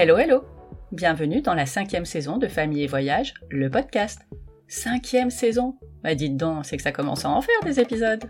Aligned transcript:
Hello 0.00 0.16
hello 0.16 0.44
Bienvenue 0.92 1.42
dans 1.42 1.54
la 1.54 1.66
cinquième 1.66 2.04
saison 2.04 2.38
de 2.38 2.46
Famille 2.46 2.84
et 2.84 2.86
Voyage, 2.86 3.34
le 3.50 3.68
podcast. 3.68 4.20
Cinquième 4.68 5.28
saison 5.28 5.74
Bah 6.04 6.14
dites 6.14 6.36
donc, 6.36 6.66
c'est 6.66 6.76
que 6.76 6.84
ça 6.84 6.92
commence 6.92 7.24
à 7.24 7.30
en 7.30 7.42
faire 7.42 7.60
des 7.64 7.80
épisodes 7.80 8.22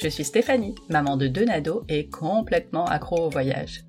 Je 0.00 0.08
suis 0.08 0.24
Stéphanie, 0.24 0.74
maman 0.88 1.18
de 1.18 1.26
deux 1.26 1.44
nados 1.44 1.84
et 1.90 2.08
complètement 2.08 2.86
accro 2.86 3.26
au 3.26 3.28
voyage. 3.28 3.84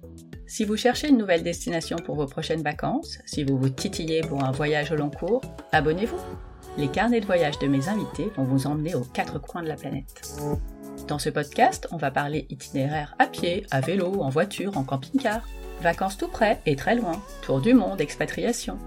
Si 0.45 0.65
vous 0.65 0.75
cherchez 0.75 1.07
une 1.07 1.17
nouvelle 1.17 1.41
destination 1.41 1.95
pour 1.95 2.17
vos 2.17 2.25
prochaines 2.25 2.63
vacances, 2.63 3.19
si 3.25 3.45
vous 3.45 3.57
vous 3.57 3.69
titillez 3.69 4.19
pour 4.19 4.43
un 4.43 4.51
voyage 4.51 4.91
au 4.91 4.97
long 4.97 5.09
cours, 5.09 5.41
abonnez-vous 5.71 6.19
Les 6.77 6.89
carnets 6.89 7.21
de 7.21 7.25
voyage 7.25 7.59
de 7.59 7.67
mes 7.67 7.87
invités 7.87 8.29
vont 8.35 8.43
vous 8.43 8.67
emmener 8.67 8.95
aux 8.95 9.05
quatre 9.05 9.39
coins 9.39 9.63
de 9.63 9.69
la 9.69 9.77
planète. 9.77 10.37
Dans 11.07 11.17
ce 11.17 11.29
podcast, 11.29 11.87
on 11.91 11.97
va 11.97 12.11
parler 12.11 12.45
itinéraire 12.49 13.15
à 13.19 13.27
pied, 13.27 13.65
à 13.71 13.79
vélo, 13.79 14.21
en 14.21 14.27
voiture, 14.27 14.77
en 14.77 14.83
camping-car. 14.83 15.47
Vacances 15.81 16.17
tout 16.17 16.27
près 16.27 16.59
et 16.65 16.75
très 16.75 16.95
loin, 16.95 17.21
tour 17.41 17.61
du 17.61 17.73
monde, 17.73 18.01
expatriation. 18.01 18.77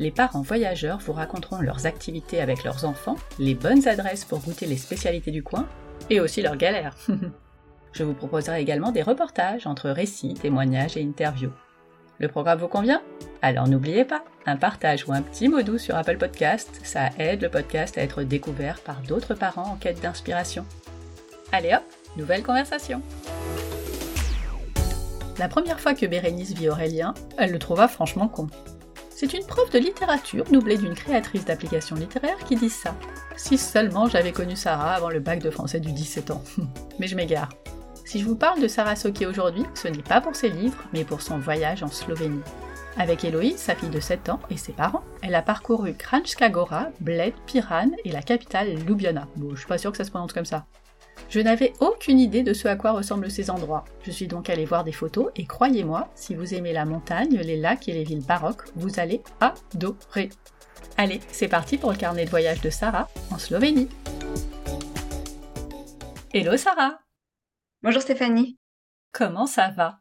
Les 0.00 0.10
parents 0.10 0.42
voyageurs 0.42 0.98
vous 0.98 1.12
raconteront 1.12 1.60
leurs 1.60 1.86
activités 1.86 2.40
avec 2.40 2.64
leurs 2.64 2.84
enfants, 2.84 3.16
les 3.38 3.54
bonnes 3.54 3.86
adresses 3.86 4.24
pour 4.24 4.40
goûter 4.40 4.66
les 4.66 4.76
spécialités 4.76 5.30
du 5.30 5.44
coin, 5.44 5.68
et 6.10 6.18
aussi 6.18 6.42
leurs 6.42 6.56
galères. 6.56 6.96
Je 7.92 8.02
vous 8.02 8.14
proposerai 8.14 8.60
également 8.60 8.90
des 8.90 9.02
reportages 9.02 9.66
entre 9.66 9.90
récits, 9.90 10.34
témoignages 10.34 10.96
et 10.96 11.02
interviews. 11.02 11.52
Le 12.18 12.26
programme 12.28 12.58
vous 12.58 12.68
convient? 12.68 13.02
Alors 13.40 13.68
n'oubliez 13.68 14.04
pas, 14.04 14.24
un 14.46 14.56
partage 14.56 15.06
ou 15.06 15.12
un 15.12 15.22
petit 15.22 15.48
mot 15.48 15.62
doux 15.62 15.78
sur 15.78 15.94
Apple 15.94 16.16
Podcast, 16.16 16.80
ça 16.82 17.10
aide 17.18 17.42
le 17.42 17.50
podcast 17.50 17.98
à 17.98 18.02
être 18.02 18.24
découvert 18.24 18.80
par 18.80 19.00
d'autres 19.02 19.34
parents 19.34 19.72
en 19.72 19.76
quête 19.76 20.00
d'inspiration. 20.00 20.64
Allez 21.52 21.74
hop, 21.74 21.82
nouvelle 22.16 22.42
conversation 22.42 23.02
La 25.38 25.48
première 25.48 25.80
fois 25.80 25.94
que 25.94 26.06
Bérénice 26.06 26.52
vit 26.52 26.68
Aurélien, 26.68 27.14
elle 27.38 27.52
le 27.52 27.58
trouva 27.58 27.88
franchement 27.88 28.28
con. 28.28 28.48
C'est 29.10 29.32
une 29.32 29.46
prof 29.46 29.70
de 29.70 29.78
littérature 29.78 30.44
doublée 30.44 30.76
d'une 30.76 30.94
créatrice 30.94 31.44
d'applications 31.44 31.96
littéraires 31.96 32.38
qui 32.46 32.56
dit 32.56 32.68
ça. 32.68 32.94
Si 33.36 33.56
seulement 33.56 34.08
j'avais 34.08 34.32
connu 34.32 34.56
Sarah 34.56 34.94
avant 34.94 35.08
le 35.08 35.20
bac 35.20 35.40
de 35.40 35.50
français 35.50 35.80
du 35.80 35.92
17 35.92 36.32
ans. 36.32 36.42
Mais 36.98 37.06
je 37.06 37.16
m'égare. 37.16 37.48
Si 38.04 38.20
je 38.20 38.26
vous 38.26 38.36
parle 38.36 38.60
de 38.60 38.68
Sarah 38.68 38.96
Soké 38.96 39.26
aujourd'hui, 39.26 39.64
ce 39.74 39.88
n'est 39.88 40.02
pas 40.02 40.20
pour 40.20 40.36
ses 40.36 40.50
livres, 40.50 40.82
mais 40.92 41.04
pour 41.04 41.22
son 41.22 41.38
voyage 41.38 41.82
en 41.82 41.88
Slovénie. 41.88 42.42
Avec 42.98 43.24
Héloïse, 43.24 43.56
sa 43.56 43.74
fille 43.74 43.88
de 43.88 44.00
7 44.00 44.28
ans, 44.28 44.40
et 44.50 44.58
ses 44.58 44.72
parents, 44.72 45.04
elle 45.22 45.34
a 45.34 45.40
parcouru 45.40 45.94
Kranjska 45.94 46.50
Gora, 46.50 46.88
Bled, 47.00 47.32
Piran 47.46 47.90
et 48.04 48.12
la 48.12 48.20
capitale 48.20 48.74
Ljubljana. 48.74 49.28
Bon, 49.36 49.54
je 49.54 49.60
suis 49.60 49.68
pas 49.68 49.78
sûre 49.78 49.92
que 49.92 49.96
ça 49.96 50.04
se 50.04 50.10
prononce 50.10 50.34
comme 50.34 50.44
ça. 50.44 50.66
Je 51.32 51.40
n'avais 51.40 51.72
aucune 51.80 52.20
idée 52.20 52.42
de 52.42 52.52
ce 52.52 52.68
à 52.68 52.76
quoi 52.76 52.92
ressemblent 52.92 53.30
ces 53.30 53.48
endroits. 53.48 53.86
Je 54.02 54.10
suis 54.10 54.26
donc 54.26 54.50
allée 54.50 54.66
voir 54.66 54.84
des 54.84 54.92
photos 54.92 55.32
et 55.34 55.46
croyez-moi, 55.46 56.10
si 56.14 56.34
vous 56.34 56.52
aimez 56.52 56.74
la 56.74 56.84
montagne, 56.84 57.38
les 57.38 57.56
lacs 57.56 57.88
et 57.88 57.94
les 57.94 58.04
villes 58.04 58.22
baroques, 58.22 58.64
vous 58.74 59.00
allez 59.00 59.22
adorer. 59.40 60.28
Allez, 60.98 61.22
c'est 61.28 61.48
parti 61.48 61.78
pour 61.78 61.90
le 61.90 61.96
carnet 61.96 62.26
de 62.26 62.30
voyage 62.30 62.60
de 62.60 62.68
Sarah 62.68 63.08
en 63.30 63.38
Slovénie. 63.38 63.88
Hello 66.34 66.54
Sarah 66.58 67.00
Bonjour 67.80 68.02
Stéphanie. 68.02 68.58
Comment 69.12 69.46
ça 69.46 69.70
va? 69.70 70.00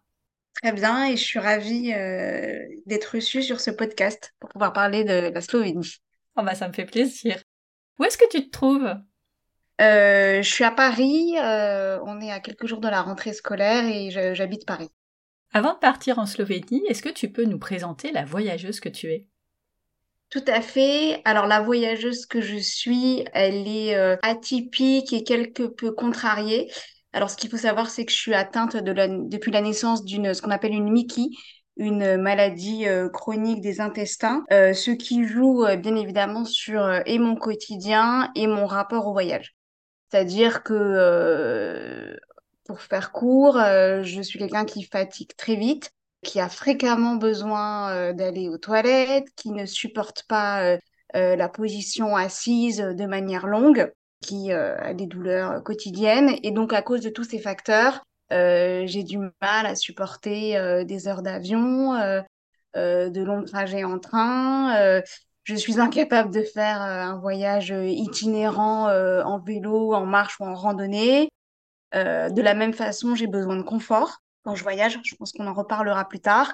Très 0.61 0.73
bien 0.73 1.05
et 1.05 1.15
je 1.15 1.23
suis 1.23 1.39
ravie 1.39 1.93
euh, 1.93 2.59
d'être 2.87 3.15
reçue 3.15 3.41
sur 3.41 3.61
ce 3.61 3.71
podcast 3.71 4.33
pour 4.41 4.49
pouvoir 4.49 4.73
parler 4.73 5.05
de 5.05 5.31
la 5.33 5.39
Slovénie. 5.39 5.95
Oh 6.35 6.43
bah 6.43 6.55
ça 6.55 6.67
me 6.67 6.73
fait 6.73 6.83
plaisir. 6.83 7.41
Où 7.99 8.03
est-ce 8.03 8.17
que 8.17 8.29
tu 8.29 8.43
te 8.43 8.49
trouves? 8.49 8.93
Euh, 9.81 10.41
je 10.43 10.49
suis 10.49 10.63
à 10.63 10.71
Paris, 10.71 11.35
euh, 11.39 11.99
on 12.05 12.21
est 12.21 12.31
à 12.31 12.39
quelques 12.39 12.67
jours 12.67 12.79
de 12.79 12.87
la 12.87 13.01
rentrée 13.01 13.33
scolaire 13.33 13.85
et 13.85 14.11
j'habite 14.35 14.65
Paris. 14.65 14.89
Avant 15.53 15.75
de 15.75 15.79
partir 15.79 16.19
en 16.19 16.25
Slovénie, 16.25 16.83
est-ce 16.89 17.01
que 17.01 17.07
tu 17.07 17.31
peux 17.31 17.45
nous 17.45 17.57
présenter 17.57 18.11
la 18.11 18.25
voyageuse 18.25 18.81
que 18.81 18.89
tu 18.89 19.07
es? 19.13 19.27
Tout 20.29 20.43
à 20.47 20.61
fait. 20.61 21.21
Alors 21.25 21.45
la 21.45 21.61
voyageuse 21.61 22.25
que 22.25 22.39
je 22.41 22.57
suis, 22.57 23.25
elle 23.33 23.67
est 23.67 23.95
euh, 23.95 24.15
atypique 24.23 25.11
et 25.13 25.23
quelque 25.23 25.63
peu 25.63 25.91
contrariée. 25.91 26.71
Alors 27.13 27.29
ce 27.29 27.35
qu'il 27.35 27.49
faut 27.49 27.57
savoir, 27.57 27.89
c'est 27.89 28.05
que 28.05 28.11
je 28.13 28.17
suis 28.17 28.33
atteinte 28.33 28.77
de 28.77 28.91
la- 28.93 29.07
depuis 29.09 29.51
la 29.51 29.61
naissance 29.61 30.05
d'une 30.05 30.33
ce 30.33 30.41
qu'on 30.41 30.51
appelle 30.51 30.71
une 30.73 30.89
MICI, 30.89 31.37
une 31.75 32.15
maladie 32.17 32.87
euh, 32.87 33.09
chronique 33.09 33.59
des 33.61 33.81
intestins, 33.81 34.43
euh, 34.53 34.73
ce 34.73 34.91
qui 34.91 35.25
joue 35.25 35.65
bien 35.77 35.95
évidemment 35.97 36.45
sur 36.45 36.81
et 37.05 37.19
mon 37.19 37.35
quotidien 37.35 38.31
et 38.35 38.47
mon 38.47 38.65
rapport 38.65 39.07
au 39.07 39.11
voyage. 39.13 39.53
C'est-à-dire 40.11 40.63
que 40.63 40.73
euh, 40.73 42.17
pour 42.65 42.81
faire 42.81 43.11
court, 43.11 43.57
euh, 43.57 44.03
je 44.03 44.21
suis 44.21 44.39
quelqu'un 44.39 44.65
qui 44.65 44.83
fatigue 44.83 45.35
très 45.37 45.55
vite 45.55 45.91
qui 46.23 46.39
a 46.39 46.49
fréquemment 46.49 47.15
besoin 47.15 47.89
euh, 47.89 48.13
d'aller 48.13 48.47
aux 48.47 48.59
toilettes, 48.59 49.33
qui 49.35 49.49
ne 49.51 49.65
supporte 49.65 50.23
pas 50.27 50.77
la 51.13 51.49
position 51.49 52.15
assise 52.15 52.77
de 52.77 53.05
manière 53.05 53.47
longue, 53.47 53.91
qui 54.21 54.53
a 54.53 54.93
des 54.93 55.07
douleurs 55.07 55.61
quotidiennes. 55.61 56.37
Et 56.41 56.51
donc, 56.51 56.71
à 56.71 56.81
cause 56.81 57.01
de 57.01 57.09
tous 57.09 57.25
ces 57.25 57.39
facteurs, 57.39 58.05
j'ai 58.29 59.03
du 59.03 59.17
mal 59.17 59.65
à 59.65 59.75
supporter 59.75 60.85
des 60.85 61.07
heures 61.09 61.21
d'avion, 61.21 61.95
de 62.75 63.23
longs 63.23 63.43
trajets 63.43 63.83
en 63.83 63.99
train. 63.99 65.01
Euh, 65.49 65.53
je 65.53 65.55
suis 65.55 65.79
incapable 65.79 66.33
de 66.33 66.43
faire 66.43 66.81
euh, 66.81 67.01
un 67.01 67.17
voyage 67.19 67.73
itinérant 67.75 68.87
euh, 68.89 69.23
en 69.23 69.39
vélo, 69.39 69.93
en 69.93 70.05
marche 70.05 70.39
ou 70.39 70.43
en 70.45 70.55
randonnée. 70.55 71.29
Euh, 71.93 72.29
de 72.29 72.41
la 72.41 72.53
même 72.53 72.73
façon, 72.73 73.15
j'ai 73.15 73.27
besoin 73.27 73.57
de 73.57 73.63
confort 73.63 74.19
quand 74.43 74.55
je 74.55 74.63
voyage. 74.63 74.99
Je 75.03 75.15
pense 75.15 75.31
qu'on 75.31 75.47
en 75.47 75.53
reparlera 75.53 76.07
plus 76.07 76.19
tard. 76.19 76.53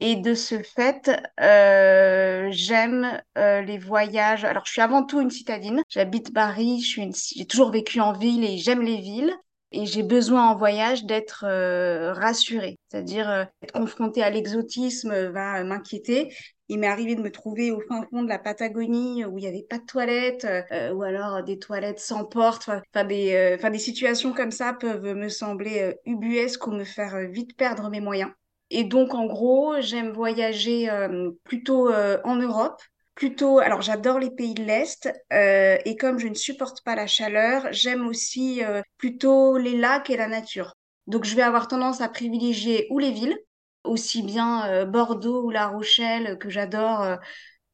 Et 0.00 0.16
de 0.16 0.34
ce 0.34 0.60
fait, 0.62 1.10
euh, 1.40 2.48
j'aime 2.50 3.20
euh, 3.38 3.62
les 3.62 3.78
voyages. 3.78 4.44
Alors, 4.44 4.66
je 4.66 4.72
suis 4.72 4.80
avant 4.80 5.04
tout 5.04 5.20
une 5.20 5.30
citadine. 5.30 5.82
J'habite 5.88 6.34
Paris. 6.34 6.80
Je 6.80 6.86
suis. 6.86 7.10
J'ai 7.36 7.46
toujours 7.46 7.70
vécu 7.70 8.00
en 8.00 8.12
ville 8.12 8.44
et 8.44 8.58
j'aime 8.58 8.82
les 8.82 9.00
villes. 9.00 9.32
Et 9.76 9.86
j'ai 9.86 10.04
besoin 10.04 10.50
en 10.50 10.56
voyage 10.56 11.04
d'être 11.04 11.44
euh, 11.48 12.12
rassurée, 12.12 12.78
c'est-à-dire 12.88 13.28
euh, 13.28 13.44
être 13.60 13.72
confrontée 13.72 14.22
à 14.22 14.30
l'exotisme 14.30 15.10
euh, 15.10 15.32
va 15.32 15.58
euh, 15.58 15.64
m'inquiéter. 15.64 16.32
Il 16.68 16.78
m'est 16.78 16.86
arrivé 16.86 17.14
de 17.14 17.22
me 17.22 17.30
trouver 17.30 17.70
au 17.70 17.80
fin 17.88 18.06
fond 18.10 18.22
de 18.22 18.28
la 18.28 18.38
Patagonie 18.38 19.24
où 19.24 19.38
il 19.38 19.42
n'y 19.42 19.48
avait 19.48 19.66
pas 19.68 19.78
de 19.78 19.84
toilettes, 19.84 20.46
euh, 20.46 20.92
ou 20.92 21.02
alors 21.02 21.42
des 21.42 21.58
toilettes 21.58 22.00
sans 22.00 22.24
porte. 22.24 22.68
Enfin, 22.68 23.04
des, 23.04 23.34
euh, 23.34 23.56
enfin, 23.56 23.70
des 23.70 23.78
situations 23.78 24.32
comme 24.32 24.50
ça 24.50 24.72
peuvent 24.72 25.14
me 25.14 25.28
sembler 25.28 25.80
euh, 25.80 25.94
ubuesques 26.06 26.66
ou 26.66 26.72
me 26.72 26.84
faire 26.84 27.14
euh, 27.16 27.26
vite 27.26 27.56
perdre 27.56 27.90
mes 27.90 28.00
moyens. 28.00 28.30
Et 28.70 28.84
donc, 28.84 29.14
en 29.14 29.26
gros, 29.26 29.74
j'aime 29.80 30.10
voyager 30.12 30.90
euh, 30.90 31.30
plutôt 31.44 31.88
euh, 31.90 32.18
en 32.24 32.36
Europe. 32.36 32.80
Plutôt, 33.14 33.60
alors 33.60 33.80
j'adore 33.80 34.18
les 34.18 34.30
pays 34.32 34.54
de 34.54 34.64
l'Est 34.64 35.08
euh, 35.32 35.78
et 35.84 35.96
comme 35.96 36.18
je 36.18 36.26
ne 36.26 36.34
supporte 36.34 36.82
pas 36.82 36.96
la 36.96 37.06
chaleur, 37.06 37.68
j'aime 37.70 38.08
aussi 38.08 38.64
euh, 38.64 38.82
plutôt 38.98 39.56
les 39.56 39.76
lacs 39.76 40.10
et 40.10 40.16
la 40.16 40.26
nature. 40.26 40.74
Donc 41.06 41.24
je 41.24 41.36
vais 41.36 41.42
avoir 41.42 41.68
tendance 41.68 42.00
à 42.00 42.08
privilégier 42.08 42.88
ou 42.90 42.98
les 42.98 43.12
villes, 43.12 43.38
aussi 43.84 44.22
bien 44.22 44.66
euh, 44.68 44.84
Bordeaux 44.84 45.44
ou 45.44 45.50
La 45.50 45.68
Rochelle 45.68 46.38
que 46.38 46.50
j'adore 46.50 47.02
euh, 47.02 47.16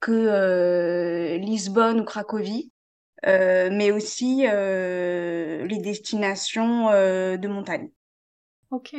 que 0.01 0.13
euh, 0.13 1.39
Lisbonne 1.39 2.01
ou 2.01 2.05
Cracovie, 2.05 2.73
mais 3.25 3.93
aussi 3.93 4.45
les 4.47 5.79
destinations 5.79 6.91
de 6.91 7.49
montagne. 7.49 7.91
Ok. 8.71 8.97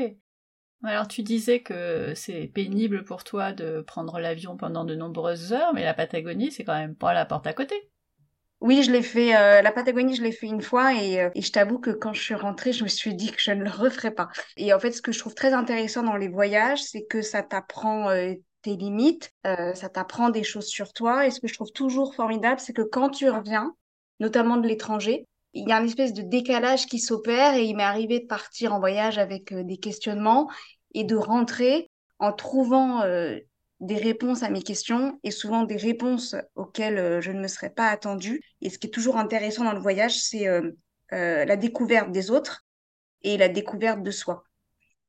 Alors 0.84 1.08
tu 1.08 1.24
disais 1.24 1.62
que 1.62 2.14
c'est 2.16 2.48
pénible 2.48 3.04
pour 3.04 3.24
toi 3.24 3.52
de 3.52 3.82
prendre 3.82 4.20
l'avion 4.20 4.58
pendant 4.58 4.86
de 4.86 4.96
nombreuses 4.96 5.54
heures, 5.54 5.74
mais 5.74 5.84
la 5.84 5.94
Patagonie, 5.94 6.52
c'est 6.52 6.64
quand 6.64 6.78
même 6.78 6.96
pas 6.96 7.14
la 7.14 7.26
porte 7.26 7.48
à 7.48 7.54
côté. 7.54 7.91
Oui, 8.62 8.84
je 8.84 8.92
l'ai 8.92 9.02
fait, 9.02 9.36
euh, 9.36 9.62
la 9.64 9.72
Patagonie, 9.72 10.16
je 10.16 10.22
l'ai 10.22 10.32
fait 10.32 10.46
une 10.48 10.62
fois 10.62 10.94
et, 10.94 11.20
euh, 11.20 11.30
et 11.34 11.42
je 11.42 11.52
t'avoue 11.52 11.80
que 11.80 11.90
quand 11.90 12.14
je 12.14 12.22
suis 12.22 12.36
rentrée, 12.36 12.74
je 12.74 12.84
me 12.84 12.90
suis 12.90 13.16
dit 13.16 13.32
que 13.32 13.42
je 13.42 13.52
ne 13.52 13.64
le 13.64 13.72
referais 13.72 14.12
pas. 14.12 14.30
Et 14.56 14.72
en 14.72 14.80
fait, 14.80 14.92
ce 14.92 15.02
que 15.02 15.12
je 15.12 15.20
trouve 15.20 15.34
très 15.34 15.54
intéressant 15.54 16.04
dans 16.04 16.16
les 16.16 16.28
voyages, 16.28 16.82
c'est 16.84 17.04
que 17.06 17.24
ça 17.24 17.42
t'apprend 17.42 18.10
euh, 18.10 18.34
tes 18.62 18.76
limites, 18.76 19.32
euh, 19.48 19.74
ça 19.74 19.90
t'apprend 19.90 20.30
des 20.30 20.44
choses 20.44 20.68
sur 20.68 20.94
toi. 20.94 21.26
Et 21.26 21.32
ce 21.32 21.40
que 21.40 21.48
je 21.48 21.56
trouve 21.56 21.72
toujours 21.72 22.14
formidable, 22.14 22.60
c'est 22.60 22.74
que 22.74 22.84
quand 22.84 23.10
tu 23.10 23.30
reviens, 23.30 23.74
notamment 24.20 24.58
de 24.58 24.68
l'étranger, 24.68 25.28
il 25.54 25.68
y 25.68 25.72
a 25.72 25.80
une 25.80 25.88
espèce 25.88 26.14
de 26.14 26.22
décalage 26.22 26.86
qui 26.86 27.00
s'opère 27.00 27.56
et 27.56 27.66
il 27.66 27.76
m'est 27.76 27.84
arrivé 27.84 28.20
de 28.20 28.28
partir 28.28 28.74
en 28.74 28.80
voyage 28.80 29.18
avec 29.18 29.52
euh, 29.52 29.64
des 29.64 29.78
questionnements 29.78 30.50
et 30.94 31.04
de 31.04 31.16
rentrer 31.16 31.90
en 32.20 32.32
trouvant 32.32 33.02
euh, 33.02 33.38
des 33.82 33.98
réponses 33.98 34.44
à 34.44 34.50
mes 34.50 34.62
questions 34.62 35.20
et 35.24 35.32
souvent 35.32 35.64
des 35.64 35.76
réponses 35.76 36.36
auxquelles 36.56 36.98
euh, 36.98 37.22
je 37.22 37.32
ne 37.32 37.42
me 37.42 37.48
serais 37.48 37.72
pas 37.72 37.88
attendue. 37.88 38.42
Et 38.62 38.70
ce 38.70 38.78
qui 38.78 38.88
est 38.88 38.92
toujours 38.92 39.18
intéressant 39.18 39.66
dans 39.66 39.74
le 39.74 39.82
voyage, 39.82 40.18
c'est 40.18 40.48
euh, 40.48 40.72
euh, 41.14 41.44
la 41.46 41.58
découverte 41.58 42.12
des 42.12 42.32
autres 42.32 42.64
et 43.24 43.38
la 43.38 43.50
découverte 43.50 44.04
de 44.04 44.12
soi. 44.12 44.44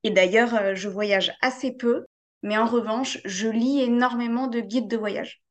Et 0.03 0.11
d'ailleurs, 0.11 0.55
euh, 0.55 0.75
je 0.75 0.89
voyage 0.89 1.33
assez 1.43 1.73
peu, 1.73 2.07
mais 2.43 2.59
en 2.59 2.67
revanche, 2.67 3.21
je 3.25 3.49
lis 3.49 3.81
énormément 3.81 4.49
de 4.49 4.61
guides 4.61 4.89
de 4.89 4.97
voyage. 4.97 5.43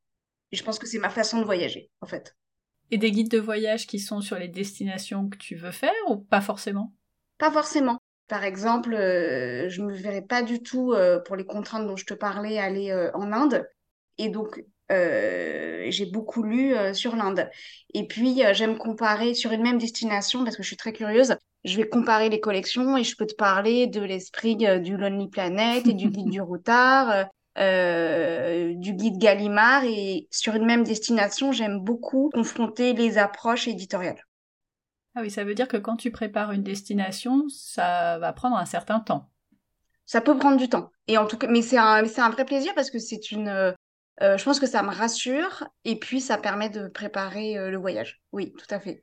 Et 0.52 0.58
je 0.58 0.64
pense 0.64 0.80
que 0.80 0.88
c'est 0.88 1.00
ma 1.00 1.10
façon 1.10 1.40
de 1.40 1.46
voyager, 1.46 1.90
en 2.02 2.08
fait. 2.08 2.36
Et 2.90 2.98
des 2.98 3.12
guides 3.12 3.32
de 3.32 3.40
voyage 3.40 3.88
qui 3.88 4.00
sont 4.00 4.20
sur 4.20 4.38
les 4.38 4.50
destinations 4.50 5.30
que 5.30 5.38
tu 5.38 5.56
veux 5.56 5.72
faire 5.72 5.94
ou 6.10 6.18
pas 6.18 6.42
forcément? 6.42 6.94
Pas 7.38 7.52
forcément. 7.52 8.00
Par 8.32 8.46
exemple, 8.46 8.92
je 8.96 9.82
ne 9.82 9.88
me 9.88 9.94
verrais 9.94 10.22
pas 10.22 10.42
du 10.42 10.64
tout, 10.64 10.96
pour 11.26 11.36
les 11.36 11.46
contraintes 11.46 11.86
dont 11.86 11.98
je 11.98 12.06
te 12.06 12.14
parlais, 12.14 12.60
aller 12.60 12.94
en 13.14 13.34
Inde. 13.34 13.68
Et 14.18 14.30
donc, 14.30 14.64
j'ai 14.90 16.06
beaucoup 16.06 16.42
lu 16.42 16.74
sur 16.94 17.18
l'Inde. 17.18 17.50
Et 17.94 18.08
puis, 18.08 18.42
j'aime 18.54 18.78
comparer 18.78 19.34
sur 19.34 19.52
une 19.52 19.64
même 19.64 19.80
destination, 19.80 20.46
parce 20.46 20.56
que 20.56 20.64
je 20.64 20.68
suis 20.68 20.78
très 20.78 20.94
curieuse, 20.94 21.36
je 21.66 21.76
vais 21.76 21.90
comparer 21.90 22.30
les 22.30 22.40
collections 22.40 22.96
et 22.96 23.04
je 23.04 23.18
peux 23.18 23.28
te 23.28 23.36
parler 23.36 23.88
de 23.88 24.02
l'esprit 24.02 24.56
du 24.56 24.96
Lonely 24.96 25.28
Planet 25.28 25.86
et 25.86 25.94
du 25.94 26.10
guide 26.10 26.30
du 26.30 26.42
Routard, 26.42 27.28
euh, 27.58 28.74
du 28.76 28.94
guide 28.94 29.18
Gallimard. 29.18 29.84
Et 29.84 30.28
sur 30.32 30.56
une 30.56 30.66
même 30.66 30.84
destination, 30.84 31.52
j'aime 31.52 31.80
beaucoup 31.80 32.30
confronter 32.34 32.94
les 32.94 33.18
approches 33.18 33.68
éditoriales. 33.68 34.24
Ah 35.16 35.22
oui, 35.22 35.32
ça 35.32 35.44
veut 35.44 35.56
dire 35.56 35.68
que 35.68 35.78
quand 35.78 35.98
tu 35.98 36.12
prépares 36.12 36.52
une 36.52 36.64
destination, 36.64 37.48
ça 37.50 38.18
va 38.20 38.34
prendre 38.34 38.56
un 38.56 38.66
certain 38.66 39.00
temps. 39.00 39.30
Ça 40.06 40.22
peut 40.22 40.38
prendre 40.38 40.58
du 40.58 40.70
temps. 40.70 40.92
Et 41.08 41.18
en 41.18 41.26
tout 41.26 41.38
cas, 41.38 41.48
mais 41.48 41.62
c'est 41.62 41.78
un, 41.78 42.04
un 42.06 42.30
vrai 42.30 42.46
plaisir 42.46 42.74
parce 42.76 42.90
que 42.90 43.00
c'est 43.00 43.32
une. 43.32 43.48
Euh, 43.48 44.38
je 44.38 44.44
pense 44.44 44.60
que 44.60 44.68
ça 44.68 44.84
me 44.84 44.94
rassure 44.94 45.68
et 45.84 45.98
puis 45.98 46.22
ça 46.22 46.38
permet 46.38 46.70
de 46.70 46.88
préparer 46.88 47.58
euh, 47.58 47.72
le 47.72 47.78
voyage. 47.78 48.22
Oui, 48.32 48.54
tout 48.58 48.74
à 48.74 48.80
fait. 48.80 49.02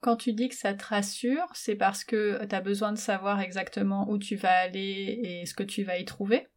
Quand 0.00 0.16
tu 0.16 0.32
dis 0.32 0.48
que 0.48 0.54
ça 0.54 0.74
te 0.74 0.84
rassure, 0.84 1.46
c'est 1.54 1.74
parce 1.74 2.04
que 2.04 2.44
tu 2.44 2.54
as 2.54 2.60
besoin 2.60 2.92
de 2.92 2.98
savoir 2.98 3.40
exactement 3.40 4.08
où 4.08 4.18
tu 4.18 4.36
vas 4.36 4.56
aller 4.60 5.20
et 5.22 5.46
ce 5.46 5.54
que 5.54 5.62
tu 5.62 5.82
vas 5.82 5.98
y 5.98 6.04
trouver? 6.04 6.48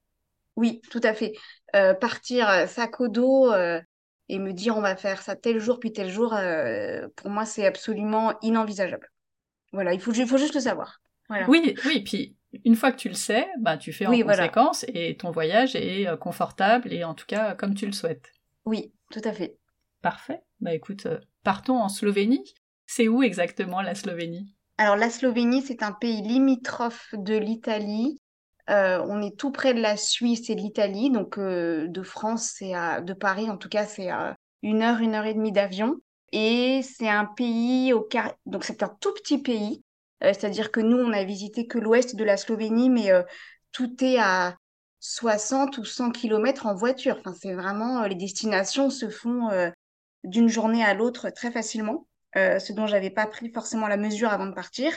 Oui, 0.56 0.82
tout 0.92 1.02
à 1.04 1.14
fait. 1.14 1.34
Euh, 1.76 1.94
partir 1.94 2.50
euh, 2.50 2.68
sac 2.68 3.00
au 3.00 3.08
dos 3.08 3.52
euh, 3.52 3.82
et 4.30 4.40
me 4.40 4.54
dire 4.54 4.78
on 4.78 4.82
va 4.82 4.96
faire 4.96 5.22
ça 5.22 5.36
tel 5.36 5.60
jour 5.60 5.80
puis 5.80 5.92
tel 5.92 6.10
jour, 6.10 6.38
pour 7.16 7.30
moi, 7.30 7.46
c'est 7.46 7.66
absolument 7.66 8.40
inenvisageable. 8.42 9.12
Voilà, 9.74 9.94
il 9.94 10.00
faut, 10.00 10.14
il 10.14 10.28
faut 10.28 10.38
juste 10.38 10.56
le 10.56 10.62
savoir. 10.62 11.02
Oui, 11.48 11.76
oui, 11.86 12.02
puis 12.04 12.36
une 12.66 12.76
fois 12.76 12.92
que 12.92 12.98
tu 12.98 13.10
le 13.10 13.16
sais, 13.16 13.48
bah, 13.60 13.78
tu 13.78 13.94
fais 13.94 14.06
en 14.06 14.20
conséquence 14.22 14.86
et 14.88 15.18
ton 15.18 15.32
voyage 15.32 15.76
est 15.76 16.08
confortable 16.20 16.94
et 16.94 17.04
en 17.04 17.14
tout 17.14 17.28
cas 17.28 17.54
comme 17.56 17.76
tu 17.76 17.86
le 17.86 17.92
souhaites. 17.92 18.32
Oui, 18.66 18.94
tout 19.12 19.22
à 19.24 19.34
fait. 19.34 19.58
Parfait. 20.02 20.42
Bah 20.60 20.74
écoute, 20.74 21.08
partons 21.44 21.78
en 21.78 21.90
Slovénie. 21.90 22.54
C'est 22.86 23.08
où 23.08 23.22
exactement 23.22 23.82
la 23.82 23.94
Slovénie? 23.96 24.56
Alors 24.78 24.96
la 24.96 25.10
Slovénie, 25.10 25.62
c'est 25.62 25.84
un 25.84 25.92
pays 25.92 26.22
limitrophe 26.22 27.14
de 27.14 27.36
l'Italie. 27.38 28.20
Euh, 28.70 29.04
on 29.08 29.22
est 29.22 29.36
tout 29.36 29.52
près 29.52 29.74
de 29.74 29.82
la 29.82 29.98
Suisse 29.98 30.50
et 30.50 30.56
de 30.56 30.62
l'Italie, 30.62 31.10
donc 31.10 31.40
euh, 31.40 31.88
de 31.88 32.04
France, 32.04 32.54
c'est 32.56 32.74
de 33.02 33.14
Paris 33.14 33.50
en 33.50 33.58
tout 33.58 33.70
cas, 33.70 33.86
c'est 33.86 34.10
à 34.10 34.36
une 34.62 34.84
heure, 34.84 35.00
une 35.00 35.16
heure 35.16 35.26
et 35.26 35.34
demie 35.34 35.52
d'avion. 35.52 35.96
Et 36.32 36.82
c'est 36.84 37.10
un 37.10 37.26
pays 37.26 37.92
donc 38.46 38.64
c'est 38.64 38.84
un 38.84 38.96
tout 39.02 39.12
petit 39.16 39.40
pays, 39.42 39.84
euh, 40.24 40.34
c'est-à-dire 40.34 40.72
que 40.72 40.80
nous 40.80 40.98
on 40.98 41.12
a 41.12 41.24
visité 41.24 41.66
que 41.66 41.80
l'ouest 41.80 42.16
de 42.16 42.24
la 42.24 42.38
Slovénie, 42.38 42.92
mais 42.92 43.10
tout 43.72 44.04
est 44.04 44.20
à 44.20 44.56
60 45.00 45.78
ou 45.80 45.86
100 45.86 46.12
km 46.12 46.68
en 46.68 46.76
voiture. 46.76 47.18
Enfin, 47.20 47.34
c'est 47.34 47.54
vraiment 47.54 48.06
les 48.06 48.16
destinations 48.16 48.92
se 48.92 49.10
font 49.10 49.50
d'une 50.24 50.50
journée 50.50 50.84
à 50.84 50.94
l'autre 50.94 51.32
très 51.32 51.52
facilement. 51.52 52.06
Ce 52.36 52.72
dont 52.74 52.86
j'avais 52.86 53.10
pas 53.10 53.26
pris 53.26 53.52
forcément 53.52 53.88
la 53.88 53.98
mesure 53.98 54.30
avant 54.30 54.46
de 54.46 54.54
partir. 54.54 54.92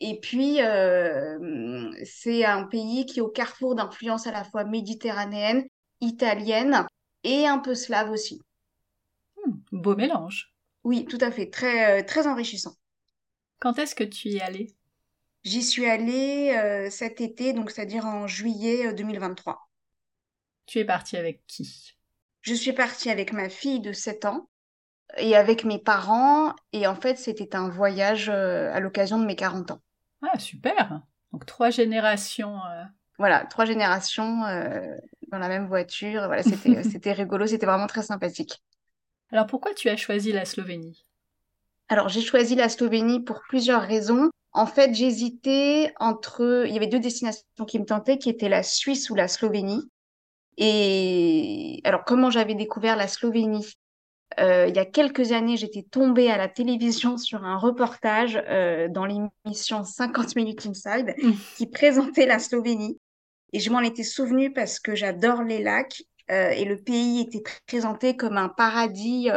Et 0.00 0.20
puis, 0.20 0.62
euh, 0.62 1.90
c'est 2.04 2.44
un 2.44 2.64
pays 2.64 3.06
qui 3.06 3.18
est 3.18 3.22
au 3.22 3.28
carrefour 3.28 3.74
d'influences 3.74 4.26
à 4.26 4.32
la 4.32 4.44
fois 4.44 4.64
méditerranéenne, 4.64 5.64
italienne 6.00 6.86
et 7.24 7.46
un 7.46 7.58
peu 7.58 7.74
slave 7.74 8.10
aussi. 8.10 8.40
Hmm, 9.44 9.52
beau 9.72 9.96
mélange. 9.96 10.54
Oui, 10.84 11.04
tout 11.04 11.18
à 11.20 11.30
fait, 11.30 11.50
très, 11.50 12.00
euh, 12.00 12.04
très 12.04 12.26
enrichissant. 12.26 12.74
Quand 13.58 13.78
est-ce 13.78 13.94
que 13.94 14.04
tu 14.04 14.28
y 14.28 14.36
es 14.36 14.40
allée? 14.40 14.74
J'y 15.44 15.62
suis 15.62 15.86
allée 15.86 16.88
cet 16.90 17.20
été, 17.20 17.52
donc 17.52 17.70
c'est-à-dire 17.70 18.04
en 18.04 18.26
juillet 18.26 18.92
2023. 18.92 19.68
Tu 20.66 20.78
es 20.78 20.84
partie 20.84 21.16
avec 21.16 21.46
qui? 21.46 21.96
Je 22.42 22.54
suis 22.54 22.72
partie 22.72 23.10
avec 23.10 23.32
ma 23.32 23.48
fille 23.48 23.80
de 23.80 23.92
7 23.92 24.24
ans 24.24 24.48
et 25.16 25.34
avec 25.36 25.64
mes 25.64 25.78
parents. 25.78 26.54
Et 26.72 26.86
en 26.86 26.94
fait, 26.94 27.16
c'était 27.16 27.56
un 27.56 27.68
voyage 27.68 28.28
euh, 28.28 28.72
à 28.72 28.80
l'occasion 28.80 29.18
de 29.18 29.24
mes 29.24 29.36
40 29.36 29.70
ans. 29.70 29.82
Ah, 30.22 30.38
super 30.38 31.02
Donc 31.32 31.46
trois 31.46 31.70
générations. 31.70 32.64
Euh. 32.64 32.84
Voilà, 33.18 33.44
trois 33.46 33.64
générations 33.64 34.44
euh, 34.44 34.94
dans 35.28 35.38
la 35.38 35.48
même 35.48 35.66
voiture. 35.66 36.26
Voilà, 36.26 36.42
c'était, 36.42 36.82
c'était 36.90 37.12
rigolo, 37.12 37.46
c'était 37.46 37.66
vraiment 37.66 37.86
très 37.86 38.02
sympathique. 38.02 38.62
Alors 39.30 39.46
pourquoi 39.46 39.74
tu 39.74 39.88
as 39.88 39.96
choisi 39.96 40.32
la 40.32 40.44
Slovénie? 40.44 41.04
Alors 41.88 42.08
j'ai 42.08 42.20
choisi 42.20 42.54
la 42.54 42.68
Slovénie 42.68 43.20
pour 43.20 43.40
plusieurs 43.48 43.82
raisons. 43.82 44.30
En 44.52 44.66
fait, 44.66 44.94
j'hésitais 44.94 45.92
entre... 46.00 46.64
Il 46.66 46.72
y 46.72 46.76
avait 46.76 46.86
deux 46.86 47.00
destinations 47.00 47.44
qui 47.66 47.78
me 47.78 47.84
tentaient, 47.84 48.18
qui 48.18 48.30
étaient 48.30 48.48
la 48.48 48.62
Suisse 48.62 49.10
ou 49.10 49.14
la 49.14 49.28
Slovénie. 49.28 49.82
Et 50.56 51.80
alors, 51.84 52.04
comment 52.04 52.30
j'avais 52.30 52.56
découvert 52.56 52.96
la 52.96 53.06
Slovénie? 53.06 53.66
Euh, 54.38 54.66
il 54.68 54.76
y 54.76 54.78
a 54.78 54.84
quelques 54.84 55.32
années, 55.32 55.56
j'étais 55.56 55.82
tombée 55.82 56.30
à 56.30 56.36
la 56.36 56.48
télévision 56.48 57.16
sur 57.16 57.44
un 57.44 57.56
reportage 57.56 58.40
euh, 58.48 58.88
dans 58.88 59.06
l'émission 59.06 59.84
50 59.84 60.36
minutes 60.36 60.66
inside 60.66 61.14
mmh. 61.20 61.32
qui 61.56 61.66
présentait 61.66 62.26
la 62.26 62.38
Slovénie. 62.38 62.98
Et 63.52 63.60
je 63.60 63.70
m'en 63.70 63.80
étais 63.80 64.02
souvenue 64.02 64.52
parce 64.52 64.78
que 64.78 64.94
j'adore 64.94 65.42
les 65.42 65.62
lacs 65.62 66.02
euh, 66.30 66.50
et 66.50 66.64
le 66.64 66.76
pays 66.76 67.20
était 67.20 67.42
présenté 67.66 68.16
comme 68.16 68.36
un 68.36 68.50
paradis 68.50 69.28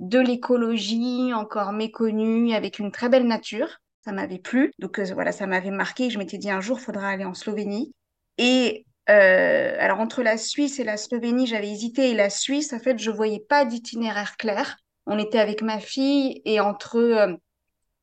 de 0.00 0.18
l'écologie 0.18 1.32
encore 1.32 1.72
méconnu 1.72 2.52
avec 2.52 2.78
une 2.78 2.90
très 2.90 3.08
belle 3.08 3.26
nature. 3.26 3.78
Ça 4.04 4.12
m'avait 4.12 4.38
plu. 4.38 4.72
Donc 4.78 4.98
voilà, 4.98 5.30
ça 5.30 5.46
m'avait 5.46 5.70
marqué. 5.70 6.10
Je 6.10 6.18
m'étais 6.18 6.38
dit 6.38 6.50
un 6.50 6.60
jour, 6.60 6.78
il 6.80 6.84
faudra 6.84 7.08
aller 7.08 7.24
en 7.24 7.34
Slovénie. 7.34 7.94
Et 8.38 8.86
euh, 9.10 9.76
alors 9.80 9.98
entre 9.98 10.22
la 10.22 10.36
Suisse 10.38 10.78
et 10.78 10.84
la 10.84 10.96
Slovénie, 10.96 11.46
j'avais 11.46 11.70
hésité 11.70 12.10
et 12.10 12.14
la 12.14 12.30
Suisse, 12.30 12.72
en 12.72 12.78
fait, 12.78 12.98
je 12.98 13.10
voyais 13.10 13.40
pas 13.40 13.64
d'itinéraire 13.64 14.36
clair. 14.36 14.76
On 15.06 15.18
était 15.18 15.40
avec 15.40 15.62
ma 15.62 15.80
fille 15.80 16.40
et 16.44 16.60
entre, 16.60 16.96
euh, 16.96 17.34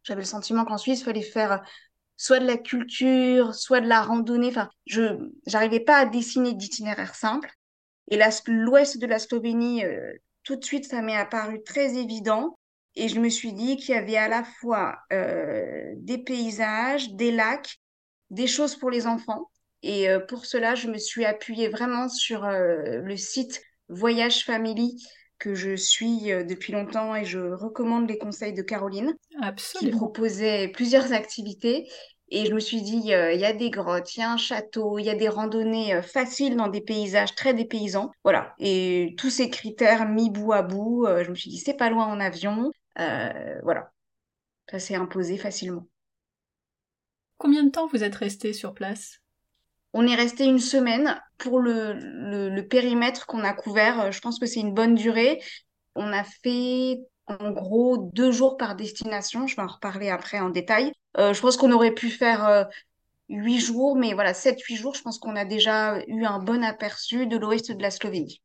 j'avais 0.04 0.22
le 0.22 0.26
sentiment 0.26 0.66
qu'en 0.66 0.78
Suisse, 0.78 1.00
il 1.02 1.06
fallait 1.06 1.22
faire 1.22 1.64
soit 2.18 2.40
de 2.40 2.46
la 2.46 2.58
culture, 2.58 3.56
soit 3.56 3.80
de 3.80 3.88
la 3.88 4.02
randonnée. 4.02 4.50
Enfin, 4.50 4.70
je 4.86 5.18
n'arrivais 5.52 5.80
pas 5.80 5.98
à 5.98 6.06
dessiner 6.06 6.54
d'itinéraire 6.54 7.16
simple. 7.16 7.50
Et 8.10 8.20
l'ouest 8.48 8.98
de 8.98 9.08
la 9.08 9.20
Slovénie, 9.20 9.86
euh, 9.86 10.12
tout 10.44 10.58
de 10.58 10.66
suite, 10.66 10.86
ça 10.86 11.02
m'est 11.02 11.16
apparu 11.16 11.64
très 11.64 11.96
évident. 11.96 12.58
Et 12.96 13.08
je 13.08 13.20
me 13.20 13.30
suis 13.30 13.54
dit 13.54 13.78
qu'il 13.78 13.94
y 13.94 13.98
avait 13.98 14.18
à 14.18 14.28
la 14.28 14.44
fois 14.44 14.98
des 15.12 16.18
paysages, 16.18 17.14
des 17.14 17.32
lacs, 17.32 17.78
des 18.32 18.48
choses 18.48 18.76
pour 18.76 18.90
les 18.90 19.06
enfants. 19.06 19.52
Et 19.84 20.10
euh, 20.10 20.20
pour 20.20 20.46
cela, 20.46 20.76
je 20.76 20.88
me 20.88 20.98
suis 20.98 21.26
appuyée 21.26 21.70
vraiment 21.70 22.10
sur 22.10 22.46
euh, 22.46 23.02
le 23.02 23.18
site 23.18 23.62
Voyage 23.90 24.44
Family 24.44 25.04
que 25.40 25.54
je 25.54 25.76
suis 25.76 26.32
euh, 26.32 26.44
depuis 26.44 26.74
longtemps 26.74 27.16
et 27.16 27.26
je 27.26 27.40
recommande 27.40 28.10
les 28.10 28.18
conseils 28.18 28.54
de 28.54 28.64
Caroline, 28.64 29.14
Absolument. 29.42 29.92
qui 29.92 29.98
proposait 29.98 30.68
plusieurs 30.70 31.14
activités. 31.14 31.88
Et 32.30 32.46
je 32.46 32.54
me 32.54 32.60
suis 32.60 32.82
dit, 32.82 33.04
il 33.06 33.40
y 33.40 33.46
a 33.46 33.54
des 33.54 33.70
grottes, 33.70 34.18
il 34.18 34.20
y 34.20 34.24
a 34.24 34.30
un 34.30 34.36
château, 34.36 35.00
il 35.00 35.06
y 35.06 35.10
a 35.10 35.16
des 35.16 35.30
randonnées 35.30 36.02
faciles 36.02 36.58
dans 36.58 36.68
des 36.68 36.82
paysages 36.82 37.34
très 37.36 37.54
dépaysants. 37.54 38.12
Voilà. 38.26 38.54
Et 38.60 39.16
tous 39.18 39.30
ces 39.30 39.50
critères 39.50 40.10
mis 40.10 40.30
bout 40.30 40.52
à 40.52 40.62
bout, 40.62 41.08
je 41.24 41.30
me 41.30 41.36
suis 41.36 41.50
dit, 41.50 41.58
c'est 41.58 41.78
pas 41.78 41.90
loin 41.90 42.06
en 42.06 42.20
avion. 42.20 42.70
voilà. 42.98 43.94
Ça 44.70 44.80
s'est 44.80 44.96
imposé 44.96 45.38
facilement. 45.38 45.88
Combien 47.38 47.64
de 47.64 47.70
temps 47.70 47.88
vous 47.88 48.04
êtes 48.04 48.16
resté 48.16 48.52
sur 48.52 48.74
place? 48.74 49.22
On 49.98 50.06
est 50.06 50.16
resté 50.16 50.46
une 50.46 50.60
semaine 50.60 51.20
pour 51.40 51.60
le, 51.60 52.62
périmètre 52.62 53.26
qu'on 53.26 53.44
a 53.44 53.54
couvert. 53.54 54.12
Je 54.12 54.20
pense 54.20 54.38
que 54.38 54.46
c'est 54.46 54.60
une 54.60 54.76
bonne 54.76 54.94
durée. 54.94 55.42
On 55.96 56.14
a 56.14 56.24
fait 56.24 57.00
en 57.26 57.50
gros 57.50 58.12
deux 58.14 58.32
jours 58.32 58.58
par 58.58 58.76
destination. 58.76 59.48
Je 59.48 59.56
vais 59.56 59.64
en 59.64 59.68
reparler 59.68 60.10
après 60.10 60.40
en 60.40 60.50
détail. 60.50 60.92
Euh, 61.18 61.34
je 61.34 61.42
pense 61.42 61.58
qu'on 61.58 61.72
aurait 61.72 61.96
pu 61.96 62.12
faire 62.12 62.46
euh, 62.46 62.64
huit 63.28 63.60
jours, 63.60 63.98
mais 63.98 64.14
voilà, 64.14 64.36
sept, 64.36 64.62
huit 64.62 64.76
jours, 64.76 64.94
je 64.94 65.02
pense 65.02 65.18
qu'on 65.18 65.36
a 65.36 65.46
déjà 65.46 66.00
eu 66.06 66.26
un 66.26 66.38
bon 66.38 66.64
aperçu 66.64 67.26
de 67.26 67.36
l'ouest 67.36 67.72
de 67.72 67.82
la 67.82 67.90
Slovénie. 67.90 68.44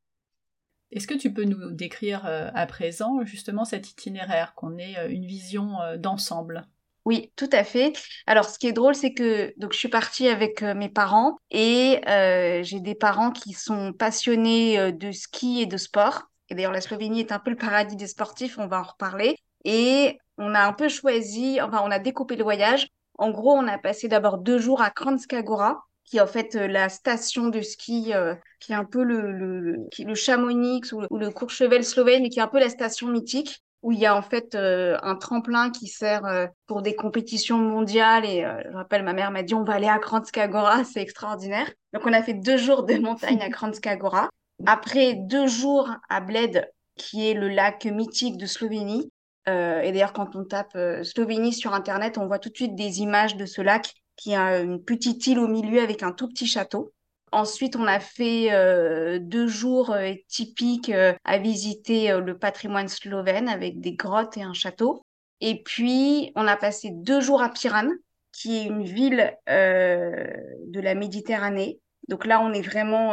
Est-ce 0.90 1.06
que 1.06 1.14
tu 1.14 1.34
peux 1.34 1.44
nous 1.44 1.70
décrire 1.70 2.24
euh, 2.24 2.48
à 2.54 2.64
présent 2.64 3.26
justement 3.26 3.66
cet 3.66 3.90
itinéraire, 3.90 4.54
qu'on 4.54 4.78
ait 4.78 4.96
une 5.10 5.26
vision 5.26 5.74
d'ensemble? 5.98 6.66
Oui, 7.04 7.32
tout 7.34 7.48
à 7.52 7.64
fait. 7.64 7.92
Alors, 8.26 8.44
ce 8.48 8.58
qui 8.58 8.68
est 8.68 8.72
drôle, 8.72 8.94
c'est 8.94 9.12
que 9.12 9.52
donc 9.56 9.72
je 9.72 9.78
suis 9.78 9.88
partie 9.88 10.28
avec 10.28 10.62
euh, 10.62 10.74
mes 10.74 10.88
parents 10.88 11.36
et 11.50 12.00
euh, 12.08 12.62
j'ai 12.62 12.78
des 12.78 12.94
parents 12.94 13.32
qui 13.32 13.54
sont 13.54 13.92
passionnés 13.92 14.78
euh, 14.78 14.92
de 14.92 15.10
ski 15.10 15.62
et 15.62 15.66
de 15.66 15.76
sport. 15.76 16.22
Et 16.48 16.54
d'ailleurs, 16.54 16.72
la 16.72 16.80
Slovénie 16.80 17.20
est 17.20 17.32
un 17.32 17.40
peu 17.40 17.50
le 17.50 17.56
paradis 17.56 17.96
des 17.96 18.06
sportifs, 18.06 18.56
on 18.58 18.68
va 18.68 18.80
en 18.80 18.82
reparler. 18.84 19.36
Et 19.64 20.18
on 20.38 20.54
a 20.54 20.60
un 20.60 20.72
peu 20.72 20.88
choisi, 20.88 21.60
enfin, 21.60 21.82
on 21.84 21.90
a 21.90 21.98
découpé 21.98 22.36
le 22.36 22.44
voyage. 22.44 22.86
En 23.18 23.30
gros, 23.30 23.52
on 23.52 23.66
a 23.66 23.78
passé 23.78 24.06
d'abord 24.06 24.38
deux 24.38 24.58
jours 24.58 24.80
à 24.80 24.90
Kranjska 24.90 25.42
Gora, 25.42 25.82
qui 26.04 26.18
est 26.18 26.20
en 26.20 26.26
fait 26.26 26.54
la 26.54 26.88
station 26.88 27.48
de 27.48 27.60
ski, 27.62 28.12
qui 28.60 28.72
est 28.72 28.74
un 28.74 28.84
peu 28.84 29.02
le, 29.02 29.32
le, 29.32 29.76
le 29.98 30.14
Chamonix 30.14 30.92
ou 30.92 31.00
le, 31.00 31.06
ou 31.10 31.18
le 31.18 31.30
Courchevel 31.30 31.84
slovène, 31.84 32.22
mais 32.22 32.28
qui 32.28 32.38
est 32.38 32.42
un 32.42 32.48
peu 32.48 32.60
la 32.60 32.68
station 32.68 33.08
mythique. 33.08 33.62
Où 33.82 33.90
il 33.92 33.98
y 33.98 34.06
a 34.06 34.16
en 34.16 34.22
fait 34.22 34.54
euh, 34.54 34.96
un 35.02 35.16
tremplin 35.16 35.70
qui 35.70 35.88
sert 35.88 36.24
euh, 36.24 36.46
pour 36.66 36.82
des 36.82 36.94
compétitions 36.94 37.58
mondiales. 37.58 38.24
Et 38.24 38.44
euh, 38.44 38.62
je 38.70 38.76
rappelle, 38.76 39.02
ma 39.02 39.12
mère 39.12 39.30
m'a 39.30 39.42
dit 39.42 39.54
on 39.54 39.64
va 39.64 39.74
aller 39.74 39.88
à 39.88 39.98
Kranjska 39.98 40.48
Gora, 40.48 40.84
c'est 40.84 41.02
extraordinaire. 41.02 41.70
Donc 41.92 42.06
on 42.06 42.12
a 42.12 42.22
fait 42.22 42.34
deux 42.34 42.56
jours 42.56 42.84
de 42.84 42.94
montagne 42.94 43.42
à 43.42 43.50
Kranjska 43.50 43.96
Gora. 43.96 44.30
Après 44.66 45.14
deux 45.14 45.48
jours 45.48 45.90
à 46.08 46.20
Bled, 46.20 46.70
qui 46.96 47.28
est 47.28 47.34
le 47.34 47.48
lac 47.48 47.84
mythique 47.86 48.36
de 48.36 48.46
Slovénie. 48.46 49.10
et 49.46 49.90
d'ailleurs, 49.90 50.12
quand 50.12 50.36
on 50.36 50.44
tape 50.44 50.78
Slovénie 51.02 51.52
sur 51.52 51.74
Internet, 51.74 52.16
on 52.16 52.26
voit 52.26 52.38
tout 52.38 52.50
de 52.50 52.54
suite 52.54 52.76
des 52.76 53.00
images 53.00 53.36
de 53.36 53.44
ce 53.44 53.60
lac 53.60 53.92
qui 54.14 54.36
a 54.36 54.60
une 54.60 54.84
petite 54.84 55.26
île 55.26 55.40
au 55.40 55.48
milieu 55.48 55.82
avec 55.82 56.04
un 56.04 56.12
tout 56.12 56.28
petit 56.28 56.46
château. 56.46 56.92
Ensuite, 57.32 57.76
on 57.76 57.86
a 57.86 57.98
fait 57.98 58.52
euh, 58.52 59.18
deux 59.18 59.46
jours 59.46 59.90
euh, 59.90 60.12
typiques 60.28 60.90
euh, 60.90 61.14
à 61.24 61.38
visiter 61.38 62.14
le 62.20 62.36
patrimoine 62.36 62.88
slovène 62.88 63.48
avec 63.48 63.80
des 63.80 63.94
grottes 63.94 64.36
et 64.36 64.42
un 64.42 64.52
château. 64.52 65.02
Et 65.40 65.62
puis, 65.62 66.30
on 66.36 66.46
a 66.46 66.58
passé 66.58 66.90
deux 66.92 67.22
jours 67.22 67.42
à 67.42 67.48
Piran, 67.48 67.88
qui 68.32 68.58
est 68.58 68.64
une 68.64 68.84
ville 68.84 69.34
de 69.48 70.80
la 70.80 70.94
Méditerranée. 70.94 71.80
Donc 72.08 72.26
là, 72.26 72.40
on 72.40 72.52
est 72.52 72.62
vraiment, 72.62 73.10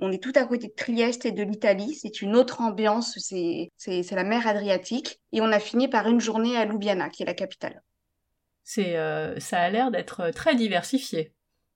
on 0.00 0.12
est 0.12 0.22
tout 0.22 0.32
à 0.34 0.44
côté 0.44 0.68
de 0.68 0.74
Trieste 0.76 1.26
et 1.26 1.32
de 1.32 1.42
l'Italie. 1.42 1.94
C'est 1.94 2.22
une 2.22 2.36
autre 2.36 2.60
ambiance, 2.60 3.18
c'est, 3.18 3.70
la 4.12 4.24
mer 4.24 4.46
Adriatique. 4.46 5.18
Et 5.32 5.40
on 5.40 5.50
a 5.50 5.58
fini 5.58 5.88
par 5.88 6.08
une 6.08 6.20
journée 6.20 6.56
à 6.56 6.66
Ljubljana, 6.66 7.08
qui 7.08 7.24
est 7.24 7.26
la 7.26 7.34
capitale. 7.34 7.82
C'est, 8.62 8.94
ça 9.40 9.58
a 9.58 9.70
l'air 9.70 9.90
d'être 9.90 10.30
très 10.30 10.54
diversifié 10.54 11.32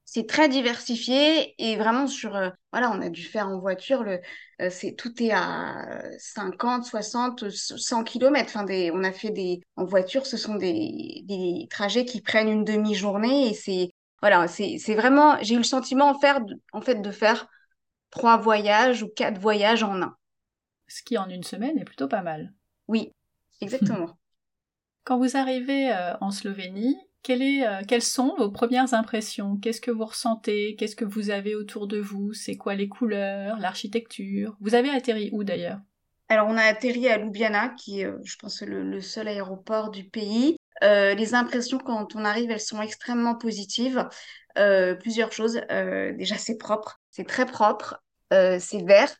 c'est 0.07 0.27
très 0.27 0.49
diversifié 0.49 1.55
et 1.59 1.77
vraiment 1.77 2.07
sur 2.07 2.35
euh, 2.35 2.49
voilà 2.73 2.91
on 2.91 3.03
a 3.03 3.11
dû 3.11 3.23
faire 3.23 3.49
en 3.49 3.59
voiture 3.59 4.03
le 4.03 4.21
euh, 4.63 4.71
c'est 4.71 4.93
tout 4.93 5.23
est 5.23 5.33
à 5.33 6.01
50 6.19 6.85
60 6.87 7.51
100 7.51 8.05
km 8.05 8.47
enfin 8.47 8.65
des 8.65 8.91
on 8.93 9.05
a 9.05 9.13
fait 9.13 9.31
des 9.31 9.61
en 9.77 9.85
voiture 9.85 10.25
ce 10.25 10.39
sont 10.39 10.55
des, 10.55 11.23
des 11.25 11.67
trajets 11.69 12.07
qui 12.07 12.23
prennent 12.23 12.49
une 12.49 12.65
demi-journée 12.65 13.51
et 13.51 13.55
c'est 13.55 13.91
voilà 14.23 14.49
c'est 14.49 14.79
c'est 14.79 14.95
vraiment 14.95 15.37
j'ai 15.43 15.55
eu 15.55 15.59
le 15.59 15.65
sentiment 15.65 16.09
en 16.09 16.19
faire 16.19 16.41
en 16.73 16.81
fait 16.81 17.03
de 17.03 17.11
faire 17.11 17.47
trois 18.11 18.39
voyages 18.39 19.03
ou 19.03 19.09
quatre 19.09 19.39
voyages 19.39 19.83
en 19.83 20.01
un. 20.03 20.17
Ce 20.89 21.03
qui 21.03 21.19
en 21.19 21.29
une 21.29 21.43
semaine 21.43 21.79
est 21.79 21.85
plutôt 21.85 22.09
pas 22.09 22.23
mal. 22.23 22.53
Oui 22.89 23.13
exactement. 23.61 24.17
Quand 25.05 25.19
vous 25.19 25.37
arrivez 25.37 25.93
euh, 25.93 26.17
en 26.21 26.31
Slovénie 26.31 26.97
euh, 27.31 27.83
quelles 27.87 28.03
sont 28.03 28.35
vos 28.39 28.51
premières 28.51 28.95
impressions? 28.95 29.57
Qu'est-ce 29.57 29.81
que 29.81 29.91
vous 29.91 30.05
ressentez? 30.05 30.77
Qu'est-ce 30.77 30.97
que 30.97 31.05
vous 31.05 31.31
avez 31.31 31.55
autour 31.55 31.87
de 31.87 31.99
vous? 31.99 32.33
C'est 32.33 32.57
quoi 32.57 32.75
les 32.75 32.89
couleurs, 32.89 33.59
l'architecture? 33.59 34.57
Vous 34.61 34.75
avez 34.75 34.91
atterri 34.91 35.31
où 35.33 35.45
d'ailleurs? 35.45 35.81
Alors 36.29 36.49
on 36.49 36.57
a 36.57 36.63
atterri 36.63 37.09
à 37.09 37.19
Ljubljana, 37.19 37.71
qui 37.71 38.01
est, 38.01 38.07
euh, 38.07 38.19
je 38.25 38.37
pense, 38.37 38.63
le, 38.63 39.01
seul 39.01 39.29
aéroport 39.29 39.91
du 39.91 40.05
pays. 40.05 40.57
Euh, 40.83 41.15
les 41.15 41.35
impressions 41.35 41.79
quand 41.79 42.15
on 42.17 42.25
arrive, 42.25 42.51
elles 42.51 42.61
sont 42.61 42.83
extrêmement 42.83 43.35
positives. 43.35 44.07
plusieurs 45.01 45.33
choses. 45.33 45.61
déjà, 46.19 46.37
c'est 46.37 46.57
propre, 46.57 47.01
c'est 47.11 47.27
très 47.27 47.47
propre, 47.47 48.03
c'est 48.31 48.85
vert, 48.87 49.15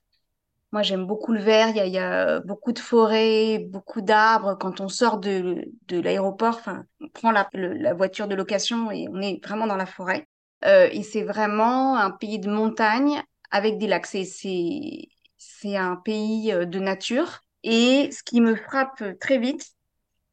moi, 0.73 0.83
j'aime 0.83 1.07
beaucoup 1.07 1.33
le 1.33 1.41
vert. 1.41 1.69
Il 1.69 1.93
y, 1.93 1.99
a, 1.99 2.41
beaucoup 2.41 2.73
de 2.73 2.79
forêts, 2.79 3.59
beaucoup 3.59 4.01
d'arbres. 4.01 4.57
Quand 4.59 4.81
on 4.81 4.89
sort 4.89 5.19
de, 5.19 5.65
de 5.89 6.01
l'aéroport, 6.01 6.61
on 7.01 7.09
prend 7.09 7.31
la, 7.31 7.49
voiture 7.95 8.29
de 8.29 8.35
location 8.35 8.91
et 8.91 9.09
on 9.09 9.21
est 9.21 9.43
vraiment 9.45 9.67
dans 9.67 9.77
la 9.77 9.87
forêt. 9.87 10.27
Euh, 10.65 10.89
et 10.91 11.03
c'est 11.03 11.23
vraiment 11.23 11.97
un 11.97 12.11
pays 12.11 12.39
de 12.39 12.51
montagne 12.51 13.23
avec 13.51 13.79
des 13.79 13.87
lacs. 13.87 14.07
C'est 14.07 15.77
un 15.77 15.97
pays 15.97 16.53
euh, 16.53 16.65
de 16.65 16.79
nature. 16.79 17.41
Et 17.63 18.11
ce 18.11 18.23
qui 18.23 18.41
me 18.41 18.57
frappe 18.57 19.03
très 19.21 19.39
vite, 19.39 19.65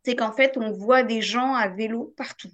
c'est 0.03 0.15
qu'en 0.15 0.33
fait, 0.33 0.57
on 0.57 0.71
voit 0.71 1.03
des 1.03 1.21
gens 1.21 1.53
à 1.53 1.67
vélo 1.67 2.13
partout. 2.17 2.51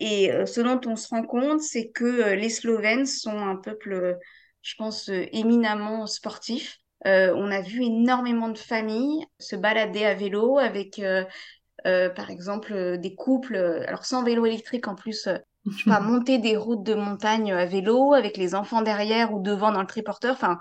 Et 0.00 0.30
euh, 0.30 0.46
ce 0.46 0.60
dont 0.60 0.80
on 0.86 0.96
se 0.96 1.08
rend 1.08 1.22
compte, 1.22 1.60
c'est 1.60 1.90
que 1.90 2.34
les 2.34 2.50
Slovènes 2.50 3.06
sont 3.06 3.38
un 3.38 3.56
peuple, 3.56 4.18
je 4.62 4.74
pense, 4.76 5.08
éminemment 5.08 6.06
sportif. 6.06 6.81
Euh, 7.06 7.32
on 7.36 7.50
a 7.50 7.60
vu 7.60 7.82
énormément 7.82 8.48
de 8.48 8.58
familles 8.58 9.26
se 9.38 9.56
balader 9.56 10.04
à 10.04 10.14
vélo 10.14 10.58
avec, 10.58 10.98
euh, 10.98 11.24
euh, 11.86 12.08
par 12.10 12.30
exemple, 12.30 12.98
des 12.98 13.14
couples, 13.14 13.56
alors 13.86 14.04
sans 14.04 14.22
vélo 14.22 14.46
électrique 14.46 14.86
en 14.86 14.94
plus, 14.94 15.28
je 15.66 15.78
sais 15.78 15.84
pas, 15.86 16.00
monter 16.00 16.38
des 16.38 16.56
routes 16.56 16.84
de 16.84 16.94
montagne 16.94 17.52
à 17.52 17.66
vélo 17.66 18.14
avec 18.14 18.36
les 18.36 18.54
enfants 18.54 18.82
derrière 18.82 19.34
ou 19.34 19.40
devant 19.40 19.72
dans 19.72 19.80
le 19.80 19.86
triporteur. 19.86 20.32
Enfin, 20.32 20.58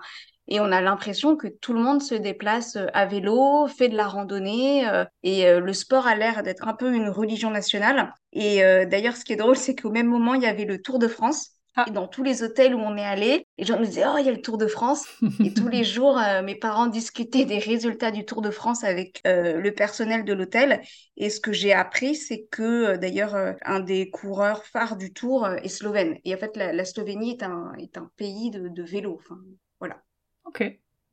et 0.48 0.60
on 0.60 0.72
a 0.72 0.82
l'impression 0.82 1.38
que 1.38 1.48
tout 1.48 1.74
le 1.74 1.80
monde 1.80 2.02
se 2.02 2.16
déplace 2.16 2.78
à 2.94 3.06
vélo, 3.06 3.68
fait 3.68 3.88
de 3.88 3.96
la 3.96 4.08
randonnée, 4.08 4.86
et 5.24 5.50
le 5.50 5.74
sport 5.74 6.08
a 6.08 6.16
l'air 6.16 6.44
d'être 6.44 6.68
un 6.68 6.74
peu 6.74 6.94
une 6.94 7.08
religion 7.08 7.52
nationale. 7.52 8.14
Et 8.34 8.58
d'ailleurs, 8.88 9.16
ce 9.16 9.24
qui 9.24 9.32
est 9.32 9.38
drôle, 9.38 9.56
c'est 9.56 9.76
qu'au 9.76 9.92
même 9.92 10.08
moment, 10.08 10.34
il 10.34 10.42
y 10.42 10.48
avait 10.48 10.66
le 10.66 10.82
Tour 10.82 11.00
de 11.00 11.08
France. 11.08 11.52
Ah. 11.76 11.86
Et 11.88 11.92
dans 11.92 12.08
tous 12.08 12.22
les 12.22 12.44
hôtels 12.44 12.76
où 12.76 12.80
on 12.80 12.98
est 12.98 13.06
allé, 13.06 13.48
les 13.58 13.66
gens 13.66 13.80
nous 13.80 13.86
disaient 13.86 14.04
Oh, 14.06 14.18
il 14.18 14.26
y 14.26 14.30
a 14.30 14.34
le 14.34 14.42
Tour 14.42 14.58
de 14.58 14.68
France. 14.68 15.06
et 15.44 15.54
tous 15.54 15.70
les 15.70 15.86
jours, 15.86 16.18
euh, 16.18 16.42
mes 16.42 16.56
parents 16.56 16.88
discutaient 16.88 17.46
des 17.46 17.60
résultats 17.60 18.12
du 18.12 18.26
Tour 18.26 18.42
de 18.42 18.50
France 18.50 18.84
avec 18.84 19.22
euh, 19.26 19.54
le 19.54 19.74
personnel 19.74 20.26
de 20.26 20.34
l'hôtel. 20.34 20.82
Et 21.16 21.30
ce 21.30 21.40
que 21.40 21.54
j'ai 21.54 21.72
appris, 21.72 22.16
c'est 22.16 22.46
que 22.52 22.62
euh, 22.62 22.98
d'ailleurs, 22.98 23.56
un 23.64 23.80
des 23.80 24.10
coureurs 24.10 24.66
phares 24.66 24.98
du 24.98 25.14
Tour 25.14 25.48
est 25.48 25.70
slovène. 25.70 26.18
Et 26.26 26.36
en 26.36 26.38
fait, 26.38 26.58
la, 26.58 26.84
Slovénie 26.84 27.32
est 27.32 27.44
un, 27.44 27.72
est 27.78 27.98
un 27.98 28.12
pays 28.18 28.52
de, 28.52 28.84
vélo. 28.84 29.20
Enfin, 29.24 29.40
voilà. 29.80 30.02
Ok. 30.44 30.64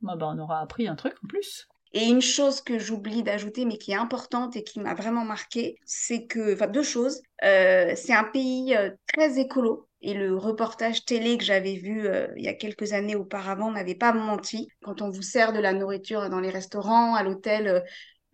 Bah, 0.01 0.15
bah, 0.17 0.29
on 0.33 0.39
aura 0.39 0.59
appris 0.59 0.87
un 0.87 0.95
truc 0.95 1.13
en 1.23 1.27
plus. 1.27 1.67
Et 1.93 2.05
une 2.05 2.21
chose 2.21 2.61
que 2.61 2.77
j'oublie 2.77 3.23
d'ajouter, 3.23 3.65
mais 3.65 3.77
qui 3.77 3.91
est 3.93 3.95
importante 3.95 4.55
et 4.55 4.63
qui 4.63 4.79
m'a 4.79 4.93
vraiment 4.93 5.23
marqué, 5.23 5.77
c'est 5.85 6.25
que, 6.27 6.53
enfin, 6.53 6.67
deux 6.67 6.83
choses. 6.83 7.21
c'est 7.41 8.13
un 8.13 8.25
pays 8.25 8.75
très 9.07 9.39
écolo. 9.39 9.88
Et 10.01 10.13
le 10.13 10.37
reportage 10.37 11.03
télé 11.03 11.37
que 11.37 11.43
j'avais 11.43 11.75
vu 11.75 12.07
euh, 12.07 12.27
il 12.37 12.43
y 12.43 12.47
a 12.47 12.53
quelques 12.53 12.93
années 12.93 13.15
auparavant 13.15 13.71
n'avait 13.71 13.95
pas 13.95 14.13
menti. 14.13 14.69
Quand 14.81 15.01
on 15.01 15.09
vous 15.09 15.21
sert 15.21 15.51
de 15.51 15.59
la 15.59 15.73
nourriture 15.73 16.29
dans 16.29 16.39
les 16.39 16.49
restaurants, 16.49 17.15
à 17.15 17.23
l'hôtel, 17.23 17.67
euh, 17.67 17.81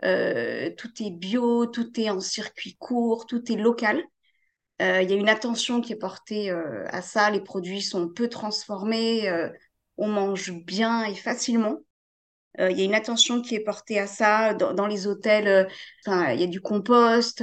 euh, 0.04 0.70
tout 0.78 0.92
est 1.02 1.10
bio, 1.10 1.66
tout 1.66 2.00
est 2.00 2.12
en 2.12 2.20
circuit 2.20 2.76
court, 2.76 3.26
tout 3.26 3.52
est 3.52 3.56
local. 3.56 4.04
Il 4.82 5.10
y 5.10 5.14
a 5.14 5.16
une 5.16 5.30
attention 5.30 5.80
qui 5.80 5.94
est 5.94 5.98
portée 5.98 6.50
à 6.50 7.02
ça. 7.02 7.32
Les 7.32 7.40
produits 7.40 7.82
sont 7.82 8.10
peu 8.10 8.28
transformés, 8.28 9.32
on 9.96 10.10
mange 10.10 10.52
bien 10.52 11.06
et 11.06 11.16
facilement. 11.16 11.78
Il 12.60 12.78
y 12.78 12.82
a 12.82 12.84
une 12.84 12.94
attention 12.94 13.42
qui 13.42 13.56
est 13.56 13.64
portée 13.64 14.00
à 14.00 14.08
ça 14.08 14.54
dans, 14.54 14.86
les 14.86 15.08
hôtels. 15.08 15.70
Il 16.08 16.42
y 16.42 16.44
a 16.44 16.48
du 16.48 16.60
compost. 16.60 17.42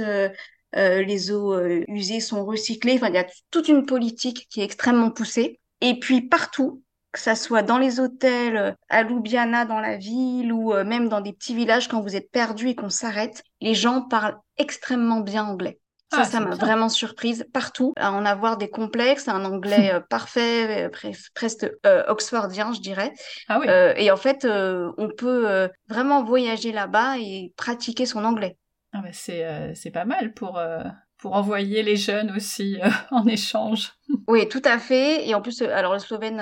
Les 0.75 1.31
eaux 1.31 1.53
euh, 1.53 1.83
usées 1.87 2.19
sont 2.19 2.45
recyclées. 2.45 2.95
Enfin, 2.95 3.09
il 3.09 3.15
y 3.15 3.19
a 3.19 3.27
toute 3.51 3.67
une 3.67 3.85
politique 3.85 4.47
qui 4.49 4.61
est 4.61 4.65
extrêmement 4.65 5.11
poussée. 5.11 5.59
Et 5.81 5.99
puis 5.99 6.21
partout, 6.21 6.81
que 7.11 7.19
ça 7.19 7.35
soit 7.35 7.61
dans 7.61 7.77
les 7.77 7.99
hôtels, 7.99 8.57
euh, 8.57 8.71
à 8.89 9.03
Ljubljana, 9.03 9.65
dans 9.65 9.79
la 9.79 9.97
ville, 9.97 10.51
ou 10.51 10.73
même 10.83 11.09
dans 11.09 11.21
des 11.21 11.33
petits 11.33 11.55
villages, 11.55 11.87
quand 11.87 12.01
vous 12.01 12.15
êtes 12.15 12.31
perdu 12.31 12.69
et 12.69 12.75
qu'on 12.75 12.89
s'arrête, 12.89 13.43
les 13.61 13.75
gens 13.75 14.01
parlent 14.01 14.37
extrêmement 14.57 15.19
bien 15.19 15.45
anglais. 15.45 15.79
Ça, 16.11 16.19
ah, 16.21 16.25
ça 16.25 16.39
m'a 16.41 16.53
vraiment 16.53 16.89
surprise 16.89 17.47
partout, 17.53 17.93
à 17.95 18.11
en 18.11 18.23
avoir 18.23 18.57
des 18.57 18.69
complexes, 18.69 19.27
un 19.27 19.45
anglais 19.45 19.99
parfait, 20.11 20.91
presque 21.33 21.67
oxfordien, 22.07 22.71
je 22.71 22.81
dirais. 22.81 23.11
Ah 23.49 23.59
oui. 23.59 23.65
et 23.97 24.11
en 24.11 24.17
fait, 24.17 24.45
on 24.45 25.09
peut 25.09 25.69
vraiment 25.89 26.23
voyager 26.23 26.71
là-bas 26.71 27.17
et 27.17 27.51
pratiquer 27.57 28.05
son 28.05 28.25
anglais. 28.25 28.57
Ah 28.93 29.01
bah 29.01 29.09
c'est, 29.11 29.43
euh, 29.43 29.73
c'est 29.73 29.89
pas 29.89 30.05
mal 30.05 30.33
pour, 30.33 30.59
euh, 30.59 30.83
pour 31.17 31.33
envoyer 31.33 31.81
les 31.81 31.95
jeunes 31.95 32.31
aussi 32.35 32.79
euh, 32.79 32.87
en 33.11 33.25
échange. 33.25 33.93
Oui, 34.27 34.47
tout 34.47 34.61
à 34.63 34.77
fait. 34.77 35.27
Et 35.27 35.33
en 35.33 35.41
plus, 35.41 35.61
alors 35.63 35.93
le 35.93 35.99
slovène 35.99 36.39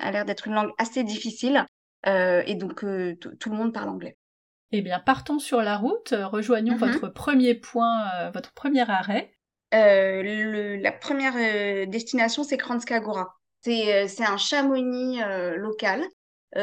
a 0.00 0.10
l'air 0.10 0.24
d'être 0.24 0.48
une 0.48 0.54
langue 0.54 0.72
assez 0.78 1.04
difficile. 1.04 1.64
et 2.04 2.54
donc, 2.56 2.80
tout 2.80 3.50
le 3.50 3.56
monde 3.56 3.72
parle 3.72 3.88
anglais. 3.88 4.16
Eh 4.72 4.82
bien, 4.82 4.98
partons 4.98 5.38
sur 5.38 5.62
la 5.62 5.76
route. 5.76 6.12
Rejoignons 6.16 6.74
mm-hmm. 6.74 6.92
votre 6.92 7.08
premier 7.08 7.54
point, 7.54 8.30
votre 8.30 8.52
premier 8.52 8.88
arrêt. 8.90 9.32
la 9.70 10.92
première 10.92 11.86
destination, 11.86 12.42
c'est 12.42 12.56
Kranjska 12.56 12.98
Gora. 12.98 13.36
C'est, 13.60 14.08
c'est 14.08 14.26
un 14.26 14.38
chamonix 14.38 15.20
local. 15.56 16.02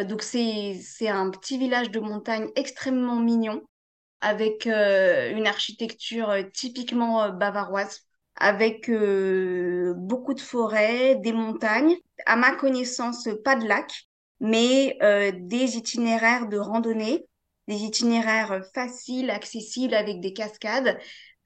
donc, 0.06 0.22
c'est, 0.22 0.74
c'est 0.84 1.08
un 1.08 1.30
petit 1.30 1.58
village 1.58 1.92
de 1.92 2.02
montagne 2.02 2.50
extrêmement 2.58 3.16
mignon 3.16 3.62
avec 4.22 4.68
euh, 4.68 5.32
une 5.36 5.48
architecture 5.48 6.30
euh, 6.30 6.44
typiquement 6.54 7.24
euh, 7.24 7.32
bavaroise, 7.32 8.02
avec 8.36 8.90
beaucoup 8.90 10.34
de 10.34 10.40
forêts, 10.40 11.16
des 11.16 11.34
montagnes. 11.34 11.96
À 12.26 12.38
ma 12.38 12.56
connaissance, 12.56 13.28
pas 13.44 13.58
de 13.58 13.68
lacs, 13.68 14.08
mais 14.40 14.98
des 15.34 15.76
itinéraires 15.76 16.48
de 16.48 16.58
randonnée, 16.58 17.26
des 17.68 17.84
itinéraires 17.84 18.64
faciles, 18.74 19.30
accessibles 19.30 19.94
avec 19.94 20.22
des 20.22 20.32
cascades 20.32 20.98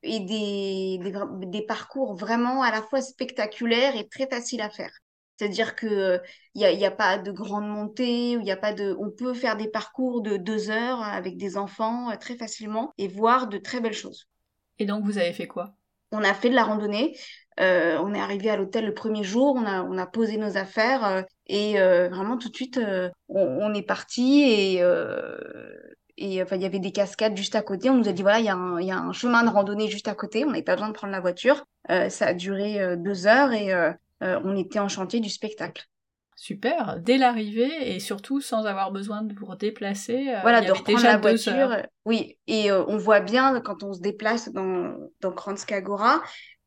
et 0.03 0.19
des, 0.19 0.99
des, 1.01 1.47
des, 1.47 1.65
parcours 1.65 2.15
vraiment 2.15 2.61
à 2.61 2.69
la 2.69 2.83
fois 2.83 3.01
spectaculaires 3.01 3.95
et 3.95 4.07
très 4.07 4.27
faciles 4.27 4.61
à 4.61 4.69
faire. 4.69 4.93
C'est-à-dire 5.37 5.75
que 5.75 6.21
il 6.53 6.59
n'y 6.59 6.65
a, 6.65 6.71
y 6.71 6.85
a 6.85 6.91
pas 6.91 7.17
de 7.17 7.31
grande 7.31 7.67
montée, 7.67 8.31
il 8.31 8.43
y 8.43 8.51
a 8.51 8.57
pas 8.57 8.73
de, 8.73 8.95
on 8.99 9.09
peut 9.09 9.33
faire 9.33 9.57
des 9.57 9.67
parcours 9.67 10.21
de 10.21 10.37
deux 10.37 10.69
heures 10.69 11.01
avec 11.01 11.37
des 11.37 11.57
enfants 11.57 12.11
euh, 12.11 12.15
très 12.17 12.35
facilement 12.35 12.93
et 12.97 13.07
voir 13.07 13.47
de 13.47 13.57
très 13.57 13.81
belles 13.81 13.93
choses. 13.93 14.27
Et 14.79 14.85
donc 14.85 15.03
vous 15.03 15.17
avez 15.17 15.33
fait 15.33 15.47
quoi? 15.47 15.73
On 16.11 16.23
a 16.23 16.33
fait 16.33 16.49
de 16.49 16.55
la 16.55 16.63
randonnée. 16.63 17.17
Euh, 17.59 17.97
on 18.03 18.13
est 18.13 18.19
arrivé 18.19 18.49
à 18.49 18.57
l'hôtel 18.57 18.85
le 18.85 18.93
premier 18.93 19.23
jour, 19.23 19.55
on 19.55 19.65
a, 19.65 19.83
on 19.83 19.97
a 19.97 20.07
posé 20.07 20.37
nos 20.37 20.57
affaires 20.57 21.05
euh, 21.05 21.21
et 21.47 21.73
vraiment 21.73 22.37
tout 22.37 22.49
de 22.49 22.55
suite 22.55 22.79
on, 22.79 23.11
on, 23.39 23.73
est 23.73 23.83
parti 23.83 24.43
et 24.43 24.83
et 26.15 26.41
enfin, 26.43 26.55
il 26.55 26.61
y 26.61 26.65
avait 26.65 26.79
des 26.79 26.91
cascades 26.91 27.35
juste 27.35 27.55
à 27.55 27.63
côté. 27.63 27.89
On 27.89 27.97
nous 27.97 28.07
a 28.07 28.11
dit, 28.11 28.21
voilà, 28.21 28.39
il 28.39 28.43
y, 28.43 28.85
y 28.85 28.91
a 28.91 28.97
un 28.97 29.11
chemin 29.13 29.43
de 29.43 29.49
randonnée 29.49 29.89
juste 29.89 30.07
à 30.07 30.13
côté. 30.13 30.45
On 30.45 30.51
n'avait 30.51 30.61
pas 30.61 30.75
besoin 30.75 30.89
de 30.89 30.93
prendre 30.93 31.11
la 31.11 31.19
voiture. 31.19 31.65
ça 31.89 32.27
a 32.27 32.33
duré 32.33 32.95
deux 32.97 33.25
heures 33.25 33.51
et 33.51 33.73
on 34.43 34.55
était 34.55 34.79
en 34.79 34.87
chantier 34.87 35.19
du 35.19 35.29
spectacle. 35.29 35.87
Super, 36.35 36.97
dès 36.99 37.17
l'arrivée 37.17 37.95
et 37.95 37.99
surtout 37.99 38.41
sans 38.41 38.65
avoir 38.65 38.91
besoin 38.91 39.21
de 39.21 39.35
vous 39.35 39.55
déplacer. 39.55 40.29
Euh, 40.29 40.39
voilà, 40.41 40.61
de 40.61 40.71
reprendre 40.71 41.03
la 41.03 41.17
voiture. 41.17 41.71
Euh, 41.71 41.83
oui, 42.05 42.37
et 42.47 42.71
euh, 42.71 42.83
on 42.87 42.97
voit 42.97 43.19
bien 43.19 43.61
quand 43.61 43.83
on 43.83 43.93
se 43.93 44.01
déplace 44.01 44.51
dans, 44.51 44.95
dans 45.21 45.31
Kranjska 45.31 45.81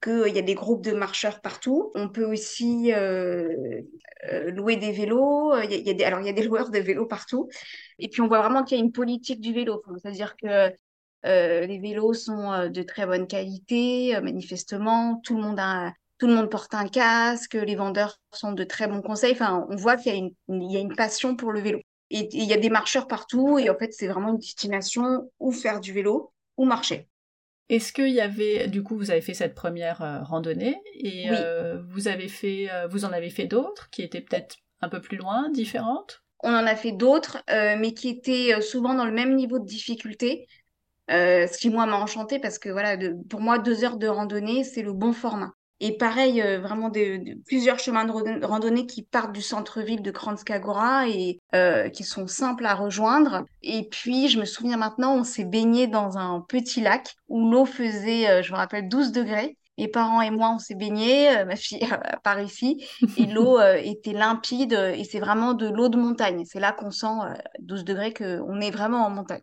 qu'il 0.02 0.34
y 0.34 0.38
a 0.38 0.42
des 0.42 0.54
groupes 0.54 0.84
de 0.84 0.92
marcheurs 0.92 1.40
partout. 1.40 1.90
On 1.94 2.08
peut 2.08 2.24
aussi 2.24 2.92
louer 4.46 4.76
des 4.76 4.92
vélos. 4.92 5.56
Il 5.62 5.86
y 5.86 5.90
a, 5.90 5.94
des, 5.94 6.04
alors, 6.04 6.20
il 6.20 6.26
y 6.26 6.30
a 6.30 6.32
des 6.32 6.44
loueurs 6.44 6.70
de 6.70 6.78
vélos 6.78 7.06
partout. 7.06 7.48
Et 7.98 8.08
puis, 8.08 8.20
on 8.20 8.28
voit 8.28 8.40
vraiment 8.40 8.62
qu'il 8.62 8.78
y 8.78 8.80
a 8.80 8.84
une 8.84 8.92
politique 8.92 9.40
du 9.40 9.52
vélo. 9.52 9.82
C'est-à-dire 10.00 10.36
que 10.36 10.70
les 11.24 11.78
vélos 11.80 12.14
sont 12.14 12.68
de 12.68 12.82
très 12.82 13.04
bonne 13.04 13.26
qualité, 13.26 14.18
manifestement. 14.22 15.20
Tout 15.24 15.36
le 15.36 15.42
monde 15.42 15.58
a 15.58 15.92
tout 16.18 16.26
le 16.26 16.34
monde 16.34 16.50
porte 16.50 16.74
un 16.74 16.88
casque, 16.88 17.54
les 17.54 17.76
vendeurs 17.76 18.18
sont 18.32 18.52
de 18.52 18.64
très 18.64 18.88
bons 18.88 19.02
conseils. 19.02 19.32
Enfin, 19.32 19.66
on 19.68 19.76
voit 19.76 19.96
qu'il 19.96 20.12
y 20.12 20.14
a 20.14 20.18
une, 20.18 20.32
il 20.48 20.72
y 20.72 20.76
a 20.76 20.80
une 20.80 20.94
passion 20.94 21.36
pour 21.36 21.52
le 21.52 21.60
vélo. 21.60 21.80
Et, 22.10 22.28
il 22.32 22.44
y 22.44 22.52
a 22.52 22.58
des 22.58 22.70
marcheurs 22.70 23.06
partout. 23.06 23.58
Et 23.58 23.68
en 23.68 23.76
fait, 23.76 23.92
c'est 23.92 24.06
vraiment 24.06 24.30
une 24.30 24.38
destination 24.38 25.30
où 25.38 25.52
faire 25.52 25.80
du 25.80 25.92
vélo 25.92 26.32
ou 26.56 26.64
marcher. 26.64 27.08
Est-ce 27.68 27.92
qu'il 27.92 28.10
y 28.10 28.20
avait, 28.20 28.68
du 28.68 28.82
coup, 28.82 28.96
vous 28.96 29.10
avez 29.10 29.20
fait 29.20 29.34
cette 29.34 29.54
première 29.54 30.00
euh, 30.00 30.22
randonnée 30.22 30.80
et 30.94 31.30
euh, 31.30 31.82
vous 31.88 32.06
avez 32.06 32.28
fait, 32.28 32.68
euh, 32.72 32.86
vous 32.86 33.04
en 33.04 33.12
avez 33.12 33.30
fait 33.30 33.46
d'autres 33.46 33.90
qui 33.90 34.02
étaient 34.02 34.20
peut-être 34.20 34.56
un 34.80 34.88
peu 34.88 35.00
plus 35.00 35.16
loin, 35.16 35.50
différentes? 35.50 36.22
On 36.44 36.50
en 36.50 36.66
a 36.66 36.76
fait 36.76 36.92
d'autres, 36.92 37.42
mais 37.48 37.92
qui 37.94 38.10
étaient 38.10 38.60
souvent 38.60 38.94
dans 38.94 39.06
le 39.06 39.10
même 39.10 39.34
niveau 39.34 39.58
de 39.58 39.64
difficulté. 39.64 40.46
ce 41.08 41.58
qui 41.58 41.70
moi 41.70 41.86
m'a 41.86 41.96
enchanté 41.96 42.38
parce 42.38 42.58
que 42.58 42.68
voilà, 42.68 42.96
pour 43.30 43.40
moi 43.40 43.58
deux 43.58 43.84
heures 43.84 43.96
de 43.96 44.06
randonnée 44.06 44.62
c'est 44.62 44.82
le 44.82 44.92
bon 44.92 45.14
format. 45.14 45.54
Et 45.80 45.98
pareil, 45.98 46.40
euh, 46.40 46.58
vraiment 46.58 46.88
de, 46.88 47.38
plusieurs 47.44 47.78
chemins 47.78 48.06
de 48.06 48.44
randonnée 48.44 48.86
qui 48.86 49.02
partent 49.02 49.32
du 49.32 49.42
centre-ville 49.42 50.00
de 50.00 50.10
Kranjska 50.10 50.58
et 51.08 51.40
euh, 51.54 51.90
qui 51.90 52.02
sont 52.02 52.26
simples 52.26 52.64
à 52.64 52.74
rejoindre. 52.74 53.44
Et 53.62 53.86
puis, 53.90 54.28
je 54.28 54.40
me 54.40 54.46
souviens 54.46 54.78
maintenant, 54.78 55.16
on 55.16 55.24
s'est 55.24 55.44
baigné 55.44 55.86
dans 55.86 56.16
un 56.16 56.40
petit 56.40 56.80
lac 56.80 57.14
où 57.28 57.50
l'eau 57.50 57.66
faisait, 57.66 58.28
euh, 58.28 58.42
je 58.42 58.52
me 58.52 58.56
rappelle, 58.56 58.88
12 58.88 59.12
degrés. 59.12 59.58
Mes 59.78 59.88
parents 59.88 60.22
et 60.22 60.30
moi, 60.30 60.52
on 60.54 60.58
s'est 60.58 60.74
baigné, 60.74 61.44
ma 61.44 61.56
fille 61.56 61.86
par 62.24 62.40
ici, 62.40 62.82
et 63.18 63.26
l'eau 63.26 63.60
était 63.60 64.14
limpide, 64.14 64.72
et 64.72 65.04
c'est 65.04 65.20
vraiment 65.20 65.52
de 65.52 65.68
l'eau 65.68 65.90
de 65.90 65.98
montagne. 65.98 66.44
C'est 66.46 66.60
là 66.60 66.72
qu'on 66.72 66.90
sent 66.90 67.06
12 67.58 67.84
degrés 67.84 68.14
qu'on 68.14 68.58
est 68.62 68.70
vraiment 68.70 69.04
en 69.04 69.10
montagne. 69.10 69.42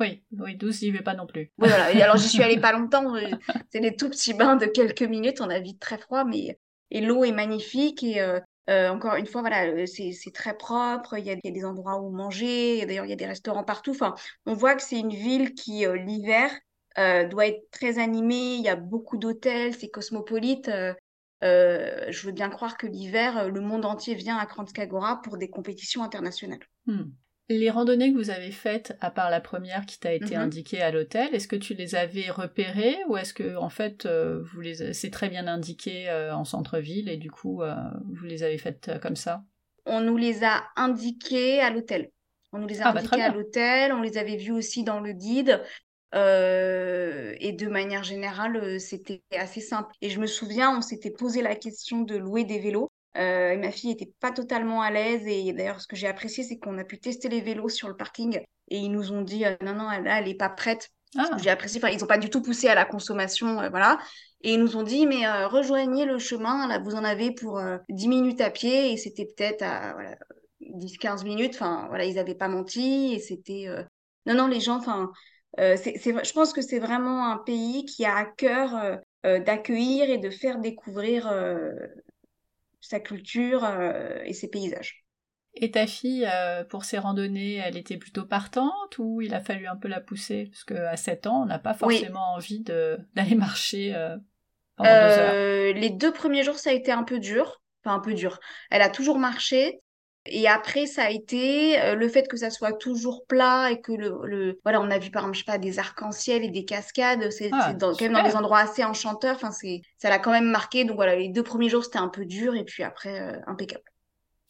Oui, 0.00 0.22
oui, 0.32 0.56
douce, 0.56 0.80
j'y 0.80 0.90
vais 0.90 1.02
pas 1.02 1.14
non 1.14 1.26
plus. 1.26 1.52
Oui, 1.58 1.68
voilà. 1.68 1.92
Et 1.92 2.02
alors, 2.02 2.16
j'y 2.16 2.28
suis 2.28 2.42
allée 2.42 2.60
pas 2.60 2.72
longtemps. 2.72 3.14
Euh, 3.14 3.28
c'est 3.70 3.80
des 3.80 3.94
tout 3.94 4.08
petits 4.08 4.34
bains 4.34 4.56
de 4.56 4.66
quelques 4.66 5.02
minutes. 5.02 5.40
On 5.40 5.50
a 5.50 5.60
vite 5.60 5.80
très 5.80 5.98
froid, 5.98 6.24
mais 6.24 6.58
et 6.90 7.00
l'eau 7.00 7.24
est 7.24 7.32
magnifique. 7.32 8.02
Et 8.02 8.20
euh, 8.20 8.40
euh, 8.70 8.88
encore 8.88 9.16
une 9.16 9.26
fois, 9.26 9.42
voilà, 9.42 9.86
c'est 9.86 10.32
très 10.32 10.56
propre. 10.56 11.18
Il 11.18 11.24
y, 11.24 11.30
a, 11.30 11.36
des 11.36 11.64
endroits 11.64 12.00
où 12.00 12.10
manger. 12.10 12.84
D'ailleurs, 12.86 13.04
il 13.04 13.10
y 13.10 13.14
a 13.14 13.16
des 13.16 13.26
restaurants 13.26 13.64
partout. 13.64 13.92
Enfin, 13.92 14.14
on 14.46 14.54
voit 14.54 14.74
que 14.74 14.82
c'est 14.82 14.98
une 14.98 15.14
ville 15.14 15.54
qui, 15.54 15.84
l'hiver, 15.86 16.50
doit 16.96 17.46
être 17.46 17.70
très 17.70 17.98
animée. 17.98 18.54
Il 18.54 18.62
y 18.62 18.68
a 18.68 18.76
beaucoup 18.76 19.18
d'hôtels. 19.18 19.74
C'est 19.74 19.88
cosmopolite. 19.88 20.70
je 21.42 22.26
veux 22.26 22.32
bien 22.32 22.48
croire 22.48 22.76
que 22.76 22.86
l'hiver, 22.86 23.50
le 23.50 23.60
monde 23.60 23.84
entier 23.84 24.14
vient 24.14 24.38
à 24.38 24.46
Kranjska 24.46 24.86
pour 25.22 25.36
des 25.36 25.50
compétitions 25.50 26.02
internationales. 26.02 26.66
Hmm. 26.86 27.10
Les 27.52 27.68
randonnées 27.68 28.10
que 28.10 28.16
vous 28.16 28.30
avez 28.30 28.50
faites, 28.50 28.96
à 29.00 29.10
part 29.10 29.28
la 29.28 29.40
première 29.40 29.84
qui 29.84 30.00
t'a 30.00 30.14
été 30.14 30.36
mhm. 30.36 30.42
indiquée 30.42 30.80
à 30.80 30.90
l'hôtel, 30.90 31.34
est-ce 31.34 31.46
que 31.46 31.56
tu 31.56 31.74
les 31.74 31.94
avais 31.94 32.30
repérées 32.30 32.96
ou 33.08 33.18
est-ce 33.18 33.34
que 33.34 33.56
en 33.56 33.68
fait 33.68 34.06
euh, 34.06 34.42
vous 34.42 34.62
les 34.62 34.94
c'est 34.94 35.10
très 35.10 35.28
bien 35.28 35.46
indiqué 35.46 36.08
euh, 36.08 36.34
en 36.34 36.46
centre-ville 36.46 37.10
et 37.10 37.18
du 37.18 37.30
coup 37.30 37.62
euh, 37.62 37.74
vous 38.10 38.24
les 38.24 38.42
avez 38.42 38.56
faites 38.56 38.90
comme 39.02 39.16
ça? 39.16 39.44
On 39.84 40.00
nous 40.00 40.16
les 40.16 40.44
a 40.44 40.62
indiquées 40.76 41.60
à 41.60 41.68
l'hôtel. 41.68 42.10
On 42.52 42.58
nous 42.58 42.66
les 42.66 42.80
a 42.80 42.88
ah, 42.88 42.92
bah, 42.92 43.00
indiquées 43.00 43.22
à 43.22 43.32
l'hôtel, 43.32 43.92
on 43.92 44.00
les 44.00 44.16
avait 44.16 44.36
vues 44.36 44.52
aussi 44.52 44.82
dans 44.82 45.00
le 45.00 45.12
guide. 45.12 45.60
et 46.14 47.52
de 47.52 47.68
manière 47.68 48.04
générale, 48.04 48.80
c'était 48.80 49.22
assez 49.36 49.60
simple. 49.60 49.92
Et 50.00 50.08
je 50.08 50.20
me 50.20 50.26
souviens, 50.26 50.74
on 50.74 50.80
s'était 50.80 51.10
posé 51.10 51.42
la 51.42 51.54
question 51.54 52.00
de 52.00 52.16
louer 52.16 52.44
des 52.44 52.60
vélos. 52.60 52.91
Euh, 53.18 53.58
ma 53.58 53.70
fille 53.70 53.90
n'était 53.90 54.10
pas 54.20 54.30
totalement 54.30 54.80
à 54.80 54.90
l'aise 54.90 55.26
et 55.26 55.52
d'ailleurs 55.52 55.82
ce 55.82 55.86
que 55.86 55.96
j'ai 55.96 56.06
apprécié 56.06 56.44
c'est 56.44 56.58
qu'on 56.58 56.78
a 56.78 56.84
pu 56.84 56.98
tester 56.98 57.28
les 57.28 57.42
vélos 57.42 57.68
sur 57.68 57.88
le 57.88 57.94
parking 57.94 58.40
et 58.68 58.78
ils 58.78 58.90
nous 58.90 59.12
ont 59.12 59.20
dit 59.20 59.44
euh, 59.44 59.54
non 59.62 59.74
non 59.74 59.88
là 59.88 60.18
elle 60.18 60.24
n'est 60.24 60.34
pas 60.34 60.48
prête. 60.48 60.88
Ah. 61.18 61.28
J'ai 61.36 61.50
apprécié, 61.50 61.78
enfin 61.78 61.92
ils 61.92 62.00
n'ont 62.00 62.06
pas 62.06 62.16
du 62.16 62.30
tout 62.30 62.40
poussé 62.40 62.68
à 62.68 62.74
la 62.74 62.86
consommation, 62.86 63.60
euh, 63.60 63.68
voilà. 63.68 63.98
Et 64.40 64.54
ils 64.54 64.58
nous 64.58 64.78
ont 64.78 64.82
dit 64.82 65.06
mais 65.06 65.30
rejoignez 65.44 66.06
le 66.06 66.18
chemin, 66.18 66.66
là 66.66 66.78
vous 66.78 66.94
en 66.94 67.04
avez 67.04 67.32
pour 67.32 67.60
10 67.90 68.08
minutes 68.08 68.40
à 68.40 68.50
pied 68.50 68.92
et 68.92 68.96
c'était 68.96 69.26
peut-être 69.26 69.62
à 69.62 69.92
voilà, 69.92 70.16
10-15 70.60 71.24
minutes, 71.24 71.54
enfin 71.54 71.84
voilà 71.88 72.06
ils 72.06 72.14
n'avaient 72.14 72.34
pas 72.34 72.48
menti 72.48 73.12
et 73.12 73.18
c'était 73.20 73.66
non 74.26 74.34
non 74.34 74.46
les 74.48 74.58
gens, 74.58 74.78
enfin 74.78 75.12
c'est, 75.58 75.96
je 75.96 76.32
pense 76.32 76.52
que 76.52 76.62
c'est 76.62 76.80
vraiment 76.80 77.30
un 77.30 77.36
pays 77.36 77.84
qui 77.84 78.04
a 78.04 78.16
à 78.16 78.24
cœur 78.24 78.98
d'accueillir 79.22 80.10
et 80.10 80.18
de 80.18 80.30
faire 80.30 80.58
découvrir 80.58 81.30
sa 82.92 83.00
culture 83.00 83.64
euh, 83.64 84.20
et 84.24 84.34
ses 84.34 84.48
paysages. 84.48 85.04
Et 85.54 85.70
ta 85.70 85.86
fille, 85.86 86.26
euh, 86.30 86.64
pour 86.64 86.84
ses 86.84 86.98
randonnées, 86.98 87.56
elle 87.56 87.76
était 87.76 87.96
plutôt 87.96 88.24
partante 88.24 88.98
ou 88.98 89.20
il 89.20 89.34
a 89.34 89.40
fallu 89.40 89.66
un 89.66 89.76
peu 89.76 89.88
la 89.88 90.00
pousser? 90.00 90.46
Parce 90.50 90.64
qu'à 90.64 90.96
7 90.96 91.26
ans, 91.26 91.42
on 91.42 91.46
n'a 91.46 91.58
pas 91.58 91.74
forcément 91.74 92.34
envie 92.34 92.60
d'aller 92.60 93.34
marcher 93.34 93.94
euh, 93.94 94.16
pendant 94.76 94.90
deux 94.90 95.18
heures. 95.18 95.74
Les 95.74 95.90
deux 95.90 96.12
premiers 96.12 96.42
jours, 96.42 96.58
ça 96.58 96.70
a 96.70 96.72
été 96.72 96.92
un 96.92 97.02
peu 97.02 97.18
dur. 97.18 97.62
Enfin, 97.84 97.96
un 97.96 98.00
peu 98.00 98.14
dur. 98.14 98.38
Elle 98.70 98.82
a 98.82 98.88
toujours 98.88 99.18
marché. 99.18 99.80
Et 100.26 100.46
après, 100.46 100.86
ça 100.86 101.04
a 101.04 101.10
été 101.10 101.94
le 101.94 102.08
fait 102.08 102.28
que 102.28 102.36
ça 102.36 102.50
soit 102.50 102.72
toujours 102.72 103.26
plat 103.26 103.70
et 103.72 103.80
que 103.80 103.92
le, 103.92 104.60
voilà, 104.62 104.80
on 104.80 104.90
a 104.90 104.98
vu 104.98 105.10
par 105.10 105.22
exemple, 105.22 105.36
je 105.36 105.40
sais 105.40 105.50
pas, 105.50 105.58
des 105.58 105.80
arcs-en-ciel 105.80 106.44
et 106.44 106.50
des 106.50 106.64
cascades. 106.64 107.28
C'est 107.30 107.50
ah, 107.52 107.74
quand 107.80 108.00
même 108.00 108.12
dans 108.12 108.22
des 108.22 108.36
endroits 108.36 108.60
assez 108.60 108.84
enchanteurs. 108.84 109.34
Enfin, 109.34 109.50
c'est, 109.50 109.82
ça 109.98 110.10
l'a 110.10 110.20
quand 110.20 110.30
même 110.30 110.48
marqué. 110.48 110.84
Donc 110.84 110.94
voilà, 110.94 111.16
les 111.16 111.28
deux 111.28 111.42
premiers 111.42 111.68
jours 111.68 111.84
c'était 111.84 111.98
un 111.98 112.08
peu 112.08 112.24
dur 112.24 112.54
et 112.54 112.64
puis 112.64 112.84
après 112.84 113.40
impeccable. 113.48 113.84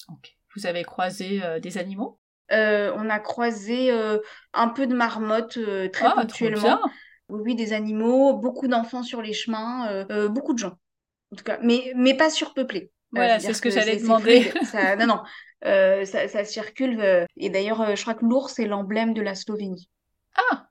Ok. 0.08 0.37
Vous 0.54 0.66
avez 0.66 0.82
croisé 0.85 1.40
des 1.62 1.78
animaux? 1.78 2.18
On 2.50 3.08
a 3.08 3.18
croisé 3.18 3.90
un 4.52 4.68
peu 4.68 4.87
de 4.87 4.94
marmottes 4.94 5.58
très 5.90 6.06
ah, 6.06 6.14
ponctuellement. 6.16 6.80
Oui, 7.30 7.40
oui, 7.44 7.54
des 7.54 7.72
animaux, 7.72 8.35
beaucoup 8.35 8.68
d'enfants 8.68 9.02
sur 9.02 9.22
les 9.22 9.32
chemins, 9.32 10.04
beaucoup 10.28 10.52
de 10.52 10.58
gens. 10.58 10.76
En 11.32 11.37
tout 11.37 11.44
cas, 11.44 11.58
mais 11.62 11.92
mais 11.96 12.14
pas 12.14 12.28
surpeuplés. 12.28 12.90
Voilà, 13.12 13.40
c'est 13.40 13.54
ce 13.54 13.61
que, 13.61 13.70
j'allais 13.70 13.96
demander. 13.96 14.52
non, 14.98 15.06
non, 15.06 15.22
euh, 15.64 16.05
ça, 16.05 16.44
circule. 16.44 17.01
Euh, 17.01 17.25
et 17.37 17.51
d'ailleurs, 17.51 17.81
euh, 17.81 17.94
je 17.94 18.03
crois 18.03 18.14
que 18.14 18.25
l'ours 18.25 18.59
est 18.59 18.66
l'emblème 18.66 19.14
de 19.14 19.22
la 19.22 19.35
Slovénie. 19.35 19.88
Ah 20.37 20.66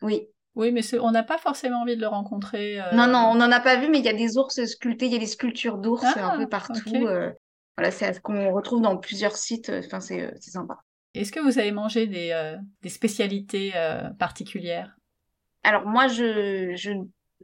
Oui. 0.00 0.28
Oui, 0.54 0.70
mais 0.70 0.82
on 1.00 1.10
n'a 1.10 1.22
pas 1.22 1.38
forcément 1.38 1.80
envie 1.80 1.96
de 1.96 2.02
le 2.02 2.08
rencontrer. 2.08 2.78
Non, 2.92 3.06
non, 3.06 3.30
on 3.30 3.36
n'en 3.36 3.50
a 3.50 3.60
pas 3.60 3.76
vu, 3.76 3.88
mais 3.88 4.00
il 4.00 4.04
y 4.04 4.08
a 4.08 4.12
des 4.12 4.36
ours 4.36 4.62
sculptés, 4.66 5.06
il 5.06 5.12
y 5.12 5.16
a 5.16 5.18
des 5.18 5.26
sculptures 5.26 5.78
d'ours 5.78 6.04
un 6.04 6.12
ah, 6.16 6.36
peu 6.36 6.46
partout. 6.46 6.82
voilà, 6.90 7.90
c'est 7.90 8.12
ce 8.12 8.20
qu'on 8.20 8.52
retrouve 8.52 8.82
dans 8.82 8.98
plusieurs 8.98 9.36
sites. 9.36 9.70
Enfin, 9.70 10.00
c'est 10.00 10.30
sympa. 10.42 10.76
Est-ce 11.14 11.32
que 11.32 11.40
vous 11.40 11.58
avez 11.58 11.72
mangé 11.72 12.06
des, 12.06 12.54
des 12.82 12.88
spécialités 12.90 13.72
particulières? 14.18 14.94
Alors 15.62 15.86
moi, 15.86 16.08
je, 16.08 16.74
je, 16.76 16.90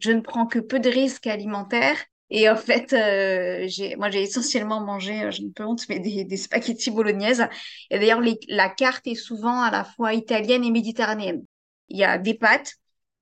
je 0.02 0.12
ne 0.12 0.20
prends 0.20 0.46
que 0.46 0.58
peu 0.58 0.78
de 0.78 0.90
risques 0.90 1.26
alimentaires. 1.26 1.96
Et 2.30 2.48
en 2.48 2.56
fait, 2.56 2.92
euh, 2.92 3.66
moi, 3.96 4.10
j'ai 4.10 4.22
essentiellement 4.22 4.80
mangé, 4.80 5.22
euh, 5.22 5.30
je 5.30 5.42
ne 5.42 5.50
peux 5.50 5.64
honte, 5.64 5.88
mais 5.88 5.98
des, 5.98 6.24
des 6.24 6.36
spaghettis 6.36 6.90
bolognaises. 6.90 7.46
Et 7.90 7.98
d'ailleurs, 7.98 8.20
la 8.48 8.68
carte 8.68 9.06
est 9.06 9.14
souvent 9.14 9.62
à 9.62 9.70
la 9.70 9.84
fois 9.84 10.12
italienne 10.12 10.64
et 10.64 10.70
méditerranéenne. 10.70 11.44
Il 11.88 11.98
y 11.98 12.04
a 12.04 12.18
des 12.18 12.34
pâtes 12.34 12.74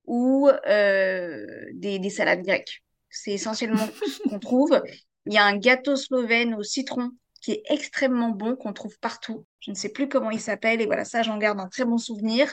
ou 0.07 0.49
euh, 0.49 1.47
des 1.75 2.11
salades 2.11 2.43
grecques. 2.43 2.83
C'est 3.09 3.33
essentiellement 3.33 3.87
ce 4.07 4.29
qu'on 4.29 4.39
trouve. 4.39 4.81
Il 5.27 5.33
y 5.33 5.39
a 5.39 5.45
un 5.45 5.57
gâteau 5.57 5.97
slovène 5.97 6.55
au 6.55 6.63
citron 6.63 7.11
qui 7.41 7.53
est 7.53 7.63
extrêmement 7.67 8.31
bon, 8.31 8.57
qu'on 8.57 8.73
trouve 8.73 8.99
partout. 8.99 9.47
Je 9.61 9.71
ne 9.71 9.77
sais 9.77 9.89
plus 9.89 10.09
comment 10.09 10.31
il 10.31 10.41
s'appelle. 10.41 10.81
Et 10.81 10.87
voilà, 10.87 11.05
ça, 11.05 11.23
j'en 11.23 11.39
garde 11.39 11.61
un 11.61 11.69
très 11.69 11.85
bon 11.85 11.99
souvenir. 11.99 12.53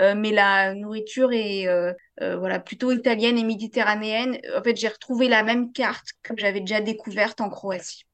Euh, 0.00 0.14
mais 0.16 0.30
la 0.30 0.74
nourriture 0.74 1.32
est 1.32 1.66
euh, 1.66 1.92
euh, 2.20 2.36
voilà 2.36 2.60
plutôt 2.60 2.92
italienne 2.92 3.38
et 3.38 3.44
méditerranéenne. 3.44 4.38
En 4.56 4.62
fait, 4.62 4.76
j'ai 4.76 4.88
retrouvé 4.88 5.28
la 5.28 5.42
même 5.42 5.72
carte 5.72 6.06
que 6.22 6.34
j'avais 6.36 6.60
déjà 6.60 6.80
découverte 6.80 7.40
en 7.40 7.50
Croatie. 7.50 8.04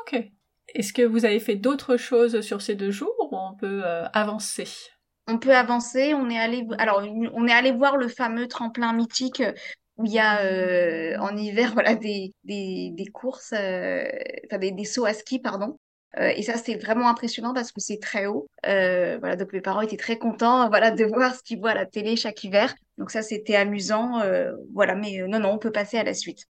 Ok. 0.00 0.22
Est-ce 0.74 0.92
que 0.92 1.02
vous 1.02 1.24
avez 1.24 1.40
fait 1.40 1.56
d'autres 1.56 1.96
choses 1.96 2.40
sur 2.40 2.62
ces 2.62 2.74
deux 2.74 2.92
jours 2.92 3.14
ou 3.18 3.36
on 3.36 3.54
peut 3.54 3.82
avancer? 4.12 4.68
On 5.26 5.38
peut 5.38 5.54
avancer. 5.54 6.14
On 6.14 6.30
est 6.30 6.38
allé, 6.38 6.66
alors, 6.78 7.02
on 7.34 7.46
est 7.46 7.52
allé 7.52 7.72
voir 7.72 7.96
le 7.96 8.08
fameux 8.08 8.46
tremplin 8.46 8.92
mythique 8.92 9.42
où 9.98 10.06
il 10.06 10.12
y 10.12 10.18
a 10.18 11.20
en 11.20 11.36
hiver 11.36 11.72
voilà, 11.74 11.94
des, 11.94 12.32
des, 12.44 12.90
des 12.92 13.06
courses, 13.06 13.52
enfin 13.52 14.58
des, 14.58 14.70
des 14.70 14.84
sauts 14.84 15.04
à 15.04 15.12
ski, 15.12 15.40
pardon. 15.40 15.76
Et 16.18 16.42
ça, 16.42 16.58
c'est 16.58 16.76
vraiment 16.76 17.08
impressionnant 17.08 17.54
parce 17.54 17.72
que 17.72 17.80
c'est 17.80 17.98
très 17.98 18.26
haut. 18.26 18.46
voilà, 18.64 19.36
donc 19.36 19.52
mes 19.52 19.60
parents 19.60 19.80
étaient 19.80 19.96
très 19.96 20.18
contents 20.18 20.68
voilà, 20.70 20.90
de 20.90 21.04
voir 21.04 21.34
ce 21.34 21.42
qu'ils 21.42 21.58
voient 21.58 21.70
à 21.70 21.74
la 21.74 21.86
télé 21.86 22.16
chaque 22.16 22.42
hiver. 22.44 22.74
Donc 22.98 23.10
ça, 23.10 23.22
c'était 23.22 23.56
amusant. 23.56 24.22
voilà, 24.74 24.94
mais 24.94 25.22
non, 25.26 25.38
non, 25.38 25.52
on 25.52 25.58
peut 25.58 25.72
passer 25.72 25.98
à 25.98 26.04
la 26.04 26.14
suite. 26.14 26.46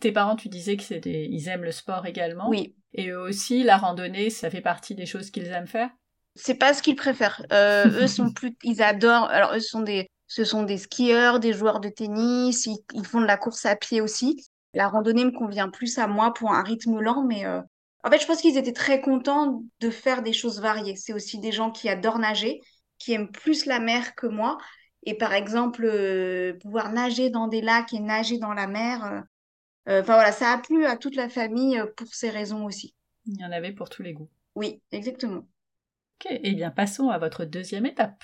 Tes 0.00 0.12
parents, 0.12 0.36
tu 0.36 0.48
disais 0.48 0.76
qu'ils 0.76 1.48
aiment 1.48 1.64
le 1.64 1.72
sport 1.72 2.04
également. 2.04 2.50
Oui. 2.50 2.74
Et 2.92 3.10
eux 3.10 3.20
aussi, 3.20 3.62
la 3.62 3.76
randonnée, 3.76 4.30
ça 4.30 4.50
fait 4.50 4.60
partie 4.60 4.94
des 4.94 5.06
choses 5.06 5.30
qu'ils 5.30 5.46
aiment 5.46 5.66
faire? 5.66 5.90
C'est 6.34 6.54
pas 6.54 6.74
ce 6.74 6.82
qu'ils 6.82 6.96
préfèrent. 6.96 7.44
Euh, 7.52 8.02
eux 8.02 8.06
sont 8.06 8.30
plus, 8.34 8.56
ils 8.62 8.82
adorent. 8.82 9.30
Alors 9.30 9.54
eux 9.54 9.60
sont 9.60 9.80
des, 9.80 10.10
ce 10.26 10.44
sont 10.44 10.64
des 10.64 10.78
skieurs, 10.78 11.40
des 11.40 11.52
joueurs 11.52 11.80
de 11.80 11.88
tennis. 11.88 12.66
Ils, 12.66 13.06
font 13.06 13.20
de 13.20 13.26
la 13.26 13.38
course 13.38 13.64
à 13.64 13.74
pied 13.74 14.00
aussi. 14.00 14.44
La 14.74 14.88
randonnée 14.88 15.24
me 15.24 15.30
convient 15.30 15.70
plus 15.70 15.98
à 15.98 16.06
moi 16.06 16.34
pour 16.34 16.52
un 16.52 16.62
rythme 16.62 17.00
lent, 17.00 17.24
mais 17.24 17.46
euh, 17.46 17.60
en 18.06 18.10
fait, 18.10 18.20
je 18.20 18.26
pense 18.26 18.40
qu'ils 18.40 18.56
étaient 18.56 18.72
très 18.72 19.00
contents 19.00 19.64
de 19.80 19.90
faire 19.90 20.22
des 20.22 20.32
choses 20.32 20.60
variées. 20.60 20.94
C'est 20.94 21.12
aussi 21.12 21.40
des 21.40 21.50
gens 21.50 21.72
qui 21.72 21.88
adorent 21.88 22.20
nager, 22.20 22.60
qui 22.98 23.12
aiment 23.12 23.32
plus 23.32 23.66
la 23.66 23.80
mer 23.80 24.14
que 24.14 24.28
moi. 24.28 24.58
Et 25.02 25.14
par 25.14 25.32
exemple, 25.32 25.84
euh, 25.84 26.54
pouvoir 26.60 26.92
nager 26.92 27.30
dans 27.30 27.48
des 27.48 27.60
lacs 27.60 27.92
et 27.92 27.98
nager 27.98 28.38
dans 28.38 28.54
la 28.54 28.68
mer, 28.68 29.24
euh, 29.88 30.02
enfin 30.02 30.14
voilà, 30.14 30.30
ça 30.30 30.52
a 30.52 30.58
plu 30.58 30.86
à 30.86 30.96
toute 30.96 31.16
la 31.16 31.28
famille 31.28 31.80
euh, 31.80 31.86
pour 31.96 32.14
ces 32.14 32.30
raisons 32.30 32.64
aussi. 32.64 32.94
Il 33.26 33.40
y 33.40 33.44
en 33.44 33.50
avait 33.50 33.72
pour 33.72 33.88
tous 33.88 34.02
les 34.02 34.12
goûts. 34.12 34.30
Oui, 34.54 34.80
exactement. 34.92 35.44
Ok, 36.24 36.28
eh 36.30 36.54
bien 36.54 36.70
passons 36.70 37.10
à 37.10 37.18
votre 37.18 37.44
deuxième 37.44 37.86
étape. 37.86 38.22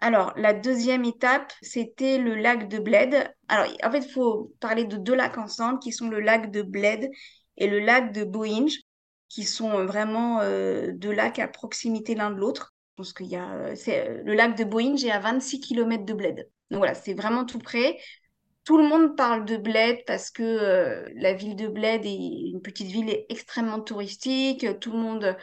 Alors, 0.00 0.32
la 0.36 0.54
deuxième 0.54 1.04
étape, 1.04 1.52
c'était 1.60 2.16
le 2.18 2.34
lac 2.34 2.68
de 2.68 2.78
Bled. 2.78 3.30
Alors, 3.48 3.66
en 3.82 3.90
fait, 3.90 3.98
il 4.06 4.10
faut 4.10 4.54
parler 4.58 4.84
de 4.84 4.96
deux 4.96 5.14
lacs 5.14 5.36
ensemble, 5.36 5.80
qui 5.80 5.92
sont 5.92 6.08
le 6.08 6.20
lac 6.20 6.50
de 6.50 6.62
Bled 6.62 7.10
et 7.58 7.66
le 7.66 7.80
lac 7.80 8.12
de 8.12 8.24
Boinge, 8.24 8.78
qui 9.28 9.44
sont 9.44 9.78
euh, 9.78 9.86
vraiment 9.86 10.40
deux 10.92 11.12
lacs 11.12 11.38
à 11.38 11.48
proximité 11.48 12.14
l'un 12.14 12.30
de 12.30 12.36
l'autre. 12.36 12.74
Je 12.98 13.12
qu'il 13.12 13.26
y 13.26 13.36
a... 13.36 13.70
le 14.24 14.34
lac 14.34 14.56
de 14.56 14.64
Boinge 14.64 15.04
est 15.04 15.10
à 15.10 15.20
26 15.20 15.60
km 15.60 16.04
de 16.04 16.12
Bled. 16.12 16.48
Donc 16.70 16.78
voilà, 16.78 16.94
c'est 16.94 17.14
vraiment 17.14 17.44
tout 17.44 17.58
près. 17.58 17.98
Tout 18.64 18.76
le 18.76 18.86
monde 18.86 19.16
parle 19.16 19.46
de 19.46 19.56
Bled 19.56 20.04
parce 20.06 20.30
que 20.30 20.42
euh, 20.42 21.08
la 21.14 21.32
ville 21.32 21.56
de 21.56 21.68
Bled 21.68 22.04
est 22.04 22.50
une 22.50 22.60
petite 22.60 22.88
ville 22.88 23.24
extrêmement 23.30 23.80
touristique. 23.80 24.66
Tout 24.78 24.92
le 24.92 24.98
monde 24.98 25.36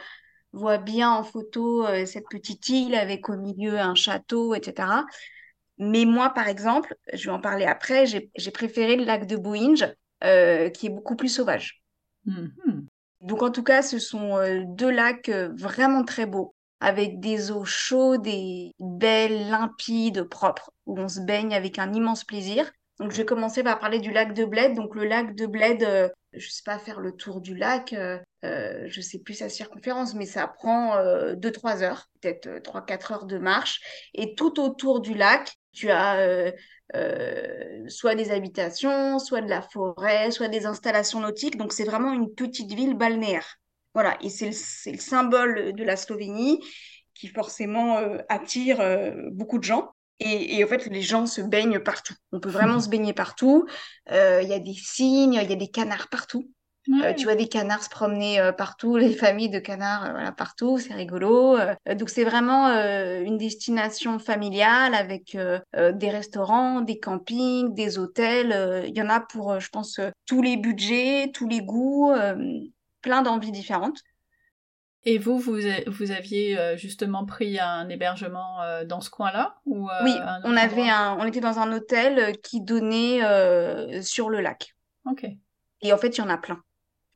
voit 0.52 0.78
bien 0.78 1.10
en 1.10 1.24
photo 1.24 1.84
euh, 1.84 2.06
cette 2.06 2.28
petite 2.30 2.68
île 2.68 2.94
avec 2.94 3.28
au 3.28 3.36
milieu 3.36 3.80
un 3.80 3.96
château, 3.96 4.54
etc. 4.54 5.06
Mais 5.78 6.04
moi, 6.04 6.30
par 6.30 6.46
exemple, 6.46 6.94
je 7.12 7.24
vais 7.28 7.34
en 7.34 7.40
parler 7.40 7.64
après, 7.64 8.06
j'ai 8.06 8.50
préféré 8.52 8.94
le 8.94 9.04
lac 9.04 9.26
de 9.26 9.36
Boinge, 9.36 9.92
euh, 10.22 10.70
qui 10.70 10.86
est 10.86 10.90
beaucoup 10.90 11.16
plus 11.16 11.28
sauvage. 11.28 11.82
Mm-hmm. 12.26 12.86
Donc 13.20 13.42
en 13.42 13.50
tout 13.50 13.62
cas, 13.62 13.82
ce 13.82 13.98
sont 13.98 14.38
deux 14.66 14.90
lacs 14.90 15.30
vraiment 15.30 16.04
très 16.04 16.26
beaux, 16.26 16.54
avec 16.80 17.20
des 17.20 17.50
eaux 17.50 17.64
chaudes 17.64 18.26
et 18.26 18.72
belles, 18.78 19.48
limpides, 19.48 20.24
propres, 20.24 20.70
où 20.86 20.98
on 20.98 21.08
se 21.08 21.20
baigne 21.20 21.54
avec 21.54 21.78
un 21.78 21.92
immense 21.92 22.24
plaisir. 22.24 22.70
Donc, 22.98 23.12
je 23.12 23.18
vais 23.18 23.26
commencer 23.26 23.62
par 23.62 23.78
parler 23.78 24.00
du 24.00 24.10
lac 24.10 24.32
de 24.32 24.44
Bled. 24.44 24.74
Donc, 24.74 24.94
le 24.94 25.04
lac 25.04 25.34
de 25.34 25.46
Bled, 25.46 25.82
euh, 25.82 26.08
je 26.32 26.48
sais 26.48 26.62
pas 26.64 26.78
faire 26.78 26.98
le 26.98 27.12
tour 27.12 27.40
du 27.40 27.54
lac, 27.54 27.92
euh, 27.92 28.18
euh, 28.44 28.84
je 28.86 29.00
sais 29.00 29.18
plus 29.18 29.34
sa 29.34 29.48
circonférence, 29.48 30.14
mais 30.14 30.24
ça 30.24 30.46
prend 30.46 30.96
2-3 31.34 31.82
heures, 31.82 32.06
peut-être 32.20 32.62
3-4 32.62 33.12
heures 33.12 33.26
de 33.26 33.38
marche. 33.38 33.80
Et 34.14 34.34
tout 34.34 34.60
autour 34.60 35.00
du 35.00 35.14
lac, 35.14 35.52
tu 35.72 35.90
as 35.90 36.52
soit 37.88 38.14
des 38.14 38.30
habitations, 38.30 39.18
soit 39.18 39.40
de 39.40 39.50
la 39.50 39.62
forêt, 39.62 40.30
soit 40.30 40.48
des 40.48 40.66
installations 40.66 41.20
nautiques. 41.20 41.56
Donc, 41.56 41.72
c'est 41.72 41.84
vraiment 41.84 42.12
une 42.12 42.34
petite 42.34 42.72
ville 42.72 42.94
balnéaire. 42.94 43.58
Voilà, 43.94 44.16
et 44.20 44.28
c'est 44.28 44.46
le, 44.46 44.92
le, 44.92 44.98
symbole 44.98 45.72
de 45.74 45.84
la 45.84 45.96
Slovénie 45.96 46.60
qui 47.14 47.28
forcément 47.28 47.98
attire 48.28 48.78
beaucoup 49.32 49.58
de 49.58 49.64
gens. 49.64 49.90
Et, 50.18 50.64
en 50.64 50.66
fait, 50.66 50.86
les 50.86 51.02
gens 51.02 51.26
se 51.26 51.42
baignent 51.42 51.80
partout. 51.80 52.14
On 52.32 52.40
peut 52.40 52.50
vraiment 52.50 52.80
se 52.80 52.88
baigner 52.88 53.12
partout. 53.12 53.66
Euh, 54.10 54.40
il 54.42 54.48
y 54.48 54.54
a 54.54 54.58
des 54.58 54.74
cygnes, 54.74 55.34
il 55.34 55.50
y 55.50 55.52
a 55.52 55.56
des 55.56 55.68
canards 55.68 56.08
partout. 56.08 56.50
Euh, 56.88 57.12
tu 57.14 57.24
vois 57.24 57.34
des 57.34 57.48
canards 57.48 57.82
se 57.82 57.90
promener 57.90 58.40
euh, 58.40 58.52
partout, 58.52 58.96
les 58.96 59.12
familles 59.12 59.50
de 59.50 59.58
canards 59.58 60.12
voilà, 60.12 60.30
partout, 60.32 60.78
c'est 60.78 60.94
rigolo. 60.94 61.58
donc 61.96 62.10
c'est 62.10 62.24
vraiment 62.24 62.68
une 62.68 63.38
destination 63.38 64.18
familiale 64.18 64.94
avec 64.94 65.36
des 65.74 66.10
restaurants, 66.10 66.80
des 66.80 66.98
campings, 66.98 67.74
des 67.74 67.98
hôtels. 67.98 68.84
Il 68.86 68.96
y 68.96 69.02
en 69.02 69.08
a 69.08 69.20
pour, 69.20 69.58
je 69.58 69.68
pense, 69.68 70.00
tous 70.26 70.42
les 70.42 70.56
budgets, 70.56 71.30
tous 71.34 71.48
les 71.48 71.60
goûts, 71.60 72.12
plein 73.02 73.22
d'envies 73.22 73.52
différentes. 73.52 74.02
Et 75.08 75.18
vous, 75.18 75.38
vous, 75.38 75.58
vous 75.86 76.10
aviez 76.10 76.58
euh, 76.58 76.76
justement 76.76 77.24
pris 77.24 77.60
un 77.60 77.88
hébergement 77.88 78.60
euh, 78.62 78.84
dans 78.84 79.00
ce 79.00 79.08
coin-là 79.08 79.54
ou 79.64 79.88
euh, 79.88 79.92
Oui, 80.02 80.12
on 80.42 80.56
avait 80.56 80.90
un, 80.90 81.16
on 81.20 81.24
était 81.24 81.38
dans 81.38 81.60
un 81.60 81.72
hôtel 81.72 82.36
qui 82.42 82.60
donnait 82.60 83.22
sur 84.02 84.28
le 84.28 84.40
lac. 84.40 84.74
Ok. 85.08 85.24
Et 85.82 85.92
en 85.92 85.96
fait, 85.96 86.18
il 86.18 86.20
y 86.20 86.24
en 86.24 86.28
a 86.28 86.36
plein. 86.36 86.60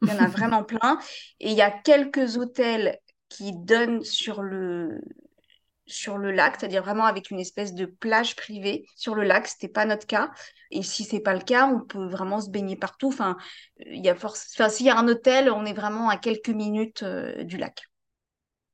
Il 0.03 0.09
y 0.09 0.13
en 0.13 0.19
a 0.19 0.29
vraiment 0.29 0.65
plein. 0.65 0.99
Et 1.41 1.51
il 1.51 1.57
y 1.57 1.63
a 1.63 1.71
quelques 1.71 2.37
hôtels 2.37 2.99
qui 3.29 3.53
donnent 3.53 4.03
sur 4.03 4.43
le 4.43 5.01
sur 5.87 6.19
le 6.19 6.31
lac, 6.31 6.57
c'est-à-dire 6.59 6.83
vraiment 6.85 7.05
avec 7.05 7.31
une 7.31 7.41
espèce 7.41 7.75
de 7.75 7.85
plage 7.85 8.37
privée 8.37 8.87
sur 8.97 9.15
le 9.15 9.25
lac. 9.25 9.49
C'était 9.49 9.69
pas 9.69 9.85
notre 9.85 10.07
cas. 10.07 10.31
Et 10.71 10.83
si 10.83 11.05
c'est 11.05 11.21
pas 11.21 11.35
le 11.35 11.41
cas, 11.41 11.67
on 11.67 11.81
peut 11.81 12.07
vraiment 12.07 12.41
se 12.41 12.49
baigner 12.49 12.77
partout. 12.77 13.09
Enfin, 13.09 13.37
il 13.79 14.05
y 14.05 14.09
a 14.09 14.15
force. 14.15 14.55
Enfin, 14.55 14.69
s'il 14.69 14.87
y 14.87 14.91
a 14.91 14.97
un 14.97 15.09
hôtel, 15.09 15.51
on 15.51 15.65
est 15.65 15.73
vraiment 15.73 16.09
à 16.09 16.17
quelques 16.17 16.51
minutes 16.51 17.03
euh, 17.03 17.43
du 17.45 17.57
lac. 17.57 17.83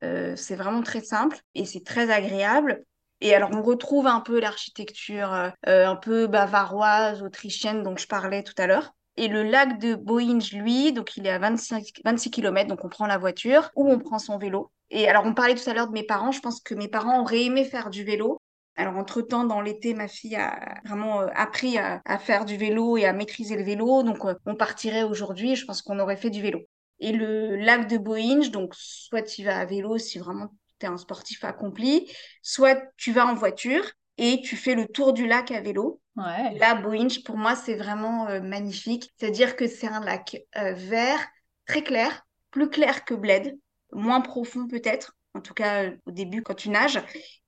Euh, 0.04 0.36
c'est 0.36 0.56
vraiment 0.56 0.82
très 0.82 1.00
simple 1.00 1.38
et 1.54 1.64
c'est 1.64 1.84
très 1.84 2.10
agréable. 2.10 2.84
Et 3.22 3.34
alors, 3.34 3.50
on 3.52 3.62
retrouve 3.62 4.06
un 4.06 4.20
peu 4.20 4.38
l'architecture 4.38 5.32
euh, 5.32 5.50
un 5.86 5.96
peu 5.96 6.26
bavaroise, 6.26 7.22
autrichienne 7.22 7.82
dont 7.82 7.96
je 7.96 8.06
parlais 8.06 8.42
tout 8.42 8.54
à 8.58 8.66
l'heure. 8.66 8.95
Et 9.16 9.28
le 9.28 9.42
lac 9.42 9.78
de 9.78 9.94
Boinge, 9.94 10.52
lui, 10.52 10.92
donc 10.92 11.16
il 11.16 11.26
est 11.26 11.30
à 11.30 11.38
25, 11.38 11.84
26 12.04 12.30
km, 12.30 12.68
donc 12.68 12.84
on 12.84 12.88
prend 12.88 13.06
la 13.06 13.18
voiture 13.18 13.70
ou 13.74 13.90
on 13.90 13.98
prend 13.98 14.18
son 14.18 14.36
vélo. 14.36 14.70
Et 14.90 15.08
alors, 15.08 15.24
on 15.24 15.34
parlait 15.34 15.54
tout 15.54 15.68
à 15.68 15.74
l'heure 15.74 15.88
de 15.88 15.92
mes 15.92 16.04
parents. 16.04 16.32
Je 16.32 16.40
pense 16.40 16.60
que 16.60 16.74
mes 16.74 16.88
parents 16.88 17.22
auraient 17.22 17.44
aimé 17.44 17.64
faire 17.64 17.90
du 17.90 18.04
vélo. 18.04 18.40
Alors, 18.76 18.96
entre-temps, 18.96 19.44
dans 19.44 19.60
l'été, 19.62 19.94
ma 19.94 20.06
fille 20.06 20.36
a 20.36 20.80
vraiment 20.84 21.22
euh, 21.22 21.28
appris 21.34 21.78
à, 21.78 22.00
faire 22.18 22.44
du 22.44 22.56
vélo 22.56 22.98
et 22.98 23.06
à 23.06 23.14
maîtriser 23.14 23.56
le 23.56 23.64
vélo. 23.64 24.02
Donc, 24.02 24.24
euh, 24.26 24.34
on 24.44 24.54
partirait 24.54 25.02
aujourd'hui. 25.02 25.56
Je 25.56 25.64
pense 25.64 25.80
qu'on 25.80 25.98
aurait 25.98 26.18
fait 26.18 26.30
du 26.30 26.42
vélo. 26.42 26.60
Et 27.00 27.12
le 27.12 27.56
lac 27.56 27.88
de 27.88 27.96
Boinge, 27.96 28.50
donc, 28.50 28.74
soit 28.74 29.22
tu 29.22 29.42
vas 29.44 29.58
à 29.58 29.64
vélo 29.64 29.96
si 29.98 30.18
vraiment 30.18 30.48
tu 30.78 30.86
es 30.86 30.88
un 30.88 30.98
sportif 30.98 31.42
accompli, 31.44 32.10
soit 32.42 32.78
tu 32.98 33.12
vas 33.12 33.26
en 33.26 33.34
voiture 33.34 33.82
et 34.18 34.40
tu 34.42 34.56
fais 34.56 34.74
le 34.74 34.86
tour 34.86 35.12
du 35.12 35.26
lac 35.26 35.50
à 35.50 35.60
vélo. 35.60 36.00
Ouais. 36.16 36.58
Là, 36.58 36.74
Boinge, 36.74 37.22
pour 37.24 37.36
moi, 37.36 37.54
c'est 37.54 37.74
vraiment 37.74 38.28
euh, 38.28 38.40
magnifique. 38.40 39.12
C'est-à-dire 39.16 39.56
que 39.56 39.66
c'est 39.66 39.88
un 39.88 40.00
lac 40.00 40.36
vert, 40.54 41.20
très 41.66 41.82
clair, 41.82 42.26
plus 42.50 42.70
clair 42.70 43.04
que 43.04 43.14
Bled 43.14 43.58
moins 43.92 44.20
profond 44.20 44.66
peut-être, 44.66 45.16
en 45.34 45.40
tout 45.40 45.54
cas 45.54 45.84
euh, 45.84 45.96
au 46.06 46.10
début 46.10 46.42
quand 46.42 46.54
tu 46.54 46.70
nages. 46.70 47.00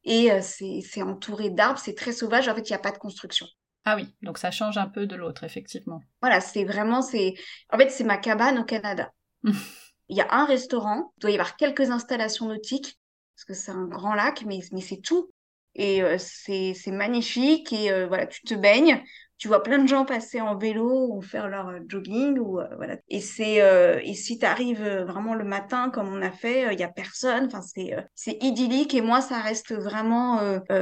Et 0.05 0.33
euh, 0.33 0.41
c'est 0.43 1.03
entouré 1.03 1.51
d'arbres, 1.51 1.79
c'est 1.79 1.95
très 1.95 2.13
sauvage, 2.13 2.49
en 2.49 2.55
fait 2.55 2.69
il 2.69 2.73
n'y 2.73 2.77
a 2.77 2.81
pas 2.81 2.93
de 2.93 2.99
construction. 2.99 3.47
Ah 3.85 3.97
oui, 3.97 4.15
donc 4.23 4.39
ça 4.39 4.51
change 4.51 4.77
un 4.77 4.89
peu 4.89 5.07
de 5.07 5.17
l'autre, 5.17 5.45
effectivement. 5.45 6.01
Voilà, 6.21 6.41
c'est 6.41 6.65
vraiment, 6.65 7.03
c'est, 7.03 7.35
en 7.73 7.79
fait 7.79 7.91
c'est 7.91 8.05
ma 8.05 8.19
cabane 8.19 8.59
au 8.59 8.65
Canada. 8.65 9.13
il 9.45 10.17
y 10.17 10.21
a 10.21 10.27
un 10.31 10.45
restaurant, 10.45 11.13
il 11.17 11.21
doit 11.21 11.31
y 11.31 11.35
avoir 11.35 11.57
quelques 11.57 11.91
installations 11.91 12.49
nautiques, 12.49 12.99
parce 13.35 13.45
que 13.45 13.55
c'est 13.55 13.71
un 13.71 13.87
grand 13.87 14.15
lac, 14.15 14.45
mais, 14.47 14.61
mais 14.73 14.81
c'est 14.81 15.01
tout. 15.01 15.31
Et 15.79 16.03
euh, 16.03 16.17
c'est 16.19 16.75
magnifique, 16.89 17.73
et 17.73 18.07
voilà, 18.07 18.27
tu 18.27 18.43
te 18.43 18.55
baignes, 18.55 19.03
tu 19.39 19.47
vois 19.47 19.63
plein 19.63 19.79
de 19.79 19.87
gens 19.87 20.05
passer 20.05 20.41
en 20.41 20.59
vélo 20.59 21.09
ou 21.13 21.23
faire 21.23 21.49
leur 21.49 21.69
euh, 21.69 21.79
jogging 21.87 22.39
ou 22.39 22.61
euh, 22.61 22.67
voilà. 22.77 22.97
Et 23.09 23.21
c'est 23.21 23.63
euh, 23.63 24.01
et 24.03 24.15
si 24.15 24.39
tu 24.39 24.45
arrives 24.45 24.83
vraiment 24.83 25.35
le 25.35 25.45
matin 25.45 25.91
comme 25.91 26.09
on 26.09 26.21
a 26.23 26.33
fait 26.33 26.75
il 26.75 26.81
y 26.81 26.83
a 26.83 26.89
personne 26.89 27.47
enfin 27.47 27.63
c'est 27.63 27.95
c'est 28.17 28.37
idyllique 28.43 28.95
et 28.95 29.01
moi 29.01 29.21
ça 29.21 29.41
reste 29.41 29.73
vraiment 29.73 30.41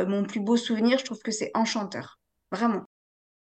mon 0.09 0.25
plus 0.25 0.41
beau 0.41 0.57
souvenir. 0.57 0.99
Je 0.99 1.05
trouve 1.05 1.21
que 1.21 1.31
c'est 1.31 1.51
enchanteur 1.55 2.19
vraiment. 2.51 2.85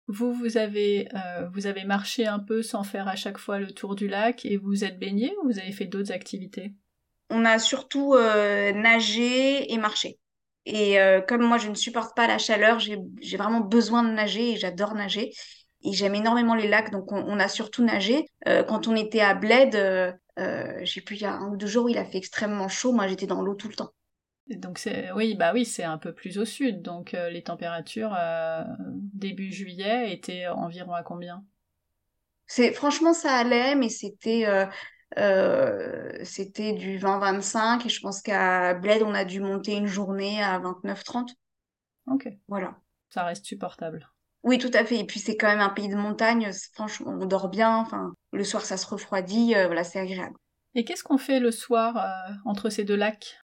Vous, 0.06 0.32
vous 0.32 0.56
avez, 0.56 1.08
vous 1.52 1.66
avez 1.66 1.84
marché 1.84 2.26
un 2.26 2.38
peu 2.38 2.62
sans 2.62 2.84
faire 2.84 3.08
à 3.08 3.16
chaque 3.16 3.38
fois 3.38 3.58
le 3.58 3.70
tour 3.70 3.94
du 3.94 4.08
lac 4.08 4.44
et 4.44 4.56
vous 4.56 4.84
êtes 4.84 4.98
baigné 4.98 5.34
ou 5.42 5.48
vous 5.48 5.58
avez 5.58 5.72
fait 5.72 5.86
d'autres 5.86 6.12
activités? 6.12 6.72
On 7.30 7.44
a 7.44 7.58
surtout 7.58 8.14
nagé 8.14 9.72
et 9.72 9.78
marché. 9.78 10.19
Et 10.66 11.00
euh, 11.00 11.20
comme 11.20 11.42
moi, 11.42 11.58
je 11.58 11.68
ne 11.68 11.74
supporte 11.74 12.14
pas 12.14 12.26
la 12.26 12.38
chaleur, 12.38 12.78
j'ai 12.78 13.36
vraiment 13.36 13.60
besoin 13.60 14.02
de 14.02 14.10
nager 14.10 14.52
et 14.52 14.56
j'adore 14.56 14.94
nager. 14.94 15.32
Et 15.82 15.92
j'aime 15.92 16.14
énormément 16.14 16.54
les 16.54 16.68
lacs, 16.68 16.90
donc 16.90 17.10
on, 17.10 17.40
a 17.40 17.48
surtout 17.48 17.82
nagé. 17.82 18.26
Euh, 18.46 18.62
quand 18.62 18.86
on 18.86 18.94
était 18.94 19.20
à 19.20 19.34
Bled, 19.34 19.74
euh, 19.74 20.12
Euh, 20.38 20.80
j'ai 20.84 21.02
pu 21.02 21.16
il 21.16 21.20
y 21.20 21.24
a 21.26 21.34
un 21.34 21.50
ou 21.50 21.56
deux 21.56 21.66
jours 21.66 21.84
où 21.84 21.88
il 21.90 21.98
a 21.98 22.04
fait 22.04 22.16
extrêmement 22.16 22.68
chaud. 22.68 22.92
Moi, 22.92 23.06
j'étais 23.08 23.26
dans 23.26 23.42
l'eau 23.42 23.54
tout 23.54 23.68
le 23.68 23.74
temps. 23.74 23.90
Donc 24.48 24.80
oui 25.14 25.34
bah 25.34 25.52
oui 25.52 25.64
c'est 25.64 25.84
un 25.84 25.98
peu 25.98 26.12
plus 26.12 26.38
au 26.38 26.44
sud 26.44 26.82
donc 26.82 27.12
les 27.12 27.42
températures 27.42 28.16
début 29.12 29.52
juillet 29.52 30.12
étaient 30.12 30.48
environ 30.48 30.92
à 30.92 31.04
combien? 31.04 31.44
C'est 32.46 32.72
franchement 32.72 33.12
ça 33.12 33.32
allait 33.32 33.76
mais 33.76 33.90
c'était 33.90 34.46
c'était 35.16 36.72
du 36.72 36.98
20-25 36.98 37.86
et 37.86 37.88
je 37.88 38.00
pense 38.00 38.22
qu'à 38.22 38.74
Bled 38.74 39.02
on 39.02 39.14
a 39.14 39.24
dû 39.24 39.40
monter 39.40 39.74
une 39.76 39.86
journée 39.86 40.42
à 40.42 40.58
29-30. 40.58 41.34
Ok. 42.06 42.28
Voilà. 42.48 42.76
Ça 43.08 43.24
reste 43.24 43.44
supportable. 43.44 44.08
Oui, 44.42 44.58
tout 44.58 44.70
à 44.72 44.84
fait. 44.84 44.98
Et 44.98 45.04
puis 45.04 45.20
c'est 45.20 45.36
quand 45.36 45.48
même 45.48 45.60
un 45.60 45.68
pays 45.68 45.88
de 45.88 45.96
montagne. 45.96 46.50
Franchement, 46.72 47.16
on 47.20 47.26
dort 47.26 47.48
bien. 47.48 47.76
Enfin, 47.76 48.14
le 48.32 48.44
soir, 48.44 48.64
ça 48.64 48.76
se 48.76 48.86
refroidit. 48.86 49.54
voilà, 49.54 49.84
c'est 49.84 49.98
agréable. 49.98 50.36
Et 50.74 50.84
qu'est-ce 50.84 51.02
qu'on 51.02 51.18
fait 51.18 51.40
le 51.40 51.50
soir 51.50 52.06
entre 52.44 52.70
ces 52.70 52.84
deux 52.84 52.96
lacs? 52.96 53.40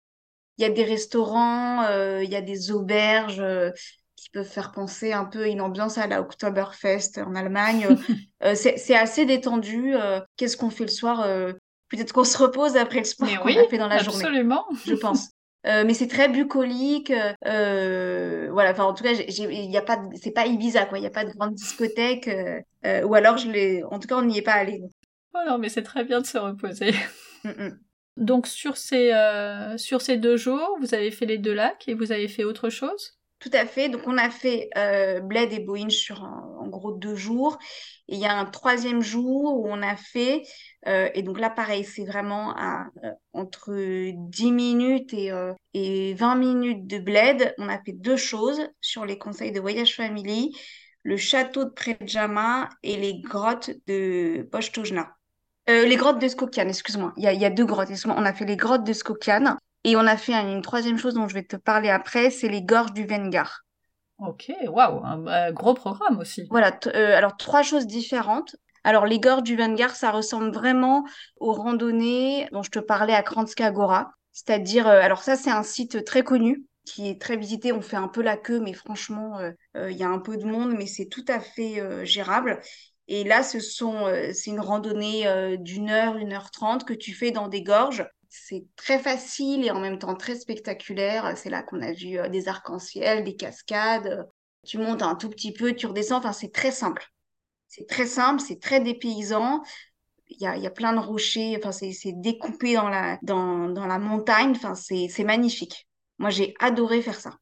Il 0.58 0.62
y 0.62 0.66
a 0.66 0.70
des 0.70 0.84
restaurants, 0.84 1.84
euh, 1.84 2.24
il 2.24 2.30
y 2.30 2.36
a 2.36 2.42
des 2.42 2.72
auberges 2.72 3.42
euh, 3.42 3.72
qui 4.26 4.32
peuvent 4.32 4.50
faire 4.50 4.72
penser 4.72 5.14
un 5.14 5.26
peu 5.26 5.44
à 5.44 5.48
une 5.48 5.62
ambiance 5.62 6.00
à 6.00 6.08
la 6.08 6.20
Oktoberfest 6.20 7.22
en 7.26 7.36
Allemagne. 7.36 7.88
Euh, 8.44 8.54
c'est 8.54 8.96
assez 8.96 9.26
détendu. 9.26 9.96
Qu'est-ce 10.38 10.56
qu'on 10.56 10.70
fait 10.70 10.84
le 10.84 10.92
soir 10.92 11.26
Peut-être 11.90 12.14
qu'on 12.14 12.26
se 12.26 12.38
repose 12.38 12.78
après 12.78 13.00
le 13.00 13.06
sport 13.06 13.28
qu'on 13.40 13.48
a 13.48 13.68
fait 13.68 13.80
dans 13.80 13.88
la 13.88 13.98
journée. 14.04 14.24
Absolument. 14.24 14.66
Je 14.86 14.94
pense. 14.94 15.32
mais 15.64 15.96
c'est 15.96 16.08
très 16.08 16.30
bucolique. 16.30 17.12
voilà. 17.42 18.72
Enfin, 18.72 18.84
en 18.84 18.94
tout 18.94 19.04
cas, 19.04 19.14
il 19.14 19.72
y 19.72 19.78
a 19.78 19.82
pas, 19.82 20.00
c'est 20.22 20.30
pas 20.30 20.46
Ibiza 20.46 20.86
quoi. 20.86 21.00
Il 21.00 21.04
y 21.04 21.08
a 21.08 21.12
pas 21.12 21.24
de 21.26 21.32
grande 21.32 21.56
discothèque. 21.56 22.30
ou 22.84 23.16
alors 23.16 23.38
je 23.38 23.50
l'ai. 23.50 23.84
En 23.86 23.98
tout 23.98 24.08
cas, 24.08 24.18
on 24.18 24.24
n'y 24.26 24.38
est 24.38 24.44
pas 24.44 24.54
allé. 24.54 24.84
Oh 25.34 25.40
non, 25.48 25.58
mais 25.58 25.70
c'est 25.70 25.84
très 25.84 26.04
bien 26.04 26.22
de 26.22 26.28
se 26.28 26.38
reposer. 26.38 26.94
Mm, 27.44 27.50
mm. 27.50 27.80
Donc 28.18 28.48
sur 28.48 28.78
ces, 28.78 29.12
euh, 29.12 29.78
sur 29.78 30.02
ces 30.02 30.18
deux 30.18 30.38
jours, 30.38 30.78
vous 30.80 30.94
avez 30.94 31.12
fait 31.12 31.26
les 31.26 31.38
deux 31.38 31.54
lacs 31.54 31.88
et 31.88 31.94
vous 31.94 32.12
avez 32.12 32.28
fait 32.28 32.46
autre 32.46 32.70
chose? 32.70 33.18
Tout 33.46 33.56
à 33.56 33.68
fait. 33.68 33.90
Donc 33.90 34.02
on 34.08 34.18
a 34.18 34.32
fait 34.32 34.70
euh, 34.76 35.20
Bled 35.20 35.54
et 35.54 35.60
Boeing 35.60 35.90
sur 35.90 36.24
en 36.24 36.68
gros 36.68 36.94
deux 36.94 37.16
jours. 37.16 37.60
Et 38.08 38.16
il 38.16 38.20
y 38.20 38.26
a 38.26 38.36
un 38.36 38.46
troisième 38.46 39.02
jour 39.02 39.60
où 39.60 39.68
on 39.70 39.84
a 39.84 39.96
fait, 39.96 40.42
euh, 40.88 41.10
et 41.14 41.22
donc 41.22 41.40
là 41.40 41.52
pareil, 41.52 41.84
c'est 41.84 42.06
vraiment 42.06 42.56
à, 42.58 42.88
entre 43.34 43.72
10 43.72 44.52
minutes 44.52 45.14
et, 45.14 45.32
et 45.76 46.16
20 46.16 46.36
minutes 46.38 46.88
de 46.88 46.98
Bled. 46.98 47.54
On 47.60 47.70
a 47.70 47.78
fait 47.84 47.92
deux 47.92 48.18
choses 48.18 48.68
sur 48.82 49.06
les 49.06 49.20
conseils 49.20 49.52
de 49.52 49.60
voyage 49.60 49.96
family, 49.96 50.52
le 51.04 51.16
château 51.16 51.66
de 51.66 51.70
Predjama 51.70 52.70
et 52.82 52.98
les 52.98 53.22
grottes 53.22 53.70
de 53.86 54.42
Postojna. 54.52 55.16
Euh, 55.70 55.86
les 55.86 55.98
grottes 55.98 56.20
de 56.20 56.28
Skokian, 56.28 56.68
excuse-moi. 56.68 57.14
Il 57.18 57.24
y 57.24 57.46
a, 57.46 57.50
deux 57.52 57.66
grottes. 57.66 57.90
On 58.06 58.26
a 58.26 58.34
fait 58.34 58.46
les 58.46 58.58
grottes 58.58 58.84
de 58.84 58.94
Skokian 58.94 59.58
et 59.86 59.96
on 59.96 60.06
a 60.08 60.18
fait 60.18 60.34
une 60.34 60.64
troisième 60.64 60.98
chose 60.98 61.14
dont 61.14 61.28
je 61.28 61.36
vais 61.36 61.44
te 61.44 61.56
parler 61.56 61.90
après, 61.90 62.32
c'est 62.32 62.50
les 62.50 62.64
gorges 62.64 62.92
du 62.92 63.06
Vengar. 63.06 63.62
Ok, 64.18 64.52
waouh, 64.68 65.02
un 65.06 65.52
gros 65.52 65.76
programme 65.76 66.20
aussi. 66.20 66.48
Voilà, 66.50 66.78
euh, 66.88 67.16
alors 67.16 67.38
trois 67.38 67.62
choses 67.62 67.86
différentes. 67.86 68.56
Alors 68.84 69.06
les 69.06 69.20
gorges 69.20 69.44
du 69.44 69.56
Vengar, 69.56 69.96
ça 69.96 70.10
ressemble 70.10 70.52
vraiment 70.52 71.06
aux 71.38 71.54
randonnées 71.54 72.48
dont 72.52 72.64
je 72.64 72.72
te 72.72 72.80
parlais 72.80 73.14
à 73.14 73.22
Kranjska 73.22 73.70
Gora. 73.72 74.12
C'est-à-dire, 74.32 74.88
euh, 74.88 75.00
alors 75.02 75.22
ça 75.22 75.36
c'est 75.36 75.52
un 75.52 75.64
site 75.64 76.04
très 76.04 76.24
connu 76.24 76.66
qui 76.84 77.08
est 77.08 77.22
très 77.22 77.38
visité. 77.38 77.72
On 77.72 77.82
fait 77.82 77.96
un 77.96 78.08
peu 78.08 78.24
la 78.24 78.38
queue, 78.38 78.60
mais 78.60 78.74
franchement, 78.74 79.40
il 79.74 79.98
y 79.98 80.04
a 80.04 80.08
un 80.08 80.20
peu 80.20 80.38
de 80.38 80.46
monde, 80.46 80.76
mais 80.78 80.86
c'est 80.86 81.08
tout 81.08 81.26
à 81.28 81.40
fait 81.40 81.82
gérable. 82.06 82.62
Et 83.08 83.24
là, 83.24 83.44
ce 83.44 83.60
sont, 83.60 84.08
euh, 84.08 84.32
c'est 84.34 84.50
une 84.50 84.60
randonnée 84.60 85.28
euh, 85.28 85.58
d'une 85.58 85.90
heure, 85.90 86.18
une 86.18 86.34
heure 86.34 86.50
trente 86.50 86.86
que 86.86 86.94
tu 86.94 87.14
fais 87.14 87.32
dans 87.32 87.48
des 87.48 87.62
gorges. 87.62 88.08
C'est 88.44 88.66
très 88.76 89.00
facile 89.00 89.66
et 89.66 89.72
en 89.72 89.80
même 89.80 89.98
temps 89.98 90.16
très 90.16 90.36
spectaculaire. 90.36 91.38
C'est 91.38 91.50
là 91.50 91.64
qu'on 91.64 91.82
a 91.82 91.94
vu 91.94 92.20
euh, 92.20 92.28
des 92.28 92.48
arcs-en-ciel, 92.48 93.24
des 93.24 93.36
cascades. 93.36 94.28
Tu 94.66 94.78
montes 94.78 95.02
un 95.02 95.16
tout 95.16 95.30
petit 95.30 95.54
peu, 95.54 95.74
tu 95.74 95.88
redescends. 95.88 96.18
Enfin, 96.18 96.34
c'est 96.34 96.52
très 96.52 96.72
simple. 96.72 97.06
C'est 97.68 97.88
très 97.88 98.06
simple, 98.06 98.42
c'est 98.42 98.60
très 98.60 98.80
dépaysant. 98.82 99.62
Il 100.28 100.42
y 100.42 100.48
a, 100.48 100.58
y 100.58 100.68
a 100.68 100.72
plein 100.72 100.94
de 100.94 101.00
rochers. 101.00 101.58
Enfin, 101.58 101.72
c'est, 101.72 101.94
découpé 102.14 102.76
dans 102.76 102.90
la, 102.90 103.18
dans, 103.22 103.70
dans 103.70 103.88
la 103.88 104.00
montagne. 104.00 104.52
Enfin, 104.52 104.76
c'est 104.76 105.24
magnifique. 105.24 105.88
Moi, 106.18 106.30
j'ai 106.30 106.54
adoré 106.60 107.02
faire 107.02 107.20
ça. 107.20 107.38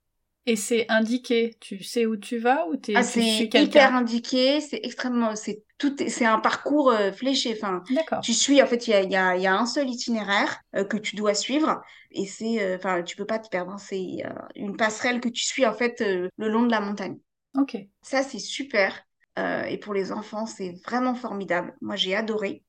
Et 0.45 0.57
c'est 0.57 0.85
indiqué, 0.89 1.55
tu 1.61 1.83
sais 1.83 2.05
où 2.05 2.17
tu 2.17 2.37
vas 2.37 2.67
ou 2.67 2.75
t'es 2.75 2.95
ah, 2.97 3.03
c'est 3.03 3.45
hyper 3.45 3.95
indiqué, 3.95 4.59
c'est 4.59 4.81
extrêmement, 4.83 5.37
c'est 5.37 5.63
tout, 5.77 5.95
c'est 6.07 6.25
un 6.25 6.39
parcours 6.39 6.91
euh, 6.91 7.13
fléché. 7.13 7.57
Enfin, 7.57 7.81
tu 8.21 8.33
suis 8.33 8.61
en 8.61 8.67
fait, 8.67 8.87
il 8.87 8.91
y 8.91 8.93
a, 8.93 9.03
y, 9.03 9.15
a, 9.15 9.37
y 9.37 9.47
a, 9.47 9.55
un 9.55 9.65
seul 9.65 9.89
itinéraire 9.89 10.59
euh, 10.75 10.83
que 10.83 10.97
tu 10.97 11.15
dois 11.15 11.33
suivre 11.33 11.81
et 12.11 12.25
c'est, 12.25 12.61
euh, 12.61 12.75
enfin, 12.75 13.03
tu 13.03 13.15
peux 13.15 13.25
pas 13.25 13.39
te 13.39 13.47
perdre. 13.47 13.71
Hein. 13.71 13.77
c'est 13.77 14.23
une 14.55 14.75
passerelle 14.75 15.21
que 15.21 15.29
tu 15.29 15.43
suis 15.45 15.65
en 15.65 15.73
fait 15.73 16.01
le 16.01 16.49
long 16.49 16.63
de 16.63 16.71
la 16.71 16.81
montagne. 16.81 17.17
Ok. 17.57 17.77
Ça 18.01 18.21
c'est 18.21 18.39
super 18.39 19.05
et 19.37 19.79
pour 19.79 19.93
les 19.93 20.11
enfants 20.11 20.45
c'est 20.45 20.75
vraiment 20.85 21.15
formidable. 21.15 21.73
Moi 21.81 21.95
j'ai 21.95 22.15
adoré. 22.15 22.63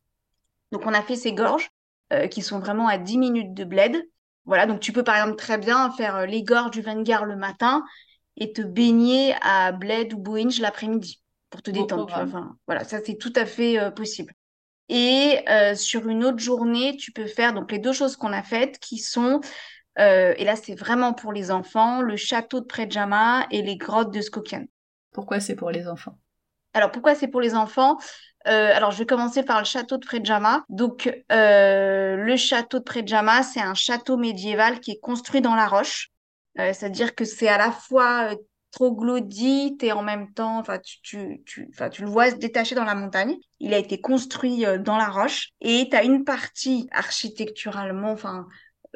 Donc 0.71 0.83
on 0.87 0.95
a 0.95 1.03
fait 1.03 1.17
ces 1.17 1.33
gorges 1.33 1.69
qui 2.31 2.41
sont 2.41 2.61
vraiment 2.61 2.87
à 2.87 2.99
10 2.99 3.19
minutes 3.19 3.55
de 3.55 3.65
bled. 3.65 4.01
Voilà, 4.47 4.67
donc 4.67 4.81
tu 4.81 4.93
peux 4.93 5.03
par 5.03 5.17
exemple 5.17 5.37
très 5.37 5.59
bien 5.59 5.91
faire 5.93 6.17
euh, 6.17 6.27
les 6.27 6.43
gorges 6.43 6.73
du 6.73 6.83
Vanguard 6.83 7.25
le 7.25 7.37
matin 7.37 7.83
et 8.37 8.53
te 8.53 8.63
baigner 8.63 9.35
à 9.41 9.73
Bled 9.73 10.13
ou 10.13 10.19
Boinge 10.19 10.61
l'après-midi 10.61 11.23
pour 11.51 11.63
te 11.63 11.71
détendre. 11.71 12.13
Enfin, 12.15 12.57
voilà, 12.67 12.85
ça 12.85 12.99
c'est 13.05 13.17
tout 13.17 13.33
à 13.37 13.47
fait 13.47 13.79
euh, 13.79 13.91
possible. 13.91 14.35
Et 14.91 15.39
euh, 15.49 15.75
sur 15.75 16.09
une 16.09 16.25
autre 16.25 16.41
journée, 16.41 16.97
tu 16.97 17.11
peux 17.11 17.27
faire 17.27 17.55
donc 17.55 17.73
les 17.73 17.79
deux 17.79 17.95
choses 17.95 18.17
qu'on 18.17 18.35
a 18.35 18.43
faites 18.43 18.79
qui 18.79 18.99
sont, 18.99 19.41
et 19.97 20.45
là 20.45 20.57
c'est 20.57 20.75
vraiment 20.75 21.15
pour 21.15 21.33
les 21.33 21.51
enfants, 21.51 22.03
le 22.03 22.17
château 22.17 22.61
de 22.61 22.67
Predjama 22.67 23.47
et 23.51 23.63
les 23.63 23.77
grottes 23.77 24.13
de 24.13 24.21
Skopjan. 24.21 24.65
Pourquoi 25.13 25.41
c'est 25.41 25.55
pour 25.55 25.71
les 25.71 25.89
enfants? 25.89 26.19
Alors 26.75 26.91
pourquoi 26.91 27.15
c'est 27.15 27.29
pour 27.29 27.41
les 27.41 27.55
enfants? 27.55 27.97
Euh, 28.47 28.73
alors, 28.75 28.91
je 28.91 28.99
vais 28.99 29.07
commencer 29.07 29.43
par 29.43 29.59
le 29.59 29.65
château 29.65 29.97
de 29.97 30.05
Predjama. 30.05 30.65
Donc, 30.69 31.11
euh, 31.33 32.17
le 32.17 32.37
château 32.37 32.79
de 32.79 32.85
Predjama, 32.85 33.43
c'est 33.43 33.61
un 33.61 33.75
château 33.75 34.17
médiéval 34.17 34.81
qui 34.81 34.93
est 34.93 35.01
construit 35.01 35.41
dans 35.41 35.55
la 35.55 35.67
roche. 35.67 36.11
Euh, 36.59 36.73
c'est-à-dire 36.73 37.15
que 37.15 37.25
c'est 37.25 37.49
à 37.49 37.59
la 37.59 37.73
fois 37.73 38.31
troglodyte 38.71 39.83
et 39.83 39.93
en 39.93 40.03
même 40.03 40.33
temps, 40.33 40.59
enfin, 40.59 40.79
tu, 40.79 41.01
tu, 41.03 41.43
tu, 41.47 41.71
tu 41.93 42.03
le 42.03 42.09
vois 42.09 42.31
se 42.31 42.37
détacher 42.37 42.75
dans 42.75 42.85
la 42.85 42.95
montagne. 42.95 43.37
Il 43.61 43.73
a 43.73 43.79
été 43.79 44.01
construit 44.01 44.65
dans 44.81 44.97
la 44.97 45.09
roche 45.09 45.51
et 45.61 45.89
tu 45.89 45.97
as 45.97 46.05
une 46.05 46.25
partie 46.25 46.89
architecturalement, 46.93 48.11
enfin, 48.11 48.47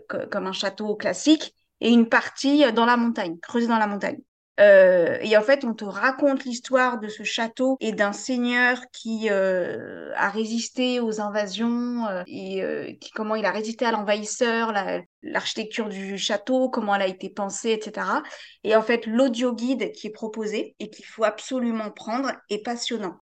comme 0.08 0.46
un 0.46 0.52
château 0.52 0.94
classique, 0.96 1.54
et 1.80 1.90
une 1.90 2.08
partie 2.08 2.70
dans 2.72 2.86
la 2.86 2.96
montagne, 2.96 3.38
creusée 3.38 3.68
dans 3.68 3.78
la 3.78 3.86
montagne. 3.86 4.18
Euh, 4.58 5.18
et 5.20 5.36
en 5.36 5.42
fait, 5.42 5.64
on 5.64 5.72
te 5.74 5.84
raconte 5.84 6.44
l'histoire 6.44 6.98
de 6.98 7.08
ce 7.08 7.22
château 7.22 7.76
et 7.80 7.92
d'un 7.92 8.12
seigneur 8.12 8.80
qui 8.92 9.28
euh, 9.30 10.12
a 10.16 10.30
résisté 10.30 10.98
aux 11.00 11.20
invasions 11.20 12.06
euh, 12.06 12.22
et 12.26 12.98
qui, 13.00 13.10
comment 13.10 13.36
il 13.36 13.44
a 13.44 13.52
résisté 13.52 13.84
à 13.84 13.92
l'envahisseur, 13.92 14.72
l'architecture 15.22 15.88
du 15.88 16.18
château, 16.18 16.70
comment 16.70 16.96
elle 16.96 17.02
a 17.02 17.06
été 17.06 17.30
pensée, 17.30 17.70
etc. 17.70 18.06
Et 18.64 18.74
en 18.74 18.82
fait, 18.82 19.06
l'audio 19.06 19.54
guide 19.54 19.92
qui 19.92 20.08
est 20.08 20.12
proposé 20.12 20.74
et 20.80 20.90
qu'il 20.90 21.04
faut 21.04 21.24
absolument 21.24 21.90
prendre 21.90 22.32
est 22.50 22.64
passionnant. 22.64 23.20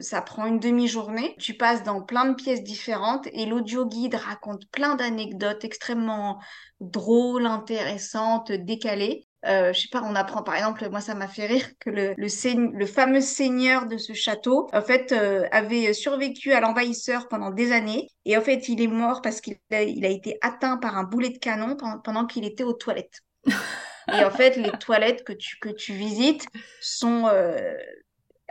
ça 0.00 0.22
prend 0.22 0.46
une 0.46 0.60
demi-journée. 0.60 1.34
Tu 1.38 1.54
passes 1.54 1.82
dans 1.82 2.00
plein 2.00 2.26
de 2.26 2.34
pièces 2.34 2.62
différentes 2.62 3.26
et 3.32 3.44
l'audio 3.44 3.84
guide 3.86 4.14
raconte 4.14 4.66
plein 4.70 4.94
d'anecdotes 4.94 5.64
extrêmement 5.64 6.40
drôles, 6.80 7.46
intéressantes, 7.46 8.52
décalées. 8.52 9.26
Euh, 9.44 9.72
je 9.72 9.80
sais 9.80 9.88
pas, 9.90 10.02
on 10.04 10.14
apprend 10.14 10.42
par 10.42 10.54
exemple, 10.54 10.88
moi 10.90 11.00
ça 11.00 11.14
m'a 11.14 11.26
fait 11.26 11.46
rire 11.46 11.66
que 11.80 11.90
le, 11.90 12.14
le, 12.16 12.78
le, 12.78 12.86
fameux 12.86 13.20
seigneur 13.20 13.86
de 13.86 13.98
ce 13.98 14.12
château, 14.12 14.68
en 14.72 14.82
fait, 14.82 15.10
euh, 15.10 15.48
avait 15.50 15.92
survécu 15.94 16.52
à 16.52 16.60
l'envahisseur 16.60 17.26
pendant 17.28 17.50
des 17.50 17.72
années. 17.72 18.08
Et 18.24 18.36
en 18.36 18.40
fait, 18.40 18.68
il 18.68 18.80
est 18.80 18.86
mort 18.86 19.20
parce 19.20 19.40
qu'il 19.40 19.56
a, 19.72 19.82
il 19.82 20.04
a 20.04 20.08
été 20.08 20.38
atteint 20.42 20.76
par 20.76 20.96
un 20.96 21.02
boulet 21.02 21.30
de 21.30 21.38
canon 21.38 21.74
pendant, 21.76 21.98
pendant 21.98 22.26
qu'il 22.26 22.44
était 22.44 22.62
aux 22.62 22.72
toilettes. 22.72 23.20
et 24.12 24.24
en 24.24 24.30
fait, 24.30 24.56
les 24.56 24.70
toilettes 24.78 25.24
que 25.24 25.32
tu, 25.32 25.58
que 25.58 25.70
tu 25.70 25.92
visites 25.92 26.46
sont 26.80 27.26
euh, 27.26 27.74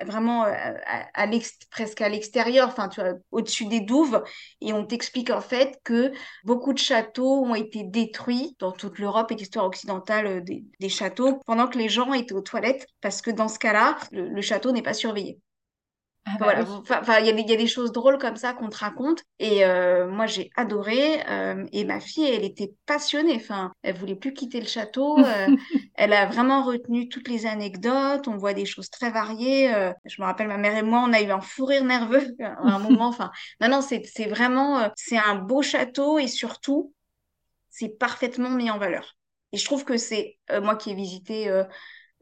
vraiment 0.06 0.46
euh, 0.46 0.74
presque 1.70 2.02
à 2.02 2.10
l'extérieur, 2.10 2.76
au-dessus 3.32 3.66
des 3.66 3.82
douves. 3.82 4.24
Et 4.62 4.74
on 4.74 4.86
t'explique 4.86 5.30
en 5.30 5.42
fait 5.42 5.80
que 5.84 6.12
beaucoup 6.44 6.74
de 6.74 6.80
châteaux 6.80 7.44
ont 7.44 7.56
été 7.56 7.84
détruits 7.84 8.56
dans 8.60 8.72
toute 8.72 9.00
l'Europe 9.00 9.32
et 9.32 9.36
l'histoire 9.36 9.66
occidentale 9.66 10.28
euh, 10.28 10.42
des, 10.42 10.90
châteaux 10.90 11.42
pendant 11.46 11.68
que 11.68 11.78
les 11.78 11.90
gens 11.90 12.14
étaient 12.14 12.34
aux 12.34 12.42
toilettes, 12.42 12.86
parce 13.02 13.22
que 13.22 13.32
dans 13.32 13.48
ce 13.48 13.60
cas-là, 13.60 13.98
le 14.12 14.42
château 14.42 14.72
n'est 14.72 14.82
pas 14.82 14.94
surveillé. 14.94 15.40
Ah 16.25 16.38
bah 16.39 16.45
voilà, 16.45 16.65
enfin, 16.88 17.19
il 17.19 17.25
y, 17.25 17.53
a 17.53 17.57
des 17.57 17.67
choses 17.67 17.91
drôles 17.91 18.19
comme 18.19 18.36
ça 18.36 18.53
qu'on 18.53 18.69
te 18.69 18.77
raconte. 18.77 19.23
Et 19.39 19.65
euh, 19.65 20.07
moi, 20.07 20.27
j'ai 20.27 20.51
adoré. 20.55 21.19
Euh, 21.27 21.65
et 21.71 21.84
ma 21.84 21.99
fille, 21.99 22.25
elle 22.29 22.43
était 22.43 22.73
passionnée. 22.86 23.36
Enfin, 23.38 23.73
elle 23.81 23.97
voulait 23.97 24.15
plus 24.15 24.34
quitter 24.34 24.60
le 24.60 24.67
château. 24.67 25.17
Euh, 25.17 25.47
Elle 25.95 26.13
a 26.13 26.27
vraiment 26.27 26.63
retenu 26.63 27.10
toutes 27.10 27.27
les 27.27 27.47
anecdotes. 27.47 28.27
On 28.27 28.38
voit 28.38 28.53
des 28.53 28.65
choses 28.65 28.89
très 28.91 29.10
variées. 29.10 29.71
Je 30.05 30.21
me 30.21 30.25
rappelle, 30.27 30.47
ma 30.47 30.57
mère 30.57 30.77
et 30.77 30.84
moi, 30.84 31.03
on 31.07 31.12
a 31.12 31.21
eu 31.21 31.31
un 31.31 31.41
fou 31.41 31.65
rire 31.65 31.84
nerveux 31.84 32.36
à 32.39 32.71
un 32.71 32.79
moment. 32.79 33.07
Enfin, 33.07 33.31
non, 33.60 33.69
non, 33.69 33.81
c'est 33.81 34.27
vraiment, 34.27 34.91
c'est 34.95 35.17
un 35.17 35.36
beau 35.36 35.63
château 35.63 36.19
et 36.19 36.27
surtout, 36.27 36.93
c'est 37.69 37.89
parfaitement 37.89 38.49
mis 38.49 38.69
en 38.69 38.77
valeur. 38.77 39.15
Et 39.53 39.57
je 39.57 39.65
trouve 39.65 39.86
que 39.86 39.97
c'est 39.97 40.38
moi 40.62 40.75
qui 40.75 40.91
ai 40.91 40.95
visité 40.95 41.51